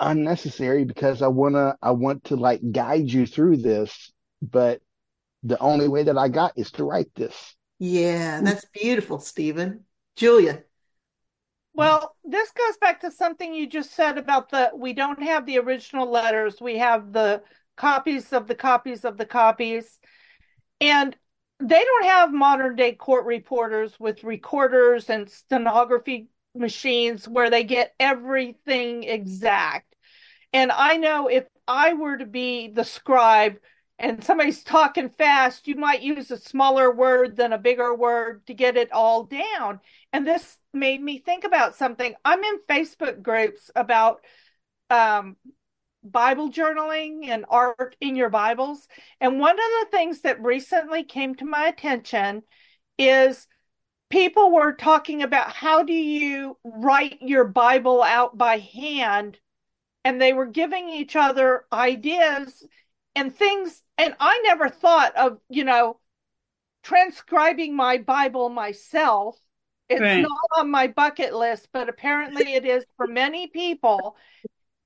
unnecessary 0.00 0.84
because 0.84 1.22
I 1.22 1.28
wanna 1.28 1.76
I 1.80 1.92
want 1.92 2.24
to 2.24 2.36
like 2.36 2.60
guide 2.72 3.10
you 3.10 3.26
through 3.26 3.58
this, 3.58 4.12
but 4.42 4.80
the 5.42 5.58
only 5.58 5.88
way 5.88 6.04
that 6.04 6.18
I 6.18 6.28
got 6.28 6.52
is 6.56 6.70
to 6.72 6.84
write 6.84 7.14
this. 7.14 7.54
Yeah, 7.84 8.38
hmm. 8.38 8.44
that's 8.44 8.64
beautiful, 8.66 9.18
Stephen. 9.18 9.84
Julia. 10.16 10.62
Well, 11.74 12.14
this 12.24 12.52
goes 12.52 12.76
back 12.76 13.00
to 13.00 13.10
something 13.10 13.52
you 13.52 13.66
just 13.66 13.94
said 13.94 14.16
about 14.16 14.48
the 14.48 14.70
we 14.74 14.92
don't 14.92 15.22
have 15.22 15.44
the 15.44 15.58
original 15.58 16.08
letters, 16.08 16.60
we 16.60 16.78
have 16.78 17.12
the 17.12 17.42
copies 17.76 18.32
of 18.32 18.46
the 18.46 18.54
copies 18.54 19.04
of 19.04 19.18
the 19.18 19.26
copies. 19.26 19.98
And 20.80 21.16
they 21.60 21.82
don't 21.82 22.04
have 22.04 22.32
modern 22.32 22.76
day 22.76 22.92
court 22.92 23.26
reporters 23.26 23.98
with 23.98 24.24
recorders 24.24 25.10
and 25.10 25.28
stenography 25.28 26.28
machines 26.54 27.28
where 27.28 27.50
they 27.50 27.64
get 27.64 27.94
everything 27.98 29.02
exact. 29.02 29.94
And 30.52 30.70
I 30.70 30.96
know 30.96 31.26
if 31.26 31.44
I 31.66 31.94
were 31.94 32.16
to 32.16 32.26
be 32.26 32.68
the 32.68 32.84
scribe 32.84 33.58
and 33.98 34.24
somebody's 34.24 34.64
talking 34.64 35.08
fast, 35.08 35.68
you 35.68 35.76
might 35.76 36.02
use 36.02 36.30
a 36.30 36.36
smaller 36.36 36.92
word 36.92 37.36
than 37.36 37.52
a 37.52 37.58
bigger 37.58 37.94
word 37.94 38.46
to 38.46 38.54
get 38.54 38.76
it 38.76 38.92
all 38.92 39.24
down. 39.24 39.80
And 40.12 40.26
this 40.26 40.58
made 40.72 41.00
me 41.00 41.18
think 41.18 41.44
about 41.44 41.76
something. 41.76 42.14
I'm 42.24 42.42
in 42.42 42.58
Facebook 42.68 43.22
groups 43.22 43.70
about 43.76 44.24
um, 44.90 45.36
Bible 46.02 46.50
journaling 46.50 47.28
and 47.28 47.44
art 47.48 47.96
in 48.00 48.16
your 48.16 48.30
Bibles. 48.30 48.86
And 49.20 49.38
one 49.38 49.54
of 49.54 49.64
the 49.80 49.88
things 49.90 50.22
that 50.22 50.42
recently 50.42 51.04
came 51.04 51.36
to 51.36 51.44
my 51.44 51.68
attention 51.68 52.42
is 52.98 53.46
people 54.10 54.52
were 54.52 54.72
talking 54.72 55.22
about 55.22 55.52
how 55.52 55.84
do 55.84 55.92
you 55.92 56.58
write 56.64 57.18
your 57.20 57.44
Bible 57.44 58.02
out 58.02 58.36
by 58.36 58.58
hand? 58.58 59.38
And 60.04 60.20
they 60.20 60.32
were 60.32 60.46
giving 60.46 60.88
each 60.88 61.16
other 61.16 61.64
ideas 61.72 62.62
and 63.14 63.34
things. 63.34 63.82
And 63.98 64.14
I 64.20 64.40
never 64.44 64.68
thought 64.68 65.16
of, 65.16 65.38
you 65.48 65.64
know, 65.64 65.98
transcribing 66.82 67.74
my 67.74 67.98
Bible 67.98 68.48
myself. 68.48 69.38
It's 69.88 70.00
right. 70.00 70.22
not 70.22 70.30
on 70.58 70.70
my 70.70 70.88
bucket 70.88 71.34
list, 71.34 71.68
but 71.72 71.88
apparently 71.88 72.54
it 72.54 72.64
is 72.64 72.84
for 72.96 73.06
many 73.06 73.46
people. 73.46 74.16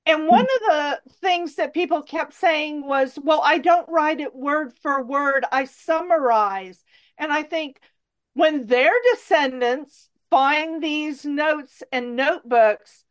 And 0.05 0.27
one 0.27 0.41
of 0.41 0.61
the 0.67 1.01
things 1.21 1.55
that 1.55 1.73
people 1.73 2.01
kept 2.01 2.33
saying 2.33 2.85
was, 2.85 3.17
well, 3.21 3.41
I 3.43 3.59
don't 3.59 3.87
write 3.89 4.19
it 4.19 4.35
word 4.35 4.73
for 4.81 5.03
word, 5.03 5.45
I 5.51 5.65
summarize. 5.65 6.83
And 7.17 7.31
I 7.31 7.43
think 7.43 7.79
when 8.33 8.65
their 8.65 8.91
descendants 9.13 10.09
find 10.29 10.81
these 10.81 11.25
notes 11.25 11.83
and 11.91 12.15
notebooks, 12.15 13.03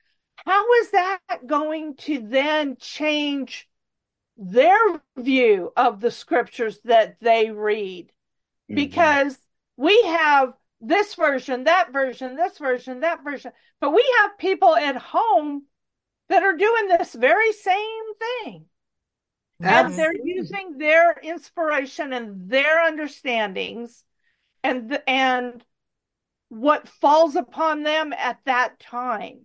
how 0.45 0.73
is 0.75 0.91
that 0.93 1.21
going 1.47 1.97
to 1.97 2.21
then 2.21 2.77
change 2.81 3.69
their 4.39 4.79
view 5.17 5.73
of 5.77 6.01
the 6.01 6.11
scriptures 6.11 6.79
that 6.85 7.17
they 7.21 7.51
read? 7.51 8.07
Mm-hmm. 8.71 8.77
Because 8.77 9.39
we 9.77 10.01
have 10.03 10.55
this 10.81 11.15
version, 11.15 11.65
that 11.65 11.93
version, 11.93 12.37
this 12.37 12.59
version, 12.59 13.01
that 13.01 13.25
version, 13.25 13.53
but 13.81 13.91
we 13.91 14.05
have 14.21 14.39
people 14.39 14.77
at 14.77 14.97
home 14.97 15.65
that 16.29 16.43
are 16.43 16.57
doing 16.57 16.89
this 16.89 17.15
very 17.15 17.53
same 17.53 18.15
thing. 18.19 18.65
And 19.61 19.95
they're 19.95 20.15
using 20.15 20.79
their 20.79 21.17
inspiration 21.21 22.13
and 22.13 22.49
their 22.49 22.81
understandings 22.81 24.05
and 24.63 25.01
and 25.07 25.65
what 26.49 26.89
falls 26.89 27.35
upon 27.35 27.83
them 27.83 28.13
at 28.13 28.39
that 28.47 28.79
time. 28.79 29.41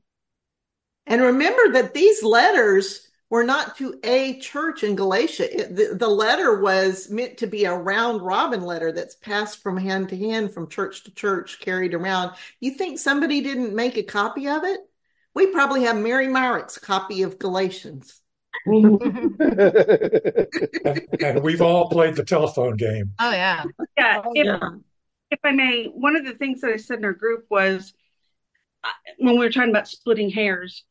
And 1.08 1.22
remember 1.22 1.74
that 1.74 1.94
these 1.94 2.24
letters 2.24 3.08
were 3.30 3.44
not 3.44 3.78
to 3.78 4.00
a 4.04 4.38
church 4.40 4.84
in 4.84 4.96
Galatia. 4.96 5.62
It, 5.62 5.76
the, 5.76 5.96
the 5.96 6.08
letter 6.08 6.62
was 6.62 7.10
meant 7.10 7.38
to 7.40 7.48
be 7.48 7.66
a 7.66 7.76
round 7.76 8.22
robin 8.22 8.62
letter 8.62 8.92
that's 8.92 9.16
passed 9.16 9.64
from 9.64 9.78
hand 9.78 10.10
to 10.10 10.18
hand, 10.18 10.54
from 10.54 10.70
church 10.70 11.04
to 11.06 11.12
church, 11.14 11.60
carried 11.60 11.94
around. 11.94 12.36
You 12.60 12.72
think 12.72 13.00
somebody 13.00 13.42
didn't 13.42 13.74
make 13.74 13.98
a 13.98 14.04
copy 14.04 14.48
of 14.48 14.64
it? 14.64 14.82
We 15.34 15.48
probably 15.48 15.84
have 15.84 15.98
Mary 15.98 16.28
Myrick's 16.28 16.78
copy 16.78 17.24
of 17.24 17.40
Galatians. 17.40 18.22
and, 18.66 19.02
and, 21.20 21.42
we've 21.42 21.62
all 21.62 21.90
played 21.90 22.16
the 22.16 22.24
telephone 22.24 22.78
game. 22.78 23.14
Oh 23.20 23.32
yeah, 23.32 23.64
yeah. 23.98 24.22
Oh, 24.24 24.32
if, 24.36 24.46
yeah. 24.46 24.70
if 25.32 25.40
I 25.44 25.52
may, 25.52 25.86
one 25.86 26.16
of 26.16 26.24
the 26.24 26.34
things 26.34 26.62
that 26.62 26.72
I 26.72 26.78
said 26.78 27.00
in 27.00 27.06
our 27.06 27.14
group 27.14 27.48
was 27.50 27.94
uh, 28.84 28.90
when 29.18 29.34
we 29.34 29.46
were 29.46 29.52
talking 29.52 29.72
about 29.72 29.88
splitting 29.88 30.30
hairs, 30.30 30.84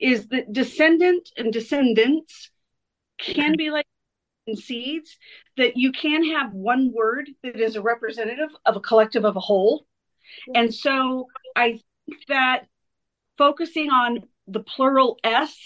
is 0.00 0.28
that 0.28 0.52
descendant 0.52 1.30
and 1.36 1.52
descendants 1.52 2.50
can 3.18 3.54
be 3.56 3.70
like 3.70 3.86
seeds 4.54 5.16
that 5.56 5.76
you 5.76 5.90
can 5.90 6.24
have 6.24 6.52
one 6.52 6.92
word 6.92 7.28
that 7.42 7.56
is 7.56 7.76
a 7.76 7.82
representative 7.82 8.50
of 8.64 8.76
a 8.76 8.80
collective 8.80 9.24
of 9.24 9.36
a 9.36 9.40
whole. 9.40 9.86
And 10.54 10.72
so 10.72 11.26
I 11.56 11.80
think 12.06 12.26
that 12.28 12.66
focusing 13.38 13.90
on 13.90 14.22
the 14.46 14.60
plural 14.60 15.18
S 15.24 15.56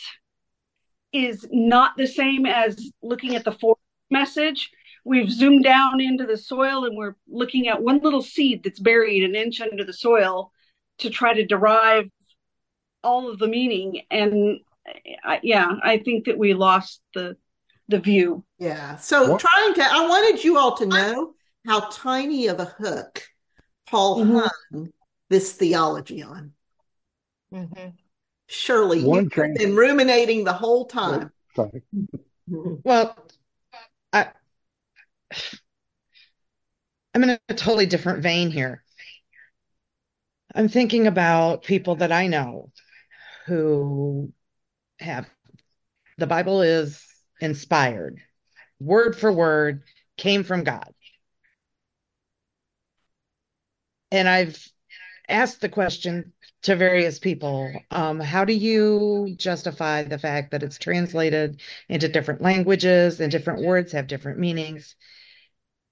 is 1.12 1.47
not 1.51 1.97
the 1.97 2.07
same 2.07 2.47
as 2.47 2.91
looking 3.03 3.37
at 3.37 3.45
the 3.45 3.53
fourth 3.53 3.78
message. 4.11 4.70
We've 5.05 5.31
zoomed 5.31 5.64
down 5.64 6.01
into 6.01 6.26
the 6.26 6.37
soil 6.37 6.85
and 6.85 6.97
we're 6.97 7.16
looking 7.28 7.68
at 7.68 7.83
one 7.83 7.99
little 7.99 8.22
seed 8.22 8.62
that's 8.62 8.78
buried 8.78 9.24
an 9.24 9.35
inch 9.35 9.61
under 9.61 9.85
the 9.85 9.93
soil 9.93 10.53
to 10.99 11.11
try 11.11 11.35
to 11.35 11.45
derive 11.45 12.09
all 13.03 13.30
of 13.30 13.38
the 13.38 13.48
meaning. 13.48 14.03
And 14.11 14.61
I, 15.24 15.40
yeah, 15.42 15.74
I 15.82 15.98
think 15.98 16.26
that 16.26 16.38
we 16.38 16.55
lost 16.55 17.01
the 17.14 17.36
the 17.90 17.98
view. 17.98 18.44
Yeah. 18.59 18.96
So 18.96 19.32
what? 19.32 19.40
trying 19.40 19.74
to, 19.74 19.82
I 19.82 20.07
wanted 20.07 20.42
you 20.44 20.57
all 20.57 20.76
to 20.76 20.86
know 20.86 21.34
how 21.66 21.88
tiny 21.90 22.46
of 22.46 22.61
a 22.61 22.64
hook 22.64 23.22
Paul 23.88 24.24
mm-hmm. 24.24 24.38
hung 24.72 24.92
this 25.28 25.53
theology 25.53 26.22
on. 26.22 26.53
Mm-hmm. 27.53 27.88
Surely 28.46 29.05
One 29.05 29.24
you've 29.24 29.55
been 29.57 29.76
ruminating 29.76 30.44
the 30.44 30.53
whole 30.53 30.86
time. 30.86 31.30
Sorry. 31.55 31.82
Well, 32.53 33.16
I, 34.12 34.30
I'm 37.14 37.22
in 37.22 37.38
a 37.48 37.55
totally 37.55 37.86
different 37.86 38.24
vein 38.24 38.51
here. 38.51 38.82
I'm 40.53 40.66
thinking 40.66 41.07
about 41.07 41.62
people 41.62 41.94
that 41.96 42.11
I 42.11 42.26
know 42.26 42.72
who 43.51 44.32
have 45.01 45.28
the 46.18 46.28
Bible 46.28 46.62
is 46.62 47.05
inspired, 47.40 48.20
word 48.78 49.18
for 49.18 49.32
word, 49.32 49.82
came 50.16 50.44
from 50.44 50.62
God. 50.62 50.94
And 54.12 54.28
I've 54.28 54.64
asked 55.28 55.61
the 55.61 55.68
question 55.68 56.32
to 56.62 56.76
various 56.76 57.18
people 57.18 57.72
um, 57.90 58.20
how 58.20 58.44
do 58.44 58.53
you 58.53 59.34
justify 59.36 60.05
the 60.05 60.18
fact 60.18 60.53
that 60.53 60.62
it's 60.62 60.78
translated 60.78 61.61
into 61.88 62.09
different 62.09 62.40
languages 62.40 63.20
and 63.20 63.32
different 63.32 63.64
words 63.64 63.90
have 63.92 64.07
different 64.07 64.38
meanings? 64.38 64.94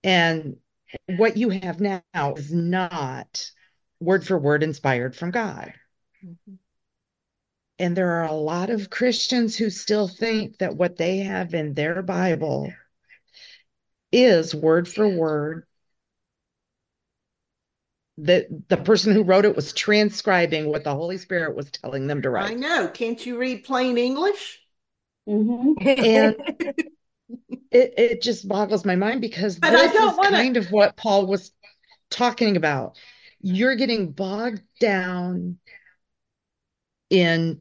And 0.04 0.58
what 1.06 1.36
you 1.36 1.48
have 1.48 1.80
now 1.80 2.34
is 2.36 2.52
not 2.52 3.50
word 3.98 4.24
for 4.24 4.38
word 4.38 4.62
inspired 4.62 5.16
from 5.16 5.32
God. 5.32 5.74
Mm-hmm. 6.24 6.54
And 7.78 7.96
there 7.96 8.20
are 8.20 8.26
a 8.26 8.34
lot 8.34 8.70
of 8.70 8.90
Christians 8.90 9.56
who 9.56 9.70
still 9.70 10.08
think 10.08 10.58
that 10.58 10.76
what 10.76 10.96
they 10.96 11.18
have 11.18 11.54
in 11.54 11.74
their 11.74 12.02
Bible 12.02 12.72
is 14.10 14.54
word 14.54 14.88
for 14.88 15.08
word. 15.08 15.64
That 18.18 18.46
the 18.68 18.76
person 18.76 19.12
who 19.12 19.22
wrote 19.22 19.44
it 19.44 19.54
was 19.54 19.72
transcribing 19.72 20.68
what 20.68 20.82
the 20.82 20.94
Holy 20.94 21.18
Spirit 21.18 21.54
was 21.54 21.70
telling 21.70 22.08
them 22.08 22.22
to 22.22 22.30
write. 22.30 22.50
I 22.50 22.54
know. 22.54 22.88
Can't 22.88 23.24
you 23.24 23.38
read 23.38 23.62
plain 23.62 23.96
English? 23.96 24.60
Mm-hmm. 25.28 25.86
and 25.86 26.36
it, 27.70 27.94
it 27.96 28.22
just 28.22 28.48
boggles 28.48 28.84
my 28.84 28.96
mind 28.96 29.20
because 29.20 29.58
but 29.58 29.70
this 29.70 29.94
is 29.94 30.16
wanna... 30.16 30.30
kind 30.30 30.56
of 30.56 30.72
what 30.72 30.96
Paul 30.96 31.26
was 31.26 31.52
talking 32.10 32.56
about. 32.56 32.96
You're 33.40 33.76
getting 33.76 34.10
bogged 34.10 34.62
down 34.80 35.58
in 37.10 37.60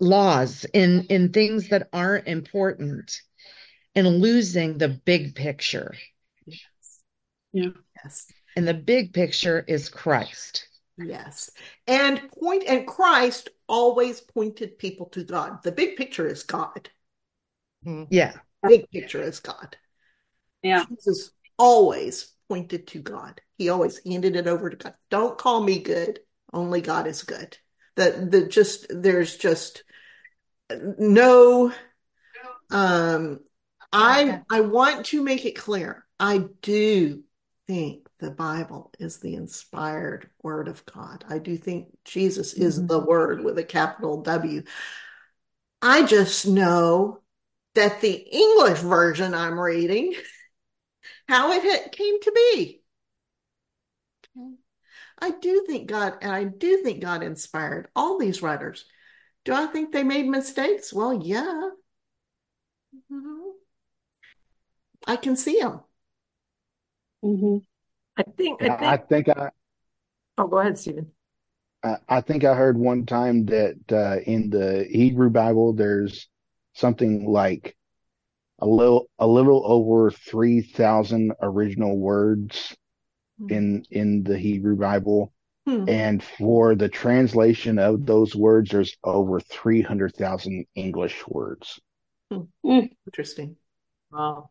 laws, 0.00 0.64
in 0.72 1.04
in 1.06 1.32
things 1.32 1.68
that 1.68 1.88
aren't 1.92 2.28
important, 2.28 3.20
and 3.94 4.20
losing 4.20 4.78
the 4.78 4.88
big 4.88 5.34
picture. 5.34 5.94
Yes. 6.46 6.60
Yeah. 7.52 7.70
Yes. 8.02 8.32
And 8.56 8.66
the 8.66 8.74
big 8.74 9.12
picture 9.12 9.64
is 9.66 9.88
Christ. 9.88 10.68
Yes. 10.96 11.50
And 11.86 12.28
point 12.32 12.64
and 12.66 12.86
Christ 12.86 13.50
always 13.68 14.20
pointed 14.20 14.78
people 14.78 15.06
to 15.10 15.22
God. 15.22 15.62
The 15.62 15.72
big 15.72 15.96
picture 15.96 16.26
is 16.26 16.42
God. 16.42 16.90
Mm-hmm. 17.86 18.04
Yeah. 18.10 18.34
Big 18.66 18.90
picture 18.90 19.22
is 19.22 19.38
God. 19.38 19.76
Yeah. 20.62 20.84
Jesus 20.88 21.30
always 21.56 22.32
pointed 22.48 22.86
to 22.88 23.00
God. 23.00 23.40
He 23.58 23.68
always 23.68 24.00
handed 24.04 24.34
it 24.34 24.46
over 24.46 24.70
to 24.70 24.76
God. 24.76 24.94
Don't 25.10 25.38
call 25.38 25.62
me 25.62 25.78
good. 25.78 26.20
Only 26.52 26.80
God 26.80 27.06
is 27.06 27.22
good. 27.22 27.56
That 27.98 28.30
the 28.30 28.46
just 28.46 28.86
there's 28.88 29.36
just 29.36 29.82
no 30.70 31.72
um 32.70 33.40
I 33.92 34.42
I 34.50 34.60
want 34.60 35.06
to 35.06 35.22
make 35.22 35.44
it 35.44 35.56
clear. 35.56 36.04
I 36.20 36.44
do 36.62 37.22
think 37.66 38.08
the 38.18 38.30
Bible 38.30 38.92
is 38.98 39.18
the 39.18 39.34
inspired 39.34 40.30
word 40.42 40.68
of 40.68 40.84
God. 40.86 41.24
I 41.28 41.38
do 41.38 41.56
think 41.56 41.88
Jesus 42.04 42.54
is 42.54 42.78
mm-hmm. 42.78 42.86
the 42.86 43.00
word 43.00 43.44
with 43.44 43.58
a 43.58 43.64
capital 43.64 44.22
W. 44.22 44.62
I 45.80 46.04
just 46.04 46.46
know 46.46 47.20
that 47.74 48.00
the 48.00 48.12
English 48.12 48.80
version 48.80 49.34
I'm 49.34 49.58
reading, 49.58 50.14
how 51.28 51.52
it 51.52 51.92
came 51.92 52.20
to 52.20 52.32
be. 52.32 52.82
I 55.20 55.30
do 55.30 55.64
think 55.66 55.88
God, 55.88 56.18
and 56.22 56.32
I 56.32 56.44
do 56.44 56.82
think 56.82 57.02
God 57.02 57.22
inspired 57.22 57.88
all 57.96 58.18
these 58.18 58.42
writers. 58.42 58.84
Do 59.44 59.52
I 59.52 59.66
think 59.66 59.92
they 59.92 60.04
made 60.04 60.26
mistakes? 60.26 60.92
Well, 60.92 61.14
yeah. 61.14 61.70
Mm-hmm. 63.10 63.50
I 65.06 65.16
can 65.16 65.36
see 65.36 65.58
them. 65.60 65.80
Mm-hmm. 67.24 67.58
I 68.16 68.22
think. 68.36 68.62
I 68.62 68.68
think. 68.68 68.82
I 68.82 68.96
think 68.96 69.28
I. 69.28 69.50
Oh, 70.36 70.46
go 70.46 70.58
ahead, 70.58 70.78
Stephen. 70.78 71.10
I, 71.82 71.96
I 72.08 72.20
think 72.20 72.44
I 72.44 72.54
heard 72.54 72.76
one 72.76 73.06
time 73.06 73.46
that 73.46 73.76
uh, 73.90 74.18
in 74.24 74.50
the 74.50 74.86
Hebrew 74.90 75.30
Bible, 75.30 75.72
there's 75.72 76.28
something 76.74 77.26
like 77.26 77.76
a 78.60 78.66
little 78.66 79.08
a 79.18 79.26
little 79.26 79.62
over 79.64 80.10
3000 80.10 81.32
original 81.40 81.96
words 81.96 82.76
mm-hmm. 83.40 83.52
in 83.52 83.84
in 83.90 84.22
the 84.24 84.38
Hebrew 84.38 84.76
Bible 84.76 85.32
hmm. 85.66 85.84
and 85.88 86.22
for 86.22 86.74
the 86.74 86.88
translation 86.88 87.78
of 87.78 88.06
those 88.06 88.34
words 88.34 88.70
there's 88.70 88.96
over 89.04 89.40
300,000 89.40 90.66
English 90.74 91.26
words 91.26 91.80
hmm. 92.30 92.42
hmm. 92.64 92.86
interesting 93.06 93.56
wow 94.10 94.50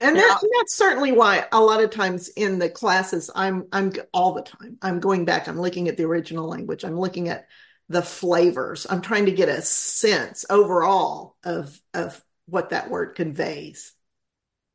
and, 0.00 0.16
that, 0.16 0.38
and 0.42 0.50
that's 0.58 0.76
certainly 0.76 1.12
why 1.12 1.46
a 1.52 1.60
lot 1.60 1.82
of 1.82 1.90
times 1.90 2.28
in 2.28 2.58
the 2.58 2.68
classes 2.68 3.30
i'm 3.34 3.66
i'm 3.72 3.92
all 4.12 4.34
the 4.34 4.42
time 4.42 4.76
i'm 4.82 5.00
going 5.00 5.24
back 5.24 5.48
i'm 5.48 5.60
looking 5.60 5.88
at 5.88 5.96
the 5.96 6.04
original 6.04 6.48
language 6.48 6.84
i'm 6.84 6.98
looking 6.98 7.28
at 7.28 7.46
the 7.88 8.02
flavors. 8.02 8.86
I'm 8.88 9.00
trying 9.00 9.26
to 9.26 9.32
get 9.32 9.48
a 9.48 9.62
sense 9.62 10.44
overall 10.48 11.36
of 11.44 11.78
of 11.92 12.22
what 12.46 12.70
that 12.70 12.90
word 12.90 13.14
conveys. 13.14 13.93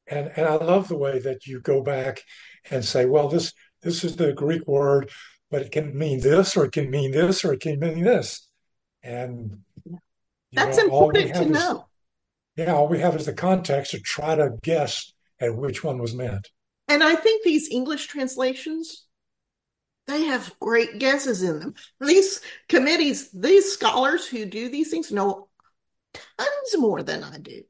And 0.09 0.31
and 0.35 0.47
I 0.47 0.55
love 0.55 0.87
the 0.87 0.97
way 0.97 1.19
that 1.19 1.45
you 1.45 1.61
go 1.61 1.81
back 1.81 2.21
and 2.69 2.83
say, 2.83 3.05
well, 3.05 3.27
this 3.27 3.53
this 3.81 4.03
is 4.03 4.15
the 4.15 4.33
Greek 4.33 4.67
word, 4.67 5.11
but 5.51 5.61
it 5.61 5.71
can 5.71 5.97
mean 5.97 6.19
this, 6.19 6.57
or 6.57 6.65
it 6.65 6.71
can 6.71 6.89
mean 6.89 7.11
this, 7.11 7.45
or 7.45 7.53
it 7.53 7.61
can 7.61 7.79
mean 7.79 8.03
this. 8.03 8.47
And 9.03 9.59
that's 10.51 10.77
know, 10.77 10.85
important 10.85 11.35
to 11.35 11.41
is, 11.43 11.49
know. 11.49 11.87
Yeah, 12.55 12.73
all 12.73 12.87
we 12.87 12.99
have 12.99 13.15
is 13.15 13.25
the 13.25 13.33
context 13.33 13.91
to 13.91 13.99
try 13.99 14.35
to 14.35 14.57
guess 14.61 15.13
at 15.39 15.55
which 15.55 15.83
one 15.83 15.99
was 15.99 16.13
meant. 16.13 16.49
And 16.87 17.03
I 17.03 17.15
think 17.15 17.43
these 17.43 17.69
English 17.69 18.07
translations 18.07 19.05
they 20.09 20.23
have 20.23 20.51
great 20.59 20.97
guesses 20.97 21.43
in 21.43 21.59
them. 21.59 21.75
These 22.01 22.41
committees, 22.67 23.29
these 23.31 23.71
scholars 23.71 24.27
who 24.27 24.45
do 24.45 24.67
these 24.67 24.89
things 24.89 25.11
know 25.11 25.47
tons 26.13 26.77
more 26.77 27.03
than 27.03 27.23
I 27.23 27.37
do. 27.37 27.61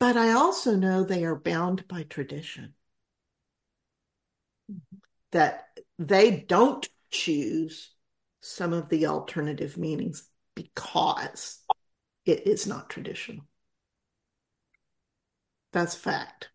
But 0.00 0.16
I 0.16 0.32
also 0.32 0.74
know 0.74 1.04
they 1.04 1.24
are 1.24 1.36
bound 1.36 1.86
by 1.86 2.02
tradition. 2.02 2.74
That 5.30 5.66
they 5.98 6.40
don't 6.40 6.88
choose 7.10 7.92
some 8.40 8.72
of 8.72 8.88
the 8.88 9.06
alternative 9.06 9.76
meanings 9.76 10.28
because 10.56 11.58
it 12.24 12.46
is 12.46 12.66
not 12.66 12.90
traditional. 12.90 13.44
That's 15.72 15.94
fact. 15.94 16.48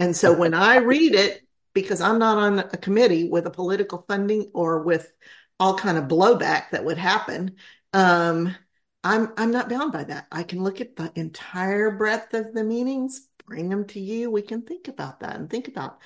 And 0.00 0.16
so 0.16 0.36
when 0.36 0.52
I 0.54 0.76
read 0.76 1.14
it, 1.14 1.42
because 1.72 2.00
I'm 2.00 2.18
not 2.18 2.38
on 2.38 2.58
a 2.58 2.76
committee 2.76 3.28
with 3.28 3.46
a 3.46 3.50
political 3.50 4.04
funding 4.08 4.50
or 4.52 4.82
with 4.82 5.12
all 5.60 5.78
kind 5.78 5.96
of 5.96 6.04
blowback 6.04 6.70
that 6.70 6.84
would 6.84 6.98
happen. 6.98 7.56
Um, 7.92 8.54
I'm 9.02 9.32
I'm 9.36 9.50
not 9.50 9.68
bound 9.68 9.92
by 9.92 10.04
that. 10.04 10.26
I 10.30 10.42
can 10.42 10.62
look 10.62 10.80
at 10.80 10.96
the 10.96 11.10
entire 11.14 11.90
breadth 11.90 12.34
of 12.34 12.52
the 12.52 12.64
meanings, 12.64 13.28
bring 13.46 13.68
them 13.68 13.86
to 13.88 14.00
you. 14.00 14.30
We 14.30 14.42
can 14.42 14.62
think 14.62 14.88
about 14.88 15.20
that 15.20 15.36
and 15.36 15.48
think 15.48 15.68
about 15.68 15.98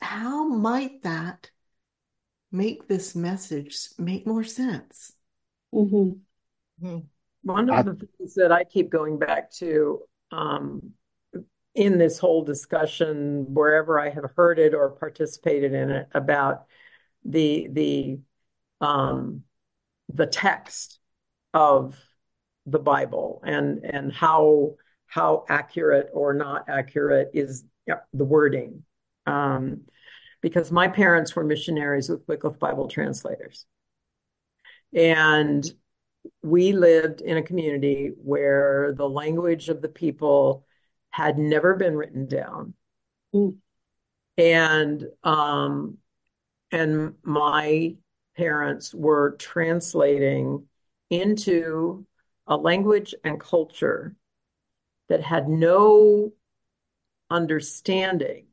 how 0.00 0.48
might 0.48 1.02
that 1.02 1.50
make 2.50 2.88
this 2.88 3.14
message 3.14 3.88
make 3.98 4.26
more 4.26 4.44
sense. 4.44 5.12
Mm-hmm. 5.72 6.86
Mm-hmm. 6.86 6.98
One 7.42 7.70
of 7.70 7.84
the 7.84 8.08
things 8.18 8.34
that 8.34 8.50
I 8.52 8.64
keep 8.64 8.90
going 8.90 9.18
back 9.18 9.50
to 9.52 10.00
um, 10.32 10.92
in 11.74 11.98
this 11.98 12.18
whole 12.18 12.42
discussion 12.44 13.52
wherever 13.52 14.00
I 14.00 14.10
have 14.10 14.30
heard 14.36 14.58
it 14.58 14.74
or 14.74 14.90
participated 14.90 15.72
in 15.72 15.90
it 15.90 16.08
about 16.12 16.66
the 17.24 17.68
the 17.70 18.18
um, 18.80 19.42
the 20.12 20.26
text 20.26 20.98
of 21.52 21.96
the 22.66 22.78
Bible 22.78 23.42
and 23.44 23.84
and 23.84 24.12
how 24.12 24.74
how 25.06 25.44
accurate 25.48 26.10
or 26.12 26.34
not 26.34 26.68
accurate 26.68 27.30
is 27.34 27.64
the 27.86 28.24
wording. 28.24 28.82
Um, 29.26 29.82
because 30.40 30.70
my 30.70 30.88
parents 30.88 31.34
were 31.34 31.44
missionaries 31.44 32.08
with 32.10 32.26
Wycliffe 32.28 32.58
Bible 32.58 32.88
translators. 32.88 33.64
And 34.92 35.64
we 36.42 36.72
lived 36.72 37.20
in 37.20 37.36
a 37.36 37.42
community 37.42 38.12
where 38.22 38.92
the 38.96 39.08
language 39.08 39.68
of 39.68 39.80
the 39.80 39.88
people 39.88 40.66
had 41.10 41.38
never 41.38 41.74
been 41.76 41.96
written 41.96 42.26
down. 42.26 42.74
Mm. 43.34 43.56
And 44.36 45.04
um, 45.22 45.98
and 46.72 47.14
my 47.22 47.96
parents 48.36 48.92
were 48.92 49.36
translating 49.38 50.66
into 51.08 52.04
a 52.46 52.56
language 52.56 53.14
and 53.24 53.40
culture 53.40 54.14
that 55.08 55.22
had 55.22 55.48
no 55.48 56.32
understanding 57.30 58.46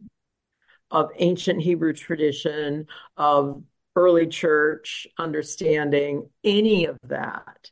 of 0.89 1.11
ancient 1.17 1.61
Hebrew 1.61 1.93
tradition, 1.93 2.87
of 3.17 3.63
early 3.95 4.27
church 4.27 5.07
understanding, 5.17 6.29
any 6.43 6.85
of 6.85 6.97
that. 7.03 7.71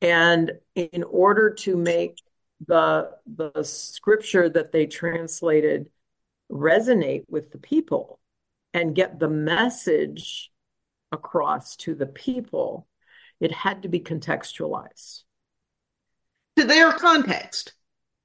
And 0.00 0.52
in 0.74 1.02
order 1.04 1.50
to 1.50 1.76
make 1.76 2.20
the 2.66 3.10
the 3.26 3.62
scripture 3.62 4.48
that 4.48 4.72
they 4.72 4.86
translated 4.86 5.90
resonate 6.50 7.24
with 7.28 7.50
the 7.50 7.58
people 7.58 8.18
and 8.72 8.94
get 8.94 9.18
the 9.18 9.28
message 9.28 10.50
across 11.12 11.76
to 11.76 11.94
the 11.94 12.06
people, 12.06 12.86
it 13.40 13.52
had 13.52 13.82
to 13.82 13.88
be 13.88 14.00
contextualized. 14.00 15.22
To 16.56 16.64
their 16.64 16.92
context. 16.92 17.74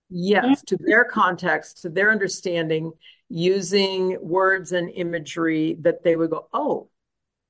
Yes, 0.09 0.61
to 0.67 0.77
their 0.77 1.05
context, 1.05 1.83
to 1.83 1.89
their 1.89 2.11
understanding, 2.11 2.91
using 3.29 4.17
words 4.21 4.73
and 4.73 4.89
imagery 4.89 5.77
that 5.81 6.03
they 6.03 6.15
would 6.15 6.31
go, 6.31 6.47
oh, 6.53 6.89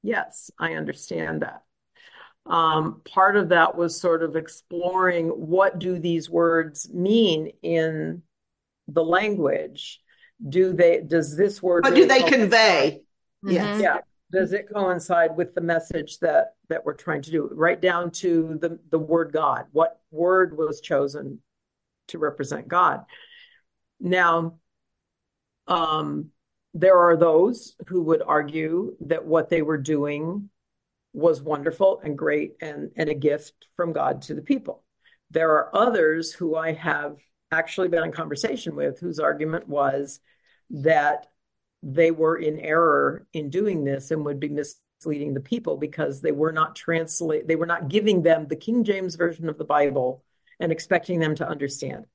yes, 0.03 0.51
I 0.59 0.73
understand 0.73 1.41
that. 1.41 1.63
Um, 2.45 3.01
part 3.05 3.35
of 3.35 3.49
that 3.49 3.75
was 3.75 3.99
sort 3.99 4.23
of 4.23 4.35
exploring 4.35 5.27
what 5.29 5.79
do 5.79 5.99
these 5.99 6.29
words 6.29 6.89
mean 6.91 7.51
in 7.61 8.23
the 8.87 9.03
language 9.03 10.01
do 10.47 10.73
they 10.73 11.01
does 11.01 11.37
this 11.37 11.61
word 11.61 11.83
what 11.83 11.93
really 11.93 12.03
do 12.03 12.07
they 12.07 12.23
convey 12.23 13.01
yes 13.43 13.79
yeah 13.79 13.97
does 14.31 14.53
it 14.53 14.69
coincide 14.73 15.35
with 15.35 15.53
the 15.53 15.61
message 15.61 16.19
that 16.19 16.55
that 16.69 16.85
we're 16.85 16.93
trying 16.93 17.21
to 17.23 17.31
do? 17.31 17.49
Right 17.53 17.79
down 17.79 18.11
to 18.11 18.57
the 18.59 18.79
the 18.89 18.99
word 18.99 19.31
god. 19.33 19.65
What 19.71 19.99
word 20.09 20.57
was 20.57 20.81
chosen 20.81 21.41
to 22.07 22.17
represent 22.17 22.67
god? 22.67 23.05
Now 23.99 24.59
um 25.67 26.31
there 26.73 26.97
are 26.97 27.17
those 27.17 27.75
who 27.87 28.03
would 28.03 28.21
argue 28.25 28.95
that 29.01 29.25
what 29.25 29.49
they 29.49 29.61
were 29.61 29.77
doing 29.77 30.49
was 31.13 31.41
wonderful 31.41 31.99
and 32.03 32.17
great 32.17 32.53
and 32.61 32.91
and 32.95 33.09
a 33.09 33.13
gift 33.13 33.67
from 33.75 33.91
god 33.91 34.21
to 34.23 34.33
the 34.33 34.41
people. 34.41 34.83
There 35.29 35.51
are 35.51 35.75
others 35.75 36.31
who 36.31 36.55
i 36.55 36.71
have 36.71 37.17
actually 37.51 37.89
been 37.89 38.03
in 38.03 38.13
conversation 38.13 38.75
with 38.75 38.99
whose 38.99 39.19
argument 39.19 39.67
was 39.67 40.21
that 40.69 41.27
they 41.83 42.11
were 42.11 42.37
in 42.37 42.59
error 42.59 43.25
in 43.33 43.49
doing 43.49 43.83
this 43.83 44.11
and 44.11 44.23
would 44.25 44.39
be 44.39 44.49
misleading 44.49 45.33
the 45.33 45.39
people 45.39 45.77
because 45.77 46.21
they 46.21 46.31
were 46.31 46.51
not 46.51 46.75
translate 46.75 47.47
they 47.47 47.55
were 47.55 47.65
not 47.65 47.87
giving 47.87 48.21
them 48.21 48.47
the 48.47 48.55
King 48.55 48.83
James 48.83 49.15
version 49.15 49.49
of 49.49 49.57
the 49.57 49.63
Bible 49.63 50.23
and 50.59 50.71
expecting 50.71 51.19
them 51.19 51.35
to 51.35 51.47
understand. 51.47 52.05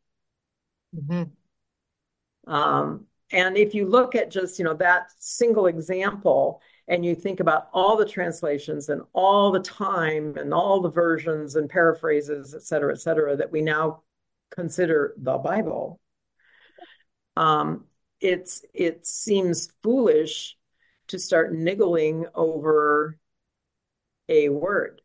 Mm-hmm. 0.94 2.52
Um, 2.52 3.06
and 3.32 3.56
if 3.56 3.74
you 3.74 3.86
look 3.86 4.14
at 4.14 4.30
just 4.30 4.58
you 4.58 4.64
know 4.64 4.74
that 4.74 5.10
single 5.18 5.66
example 5.66 6.60
and 6.88 7.04
you 7.04 7.14
think 7.14 7.40
about 7.40 7.68
all 7.72 7.96
the 7.96 8.06
translations 8.06 8.88
and 8.88 9.02
all 9.12 9.50
the 9.50 9.60
time 9.60 10.36
and 10.36 10.54
all 10.54 10.80
the 10.80 10.90
versions 10.90 11.56
and 11.56 11.68
paraphrases 11.68 12.54
et 12.54 12.62
cetera 12.62 12.92
et 12.92 13.00
cetera 13.00 13.36
that 13.36 13.50
we 13.50 13.60
now 13.60 14.02
consider 14.50 15.14
the 15.18 15.36
bible 15.38 16.00
um, 17.36 17.84
it's 18.20 18.64
it 18.74 19.06
seems 19.06 19.68
foolish 19.82 20.56
to 21.08 21.18
start 21.18 21.54
niggling 21.54 22.26
over 22.34 23.18
a 24.28 24.48
word, 24.48 25.00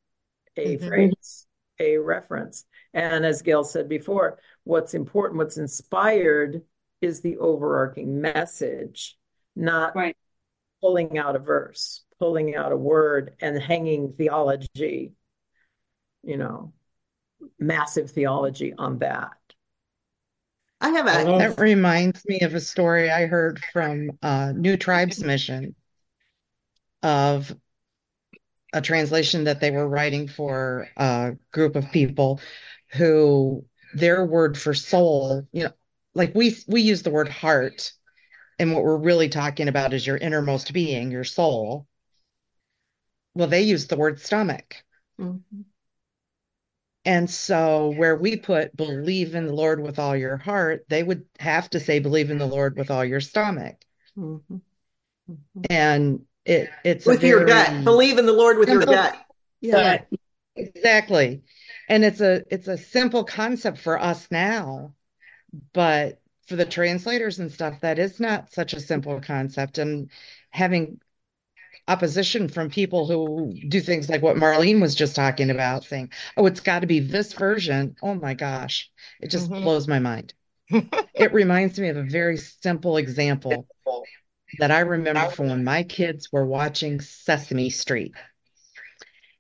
a 0.58 0.76
mm-hmm. 0.76 0.88
phrase, 0.88 1.48
a 1.80 1.98
reference. 1.98 2.66
And 2.94 3.26
as 3.26 3.42
Gail 3.42 3.64
said 3.64 3.88
before, 3.88 4.40
what's 4.64 4.94
important, 4.94 5.38
what's 5.38 5.58
inspired 5.58 6.62
is 7.02 7.22
the 7.22 7.38
overarching 7.38 8.22
message, 8.22 9.18
not 9.56 9.96
right. 9.96 10.16
pulling 10.82 11.18
out 11.18 11.36
a 11.36 11.40
verse, 11.40 12.04
pulling 12.20 12.56
out 12.56 12.72
a 12.72 12.78
word 12.78 13.36
and 13.42 13.62
hanging 13.62 14.14
theology, 14.14 15.14
you 16.24 16.38
know, 16.38 16.74
massive 17.60 18.12
theology 18.12 18.74
on 18.78 19.00
that. 19.00 19.32
I 20.82 20.90
have 20.90 21.06
a. 21.06 21.38
That 21.38 21.60
reminds 21.60 22.26
me 22.26 22.42
of 22.42 22.56
a 22.56 22.60
story 22.60 23.12
I 23.12 23.28
heard 23.28 23.64
from 23.72 24.18
uh, 24.22 24.52
New 24.56 24.78
Tribes 24.78 25.24
Mission 25.24 25.76
of 27.04 27.56
a 28.74 28.82
translation 28.82 29.44
that 29.44 29.60
they 29.60 29.70
were 29.70 29.88
writing 29.88 30.28
for 30.28 30.88
a 30.98 31.34
group 31.52 31.76
of 31.76 31.92
people 31.92 32.42
who 32.94 33.64
their 33.94 34.26
word 34.26 34.58
for 34.58 34.74
soul, 34.74 35.48
you 35.52 35.66
know, 35.66 35.72
like 36.16 36.34
we 36.34 36.58
we 36.68 36.82
use 36.82 37.04
the 37.04 37.12
word 37.12 37.30
heart, 37.30 37.92
and 38.58 38.74
what 38.74 38.84
we're 38.84 38.98
really 38.98 39.30
talking 39.30 39.68
about 39.68 39.94
is 39.94 40.06
your 40.06 40.18
innermost 40.18 40.74
being, 40.74 41.12
your 41.12 41.24
soul. 41.24 41.88
Well, 43.36 43.48
they 43.48 43.62
use 43.62 43.88
the 43.88 43.98
word 43.98 44.20
stomach. 44.20 44.76
Mm-hmm. 45.20 45.62
And 47.04 47.30
so, 47.30 47.94
where 47.98 48.16
we 48.16 48.38
put 48.38 48.76
believe 48.76 49.34
in 49.34 49.48
the 49.48 49.54
Lord 49.54 49.82
with 49.82 49.98
all 49.98 50.16
your 50.16 50.38
heart, 50.38 50.86
they 50.88 51.02
would 51.02 51.26
have 51.40 51.70
to 51.72 51.80
say 51.80 52.00
believe 52.00 52.30
in 52.30 52.38
the 52.38 52.46
Lord 52.46 52.78
with 52.78 52.92
all 52.92 53.04
your 53.04 53.22
stomach. 53.22 53.78
Mm-hmm. 54.18 54.56
Mm-hmm. 54.56 55.62
And 55.70 56.26
it 56.46 56.70
it's 56.84 57.06
with 57.06 57.24
your 57.24 57.46
gut. 57.46 57.84
Believe 57.84 58.18
in 58.18 58.26
the 58.26 58.34
Lord 58.34 58.58
with 58.58 58.68
simple, 58.68 58.94
your 58.94 59.04
gut. 59.04 59.18
Yeah. 59.62 60.02
Exactly. 60.56 61.44
And 61.88 62.04
it's 62.04 62.22
a 62.22 62.44
it's 62.52 62.68
a 62.68 62.78
simple 62.78 63.24
concept 63.24 63.78
for 63.78 64.00
us 64.00 64.28
now, 64.30 64.94
but 65.74 66.22
for 66.48 66.56
the 66.56 66.66
translators 66.66 67.40
and 67.40 67.52
stuff, 67.52 67.80
that 67.82 68.00
is 68.00 68.20
not 68.20 68.52
such 68.52 68.74
a 68.74 68.80
simple 68.80 69.22
concept. 69.22 69.78
And 69.78 70.12
having 70.50 71.00
opposition 71.88 72.48
from 72.48 72.70
people 72.70 73.08
who 73.08 73.54
do 73.68 73.82
things 73.82 74.10
like 74.10 74.22
what 74.22 74.36
Marlene 74.36 74.82
was 74.82 74.96
just 74.96 75.16
talking 75.16 75.50
about, 75.50 75.84
saying, 75.84 76.12
oh, 76.38 76.46
it's 76.46 76.60
got 76.60 76.80
to 76.80 76.88
be 76.88 77.00
this 77.00 77.34
version. 77.34 77.96
Oh 78.02 78.16
my 78.16 78.34
gosh. 78.34 78.90
It 79.20 79.30
just 79.30 79.50
mm-hmm. 79.50 79.64
blows 79.64 79.88
my 79.88 80.00
mind. 80.00 80.34
it 80.70 81.34
reminds 81.34 81.80
me 81.80 81.90
of 81.90 81.98
a 81.98 82.04
very 82.04 82.38
simple 82.38 82.98
example 82.98 83.68
that 84.60 84.72
I 84.72 84.82
remember 84.82 85.30
from 85.30 85.50
when 85.50 85.64
my 85.64 85.84
kids 85.84 86.32
were 86.32 86.46
watching 86.46 87.02
Sesame 87.02 87.70
Street. 87.70 88.14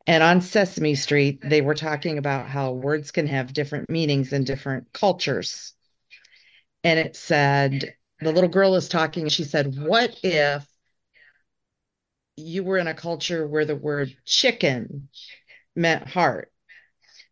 And 0.07 0.23
on 0.23 0.41
Sesame 0.41 0.95
Street, 0.95 1.39
they 1.43 1.61
were 1.61 1.75
talking 1.75 2.17
about 2.17 2.47
how 2.47 2.71
words 2.71 3.11
can 3.11 3.27
have 3.27 3.53
different 3.53 3.89
meanings 3.89 4.33
in 4.33 4.43
different 4.43 4.91
cultures. 4.93 5.73
And 6.83 6.97
it 6.97 7.15
said, 7.15 7.93
the 8.19 8.31
little 8.31 8.49
girl 8.49 8.75
is 8.75 8.87
talking, 8.87 9.23
and 9.23 9.31
she 9.31 9.43
said, 9.43 9.75
What 9.77 10.15
if 10.23 10.65
you 12.41 12.63
were 12.63 12.77
in 12.77 12.87
a 12.87 12.93
culture 12.93 13.47
where 13.47 13.65
the 13.65 13.75
word 13.75 14.15
chicken 14.25 15.09
meant 15.75 16.07
heart. 16.07 16.51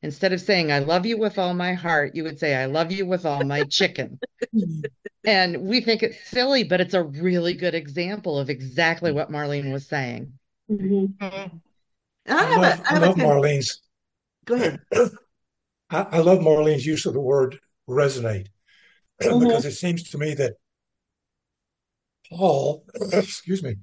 Instead 0.01 0.31
of 0.31 0.39
saying, 0.39 0.71
I 0.71 0.79
love 0.79 1.05
you 1.05 1.17
with 1.17 1.37
all 1.37 1.53
my 1.53 1.73
heart, 1.73 2.15
you 2.15 2.23
would 2.23 2.39
say, 2.39 2.55
I 2.55 2.65
love 2.65 2.91
you 2.91 3.05
with 3.05 3.25
all 3.25 3.43
my 3.43 3.63
chicken. 3.63 4.17
and 5.25 5.61
we 5.63 5.81
think 5.81 6.03
it's 6.03 6.29
silly, 6.29 6.63
but 6.63 6.79
it's 6.79 6.93
a 6.93 7.03
really 7.03 7.53
good 7.53 7.75
example 7.75 8.39
of 8.39 8.49
exactly 8.49 9.11
what 9.11 9.29
Marlene 9.29 9.73
was 9.73 9.87
saying. 9.87 10.31
Mm-hmm. 10.71 11.05
I, 11.21 11.49
I, 12.27 12.55
love, 12.55 12.79
a, 12.79 12.91
I, 12.91 12.95
I 12.95 12.97
love 12.99 13.19
a, 13.19 13.21
Marlene's. 13.21 13.81
Go 14.45 14.55
ahead. 14.55 14.79
I, 15.89 16.01
I, 16.11 16.19
love 16.19 16.39
Marlene's 16.39 16.85
use 16.85 17.05
of 17.05 17.13
the 17.13 17.19
word 17.19 17.59
resonate 17.89 18.47
mm-hmm. 19.21 19.39
because 19.39 19.65
it 19.65 19.73
seems 19.73 20.03
to 20.11 20.17
me 20.17 20.33
that 20.35 20.53
Paul, 22.31 22.85
excuse 23.11 23.63
me, 23.63 23.75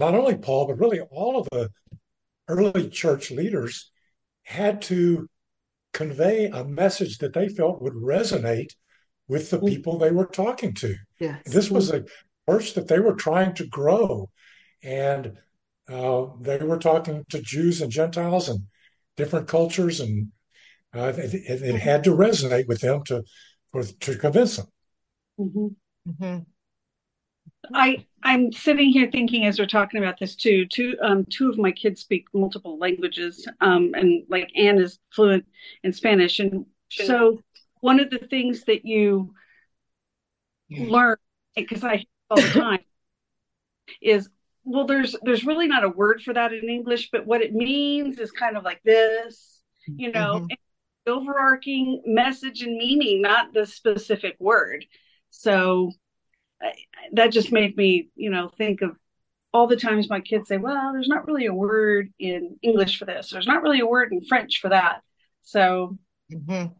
not 0.00 0.14
only 0.14 0.36
Paul, 0.36 0.66
but 0.66 0.80
really 0.80 1.00
all 1.00 1.38
of 1.38 1.48
the 1.52 1.70
early 2.48 2.88
church 2.88 3.30
leaders 3.30 3.92
had 4.42 4.82
to 4.82 5.28
convey 5.92 6.46
a 6.46 6.64
message 6.64 7.18
that 7.18 7.34
they 7.34 7.48
felt 7.48 7.82
would 7.82 7.94
resonate 7.94 8.72
with 9.28 9.50
the 9.50 9.58
mm. 9.58 9.68
people 9.68 9.98
they 9.98 10.10
were 10.10 10.26
talking 10.26 10.74
to. 10.74 10.96
Yes. 11.20 11.42
This 11.46 11.70
was 11.70 11.92
a 11.92 12.04
church 12.48 12.74
that 12.74 12.88
they 12.88 12.98
were 12.98 13.14
trying 13.14 13.54
to 13.54 13.66
grow. 13.66 14.30
And 14.82 15.36
uh, 15.88 16.26
they 16.40 16.58
were 16.58 16.78
talking 16.78 17.24
to 17.30 17.42
Jews 17.42 17.82
and 17.82 17.92
Gentiles 17.92 18.48
and 18.48 18.60
different 19.16 19.48
cultures, 19.48 20.00
and 20.00 20.28
uh, 20.94 21.12
it, 21.16 21.34
it, 21.34 21.80
had 21.80 22.04
to 22.04 22.10
resonate 22.10 22.68
with 22.68 22.80
them 22.80 23.02
to 23.04 23.22
for, 23.72 23.82
to 23.82 24.16
convince 24.16 24.56
them. 24.56 24.66
Mm-hmm. 25.38 26.10
Mm-hmm. 26.10 26.38
I 27.72 28.04
I'm 28.22 28.52
sitting 28.52 28.90
here 28.90 29.10
thinking 29.10 29.46
as 29.46 29.58
we're 29.58 29.66
talking 29.66 30.02
about 30.02 30.18
this 30.18 30.36
too. 30.36 30.66
Two 30.66 30.96
um 31.02 31.24
two 31.24 31.48
of 31.48 31.58
my 31.58 31.72
kids 31.72 32.00
speak 32.00 32.26
multiple 32.32 32.78
languages, 32.78 33.46
um, 33.60 33.92
and 33.94 34.24
like 34.28 34.50
Anne 34.56 34.78
is 34.78 34.98
fluent 35.12 35.44
in 35.84 35.92
Spanish, 35.92 36.40
and 36.40 36.66
so 36.90 37.40
one 37.80 38.00
of 38.00 38.10
the 38.10 38.18
things 38.18 38.64
that 38.64 38.84
you 38.84 39.34
learn 40.70 41.16
because 41.56 41.84
I 41.84 42.04
all 42.28 42.40
the 42.40 42.48
time 42.48 42.80
is 44.00 44.28
well, 44.64 44.86
there's 44.86 45.16
there's 45.22 45.44
really 45.44 45.66
not 45.66 45.84
a 45.84 45.88
word 45.88 46.22
for 46.22 46.34
that 46.34 46.52
in 46.52 46.68
English, 46.68 47.10
but 47.10 47.26
what 47.26 47.42
it 47.42 47.52
means 47.52 48.18
is 48.18 48.30
kind 48.30 48.56
of 48.56 48.64
like 48.64 48.82
this, 48.84 49.62
you 49.86 50.12
know, 50.12 50.40
mm-hmm. 50.40 51.12
overarching 51.12 52.02
message 52.06 52.62
and 52.62 52.76
meaning, 52.76 53.22
not 53.22 53.52
the 53.52 53.66
specific 53.66 54.36
word. 54.38 54.84
So 55.30 55.92
I, 56.62 56.72
that 57.12 57.32
just 57.32 57.52
made 57.52 57.76
me, 57.76 58.08
you 58.14 58.30
know, 58.30 58.50
think 58.56 58.82
of 58.82 58.96
all 59.52 59.66
the 59.66 59.76
times 59.76 60.08
my 60.08 60.20
kids 60.20 60.48
say, 60.48 60.58
well, 60.58 60.92
there's 60.92 61.08
not 61.08 61.26
really 61.26 61.46
a 61.46 61.54
word 61.54 62.12
in 62.18 62.56
English 62.62 62.98
for 62.98 63.04
this. 63.04 63.30
There's 63.30 63.46
not 63.46 63.62
really 63.62 63.80
a 63.80 63.86
word 63.86 64.12
in 64.12 64.24
French 64.24 64.60
for 64.60 64.68
that. 64.68 65.02
So, 65.42 65.98
mm-hmm. 66.32 66.72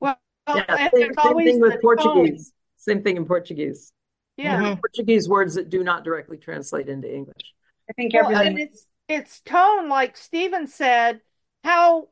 well, 0.00 0.18
yeah, 0.48 0.90
same, 0.94 1.12
same 1.22 1.38
thing 1.38 1.60
with 1.60 1.80
Portuguese. 1.80 2.52
Same 2.76 3.02
thing 3.02 3.16
in 3.16 3.24
Portuguese. 3.24 3.92
Yeah. 4.36 4.60
Mm-hmm. 4.60 4.80
Portuguese 4.80 5.28
words 5.28 5.54
that 5.54 5.70
do 5.70 5.84
not 5.84 6.04
directly 6.04 6.36
translate 6.36 6.88
into 6.88 7.12
English. 7.12 7.54
I 7.88 7.92
think 7.92 8.12
well, 8.14 8.30
everything. 8.30 8.58
it's, 8.58 8.86
it's 9.08 9.40
tone, 9.40 9.88
like 9.88 10.16
Stephen 10.16 10.66
said, 10.66 11.20
how 11.62 12.08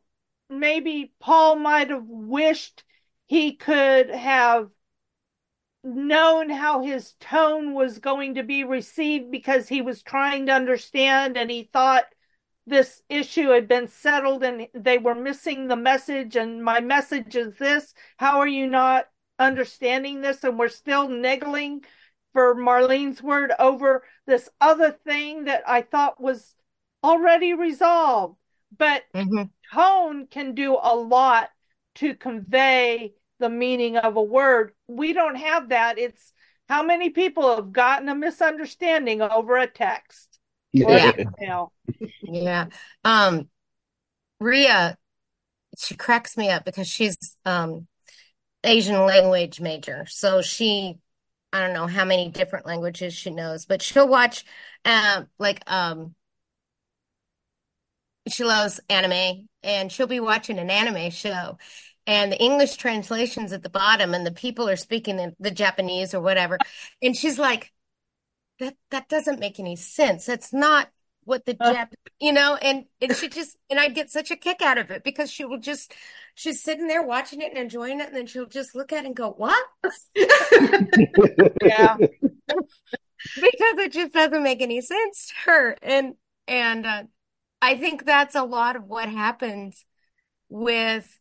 maybe 0.48 1.12
Paul 1.20 1.56
might 1.56 1.90
have 1.90 2.06
wished 2.06 2.84
he 3.26 3.56
could 3.56 4.10
have 4.10 4.68
known 5.84 6.48
how 6.48 6.82
his 6.82 7.14
tone 7.20 7.74
was 7.74 7.98
going 7.98 8.34
to 8.36 8.42
be 8.42 8.64
received 8.64 9.30
because 9.30 9.68
he 9.68 9.82
was 9.82 10.02
trying 10.02 10.46
to 10.46 10.52
understand 10.52 11.36
and 11.36 11.50
he 11.50 11.68
thought 11.72 12.04
this 12.66 13.02
issue 13.08 13.48
had 13.48 13.66
been 13.66 13.88
settled 13.88 14.44
and 14.44 14.68
they 14.74 14.98
were 14.98 15.14
missing 15.14 15.66
the 15.66 15.76
message 15.76 16.36
and 16.36 16.62
my 16.62 16.80
message 16.80 17.34
is 17.34 17.56
this. 17.56 17.92
How 18.16 18.38
are 18.38 18.48
you 18.48 18.68
not 18.68 19.06
understanding 19.38 20.20
this? 20.20 20.44
And 20.44 20.58
we're 20.58 20.68
still 20.68 21.08
niggling 21.08 21.84
for 22.32 22.54
marlene's 22.54 23.22
word 23.22 23.52
over 23.58 24.04
this 24.26 24.48
other 24.58 24.90
thing 24.90 25.44
that 25.44 25.62
i 25.66 25.82
thought 25.82 26.18
was 26.18 26.54
already 27.04 27.54
resolved. 27.54 28.36
But 28.76 29.02
mm-hmm. 29.14 29.42
tone 29.74 30.26
can 30.28 30.54
do 30.54 30.78
a 30.80 30.94
lot 30.94 31.50
to 31.96 32.14
convey 32.14 33.12
the 33.42 33.50
meaning 33.50 33.96
of 33.96 34.16
a 34.16 34.22
word. 34.22 34.72
We 34.86 35.12
don't 35.12 35.34
have 35.34 35.70
that. 35.70 35.98
It's 35.98 36.32
how 36.68 36.84
many 36.84 37.10
people 37.10 37.56
have 37.56 37.72
gotten 37.72 38.08
a 38.08 38.14
misunderstanding 38.14 39.20
over 39.20 39.58
a 39.58 39.66
text. 39.66 40.38
Yeah. 40.72 41.12
yeah. 42.22 42.66
Um 43.04 43.48
Ria, 44.40 44.96
she 45.76 45.96
cracks 45.96 46.36
me 46.36 46.50
up 46.50 46.64
because 46.64 46.88
she's 46.88 47.16
um 47.44 47.88
Asian 48.62 49.04
language 49.04 49.60
major. 49.60 50.06
So 50.06 50.40
she 50.40 50.98
I 51.52 51.60
don't 51.60 51.74
know 51.74 51.88
how 51.88 52.04
many 52.04 52.30
different 52.30 52.64
languages 52.64 53.12
she 53.12 53.30
knows, 53.30 53.66
but 53.66 53.82
she'll 53.82 54.08
watch 54.08 54.44
um 54.84 55.26
like 55.38 55.62
um 55.66 56.14
she 58.28 58.44
loves 58.44 58.80
anime 58.88 59.48
and 59.64 59.90
she'll 59.90 60.06
be 60.06 60.20
watching 60.20 60.58
an 60.60 60.70
anime 60.70 61.10
show 61.10 61.58
and 62.06 62.32
the 62.32 62.40
English 62.40 62.76
translations 62.76 63.52
at 63.52 63.62
the 63.62 63.70
bottom, 63.70 64.14
and 64.14 64.26
the 64.26 64.32
people 64.32 64.68
are 64.68 64.76
speaking 64.76 65.18
in 65.18 65.34
the 65.38 65.50
Japanese 65.50 66.14
or 66.14 66.20
whatever. 66.20 66.58
And 67.00 67.16
she's 67.16 67.38
like, 67.38 67.72
that 68.58 68.76
that 68.90 69.08
doesn't 69.08 69.40
make 69.40 69.58
any 69.58 69.76
sense. 69.76 70.26
That's 70.26 70.52
not 70.52 70.88
what 71.24 71.44
the 71.44 71.56
uh, 71.60 71.72
Jap, 71.72 71.92
you 72.20 72.32
know, 72.32 72.56
and 72.56 72.84
and 73.00 73.14
she 73.16 73.28
just 73.28 73.56
and 73.70 73.78
I 73.78 73.88
get 73.88 74.10
such 74.10 74.30
a 74.30 74.36
kick 74.36 74.62
out 74.62 74.78
of 74.78 74.90
it 74.90 75.04
because 75.04 75.30
she 75.30 75.44
will 75.44 75.60
just 75.60 75.94
she's 76.34 76.62
sitting 76.62 76.88
there 76.88 77.02
watching 77.02 77.40
it 77.40 77.50
and 77.50 77.58
enjoying 77.58 78.00
it, 78.00 78.08
and 78.08 78.16
then 78.16 78.26
she'll 78.26 78.46
just 78.46 78.74
look 78.74 78.92
at 78.92 79.04
it 79.04 79.06
and 79.06 79.16
go, 79.16 79.30
"What?" 79.30 79.64
yeah, 80.16 81.96
because 81.96 83.78
it 83.78 83.92
just 83.92 84.12
doesn't 84.12 84.42
make 84.42 84.62
any 84.62 84.80
sense 84.80 85.28
to 85.28 85.50
her, 85.50 85.76
and 85.82 86.14
and 86.48 86.86
uh, 86.86 87.02
I 87.60 87.76
think 87.76 88.04
that's 88.04 88.34
a 88.34 88.44
lot 88.44 88.76
of 88.76 88.84
what 88.84 89.08
happens 89.08 89.84
with 90.48 91.18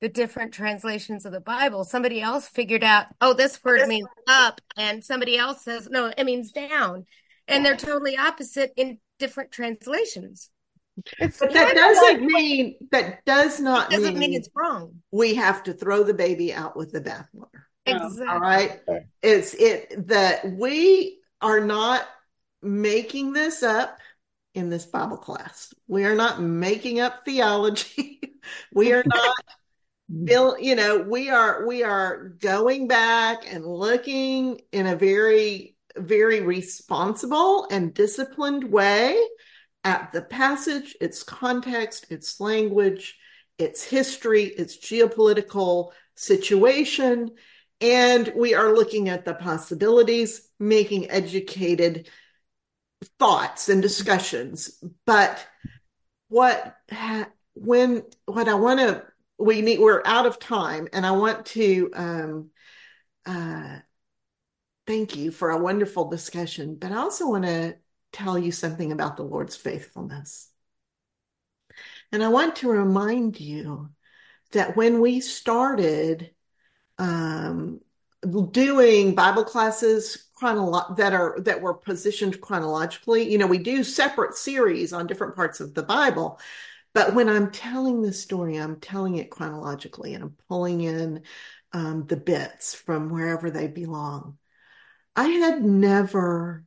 the 0.00 0.08
different 0.08 0.52
translations 0.52 1.26
of 1.26 1.32
the 1.32 1.40
Bible. 1.40 1.84
Somebody 1.84 2.20
else 2.20 2.48
figured 2.48 2.84
out, 2.84 3.06
oh, 3.20 3.34
this 3.34 3.62
word 3.62 3.86
means 3.86 4.08
up, 4.26 4.60
and 4.76 5.04
somebody 5.04 5.36
else 5.36 5.62
says, 5.62 5.88
no, 5.90 6.12
it 6.16 6.24
means 6.24 6.52
down. 6.52 7.06
And 7.46 7.64
they're 7.64 7.76
totally 7.76 8.16
opposite 8.16 8.72
in 8.76 8.98
different 9.18 9.50
translations. 9.50 10.50
It's 11.18 11.38
but 11.38 11.52
that 11.52 11.74
doesn't 11.74 12.20
like, 12.20 12.20
mean 12.20 12.74
that 12.90 13.24
does 13.24 13.60
not 13.60 13.90
doesn't 13.90 14.18
mean, 14.18 14.30
mean, 14.30 14.34
it's 14.34 14.50
wrong. 14.54 14.96
We 15.10 15.36
have 15.36 15.62
to 15.64 15.72
throw 15.72 16.02
the 16.02 16.14
baby 16.14 16.52
out 16.52 16.76
with 16.76 16.92
the 16.92 17.00
bathwater. 17.00 17.62
Exactly. 17.86 18.26
All 18.26 18.38
right. 18.38 18.80
It's 19.22 19.54
it 19.54 20.08
that 20.08 20.50
we 20.52 21.20
are 21.40 21.60
not 21.60 22.06
making 22.62 23.32
this 23.32 23.62
up 23.62 23.98
in 24.54 24.68
this 24.68 24.84
Bible 24.84 25.16
class. 25.16 25.72
We 25.86 26.04
are 26.04 26.14
not 26.14 26.40
making 26.40 27.00
up 27.00 27.24
theology. 27.24 28.20
we 28.74 28.92
are 28.92 29.04
not 29.06 29.34
Mm-hmm. 30.10 30.24
Bill, 30.24 30.58
you 30.58 30.74
know, 30.74 30.98
we 30.98 31.30
are 31.30 31.66
we 31.66 31.82
are 31.82 32.30
going 32.40 32.88
back 32.88 33.52
and 33.52 33.64
looking 33.64 34.60
in 34.72 34.86
a 34.86 34.96
very 34.96 35.76
very 35.96 36.40
responsible 36.40 37.66
and 37.70 37.92
disciplined 37.92 38.64
way 38.64 39.20
at 39.84 40.12
the 40.12 40.22
passage, 40.22 40.96
its 41.00 41.22
context, 41.22 42.06
its 42.10 42.40
language, 42.40 43.16
its 43.58 43.82
history, 43.82 44.44
its 44.44 44.78
geopolitical 44.78 45.92
situation, 46.14 47.30
and 47.80 48.32
we 48.36 48.54
are 48.54 48.74
looking 48.74 49.08
at 49.08 49.24
the 49.24 49.34
possibilities, 49.34 50.48
making 50.58 51.10
educated 51.10 52.08
thoughts 53.18 53.68
and 53.68 53.80
discussions. 53.80 54.82
But 55.06 55.44
what 56.28 56.76
when 57.54 58.02
what 58.26 58.48
I 58.48 58.54
want 58.54 58.80
to 58.80 59.04
we 59.40 59.62
need 59.62 59.80
we're 59.80 60.02
out 60.04 60.26
of 60.26 60.38
time 60.38 60.88
and 60.92 61.06
i 61.06 61.10
want 61.10 61.46
to 61.46 61.90
um, 61.94 62.50
uh, 63.26 63.78
thank 64.86 65.16
you 65.16 65.30
for 65.30 65.50
a 65.50 65.58
wonderful 65.58 66.08
discussion 66.08 66.76
but 66.76 66.92
i 66.92 66.96
also 66.96 67.28
want 67.28 67.44
to 67.44 67.76
tell 68.12 68.38
you 68.38 68.52
something 68.52 68.92
about 68.92 69.16
the 69.16 69.22
lord's 69.22 69.56
faithfulness. 69.56 70.48
And 72.12 72.22
i 72.22 72.28
want 72.28 72.56
to 72.56 72.68
remind 72.68 73.40
you 73.40 73.90
that 74.52 74.76
when 74.76 75.00
we 75.00 75.20
started 75.20 76.30
um, 76.98 77.80
doing 78.50 79.14
bible 79.14 79.44
classes 79.44 80.28
chronolo- 80.40 80.96
that 80.96 81.14
are 81.14 81.38
that 81.40 81.62
were 81.62 81.72
positioned 81.74 82.40
chronologically 82.40 83.30
you 83.30 83.38
know 83.38 83.46
we 83.46 83.58
do 83.58 83.82
separate 83.84 84.34
series 84.34 84.92
on 84.92 85.06
different 85.06 85.36
parts 85.36 85.60
of 85.60 85.72
the 85.74 85.82
bible 85.82 86.38
but 86.92 87.14
when 87.14 87.28
I'm 87.28 87.50
telling 87.50 88.02
the 88.02 88.12
story, 88.12 88.56
I'm 88.56 88.80
telling 88.80 89.16
it 89.16 89.30
chronologically 89.30 90.14
and 90.14 90.24
I'm 90.24 90.36
pulling 90.48 90.80
in 90.80 91.22
um, 91.72 92.06
the 92.06 92.16
bits 92.16 92.74
from 92.74 93.10
wherever 93.10 93.50
they 93.50 93.68
belong. 93.68 94.38
I 95.14 95.28
had 95.28 95.62
never 95.62 96.64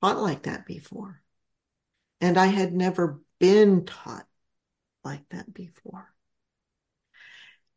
taught 0.00 0.18
like 0.18 0.44
that 0.44 0.66
before. 0.66 1.20
And 2.20 2.38
I 2.38 2.46
had 2.46 2.72
never 2.72 3.20
been 3.38 3.84
taught 3.84 4.26
like 5.04 5.28
that 5.30 5.52
before. 5.52 6.12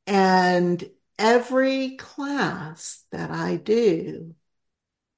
And 0.07 0.89
every 1.18 1.97
class 1.97 3.03
that 3.12 3.32
I 3.32 3.57
do 3.57 4.34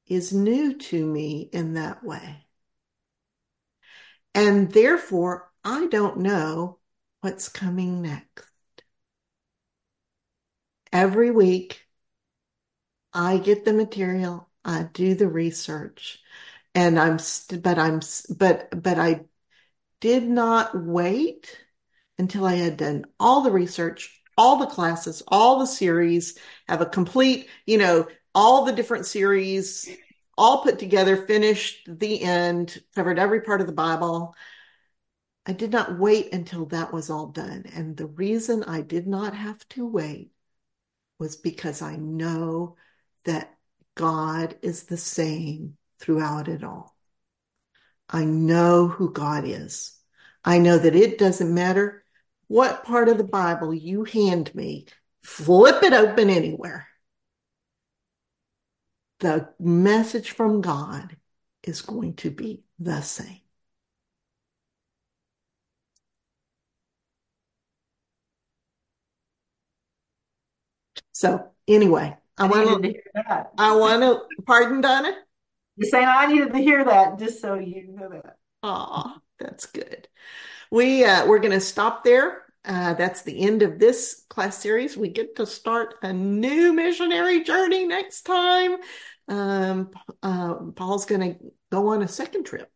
is 0.08 0.34
new 0.34 0.78
to 0.78 1.06
me 1.06 1.50
in 1.54 1.76
that 1.76 2.04
way. 2.04 2.46
And 4.34 4.72
therefore, 4.72 5.51
I 5.64 5.88
don't 5.88 6.18
know 6.18 6.80
what's 7.22 7.50
coming 7.50 8.02
next. 8.02 8.46
Every 10.92 11.32
week, 11.32 11.88
I 13.14 13.38
get 13.38 13.66
the 13.66 13.74
material, 13.74 14.50
I 14.64 14.84
do 14.84 15.16
the 15.16 15.28
research, 15.28 16.20
and 16.76 17.00
I'm, 17.00 17.20
st- 17.20 17.62
but 17.62 17.78
I'm, 17.78 18.02
but, 18.38 18.82
but 18.84 18.98
I 18.98 19.22
did 20.00 20.24
not 20.28 20.76
wait 20.76 21.58
until 22.18 22.46
I 22.46 22.56
had 22.56 22.78
done 22.78 23.06
all 23.20 23.42
the 23.42 23.52
research, 23.52 24.22
all 24.38 24.58
the 24.58 24.68
classes, 24.68 25.24
all 25.28 25.60
the 25.60 25.68
series, 25.68 26.38
have 26.68 26.82
a 26.82 26.86
complete, 26.86 27.50
you 27.66 27.78
know, 27.78 28.08
all 28.34 28.66
the 28.66 28.74
different 28.74 29.06
series 29.06 29.90
all 30.38 30.64
put 30.64 30.80
together, 30.80 31.18
finished 31.28 31.82
the 31.88 32.22
end, 32.22 32.82
covered 32.96 33.20
every 33.20 33.42
part 33.42 33.62
of 33.62 33.68
the 33.68 33.74
Bible. 33.74 34.36
I 35.46 35.54
did 35.54 35.72
not 35.72 35.98
wait 35.98 36.34
until 36.34 36.66
that 36.68 36.94
was 36.94 37.10
all 37.10 37.28
done. 37.28 37.66
And 37.74 37.98
the 37.98 38.06
reason 38.06 38.64
I 38.64 38.82
did 38.82 39.08
not 39.08 39.36
have 39.36 39.68
to 39.70 39.88
wait 39.88 40.32
was 41.18 41.36
because 41.36 41.82
I 41.82 41.96
know 41.96 42.76
that 43.26 43.56
God 43.96 44.58
is 44.62 44.84
the 44.84 44.98
same 44.98 45.78
throughout 46.00 46.48
it 46.48 46.64
all. 46.64 46.96
I 48.10 48.26
know 48.26 48.88
who 48.88 49.12
God 49.12 49.44
is. 49.46 49.98
I 50.44 50.58
know 50.58 50.78
that 50.78 50.96
it 50.96 51.18
doesn't 51.18 51.54
matter 51.54 52.04
what 52.48 52.84
part 52.84 53.08
of 53.08 53.18
the 53.18 53.24
Bible 53.24 53.74
you 53.74 54.04
hand 54.04 54.54
me, 54.54 54.88
flip 55.24 55.84
it 55.84 55.94
open 55.94 56.30
anywhere. 56.30 56.88
The 59.20 59.54
message 59.60 60.32
from 60.32 60.62
God 60.62 61.16
is 61.64 61.82
going 61.82 62.16
to 62.16 62.32
be 62.32 62.64
the 62.80 63.02
same. 63.02 63.41
So 71.22 71.46
anyway, 71.68 72.18
I, 72.40 72.46
I 72.46 72.48
want 72.48 72.68
to 72.68 72.82
to, 72.82 72.94
hear 72.94 73.04
that. 73.28 73.52
I 73.56 73.76
want 73.76 74.02
to, 74.02 74.22
pardon, 74.44 74.82
Donna? 74.82 75.16
You're 75.76 75.88
saying 75.88 76.08
I 76.10 76.26
needed 76.26 76.52
to 76.52 76.58
hear 76.58 76.84
that 76.84 77.20
just 77.20 77.40
so 77.40 77.54
you 77.60 77.90
know 77.96 78.10
that. 78.10 78.38
Aw, 78.64 79.20
that's 79.38 79.68
good. 79.68 80.08
We 80.72 81.06
uh, 81.06 81.28
we're 81.28 81.38
going 81.38 81.52
to 81.52 81.60
stop 81.60 82.04
there. 82.04 82.46
Uh, 82.66 82.96
that's 82.96 83.22
the 83.22 83.40
end 83.40 83.62
of 83.62 83.78
this 83.78 84.26
class 84.32 84.58
series. 84.58 84.98
We 84.98 85.10
get 85.10 85.36
to 85.36 85.46
start 85.46 85.94
a 86.02 86.12
new 86.12 86.74
missionary 86.74 87.44
journey 87.44 87.86
next 87.86 88.24
time. 88.24 88.78
Um, 89.28 89.92
uh, 90.24 90.56
Paul's 90.76 91.06
going 91.06 91.36
to 91.36 91.40
go 91.72 91.90
on 91.90 92.02
a 92.02 92.08
second 92.08 92.46
trip, 92.46 92.72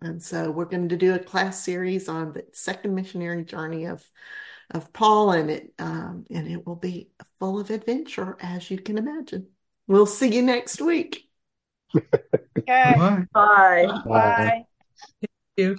and 0.00 0.22
so 0.22 0.52
we're 0.52 0.66
going 0.66 0.88
to 0.90 0.96
do 0.96 1.14
a 1.14 1.18
class 1.18 1.64
series 1.64 2.08
on 2.08 2.32
the 2.32 2.44
second 2.52 2.94
missionary 2.94 3.42
journey 3.42 3.86
of 3.86 4.08
of 4.70 4.92
Paul, 4.92 5.32
and 5.32 5.50
it 5.50 5.72
um, 5.78 6.24
and 6.30 6.46
it 6.48 6.66
will 6.66 6.76
be 6.76 7.10
full 7.38 7.58
of 7.60 7.70
adventure, 7.70 8.36
as 8.40 8.70
you 8.70 8.78
can 8.78 8.98
imagine. 8.98 9.48
We'll 9.86 10.06
see 10.06 10.34
you 10.34 10.42
next 10.42 10.80
week. 10.80 11.24
Okay. 12.58 12.94
Bye. 13.32 13.86
Bye. 13.86 13.86
Bye. 14.04 14.66
you. 15.56 15.78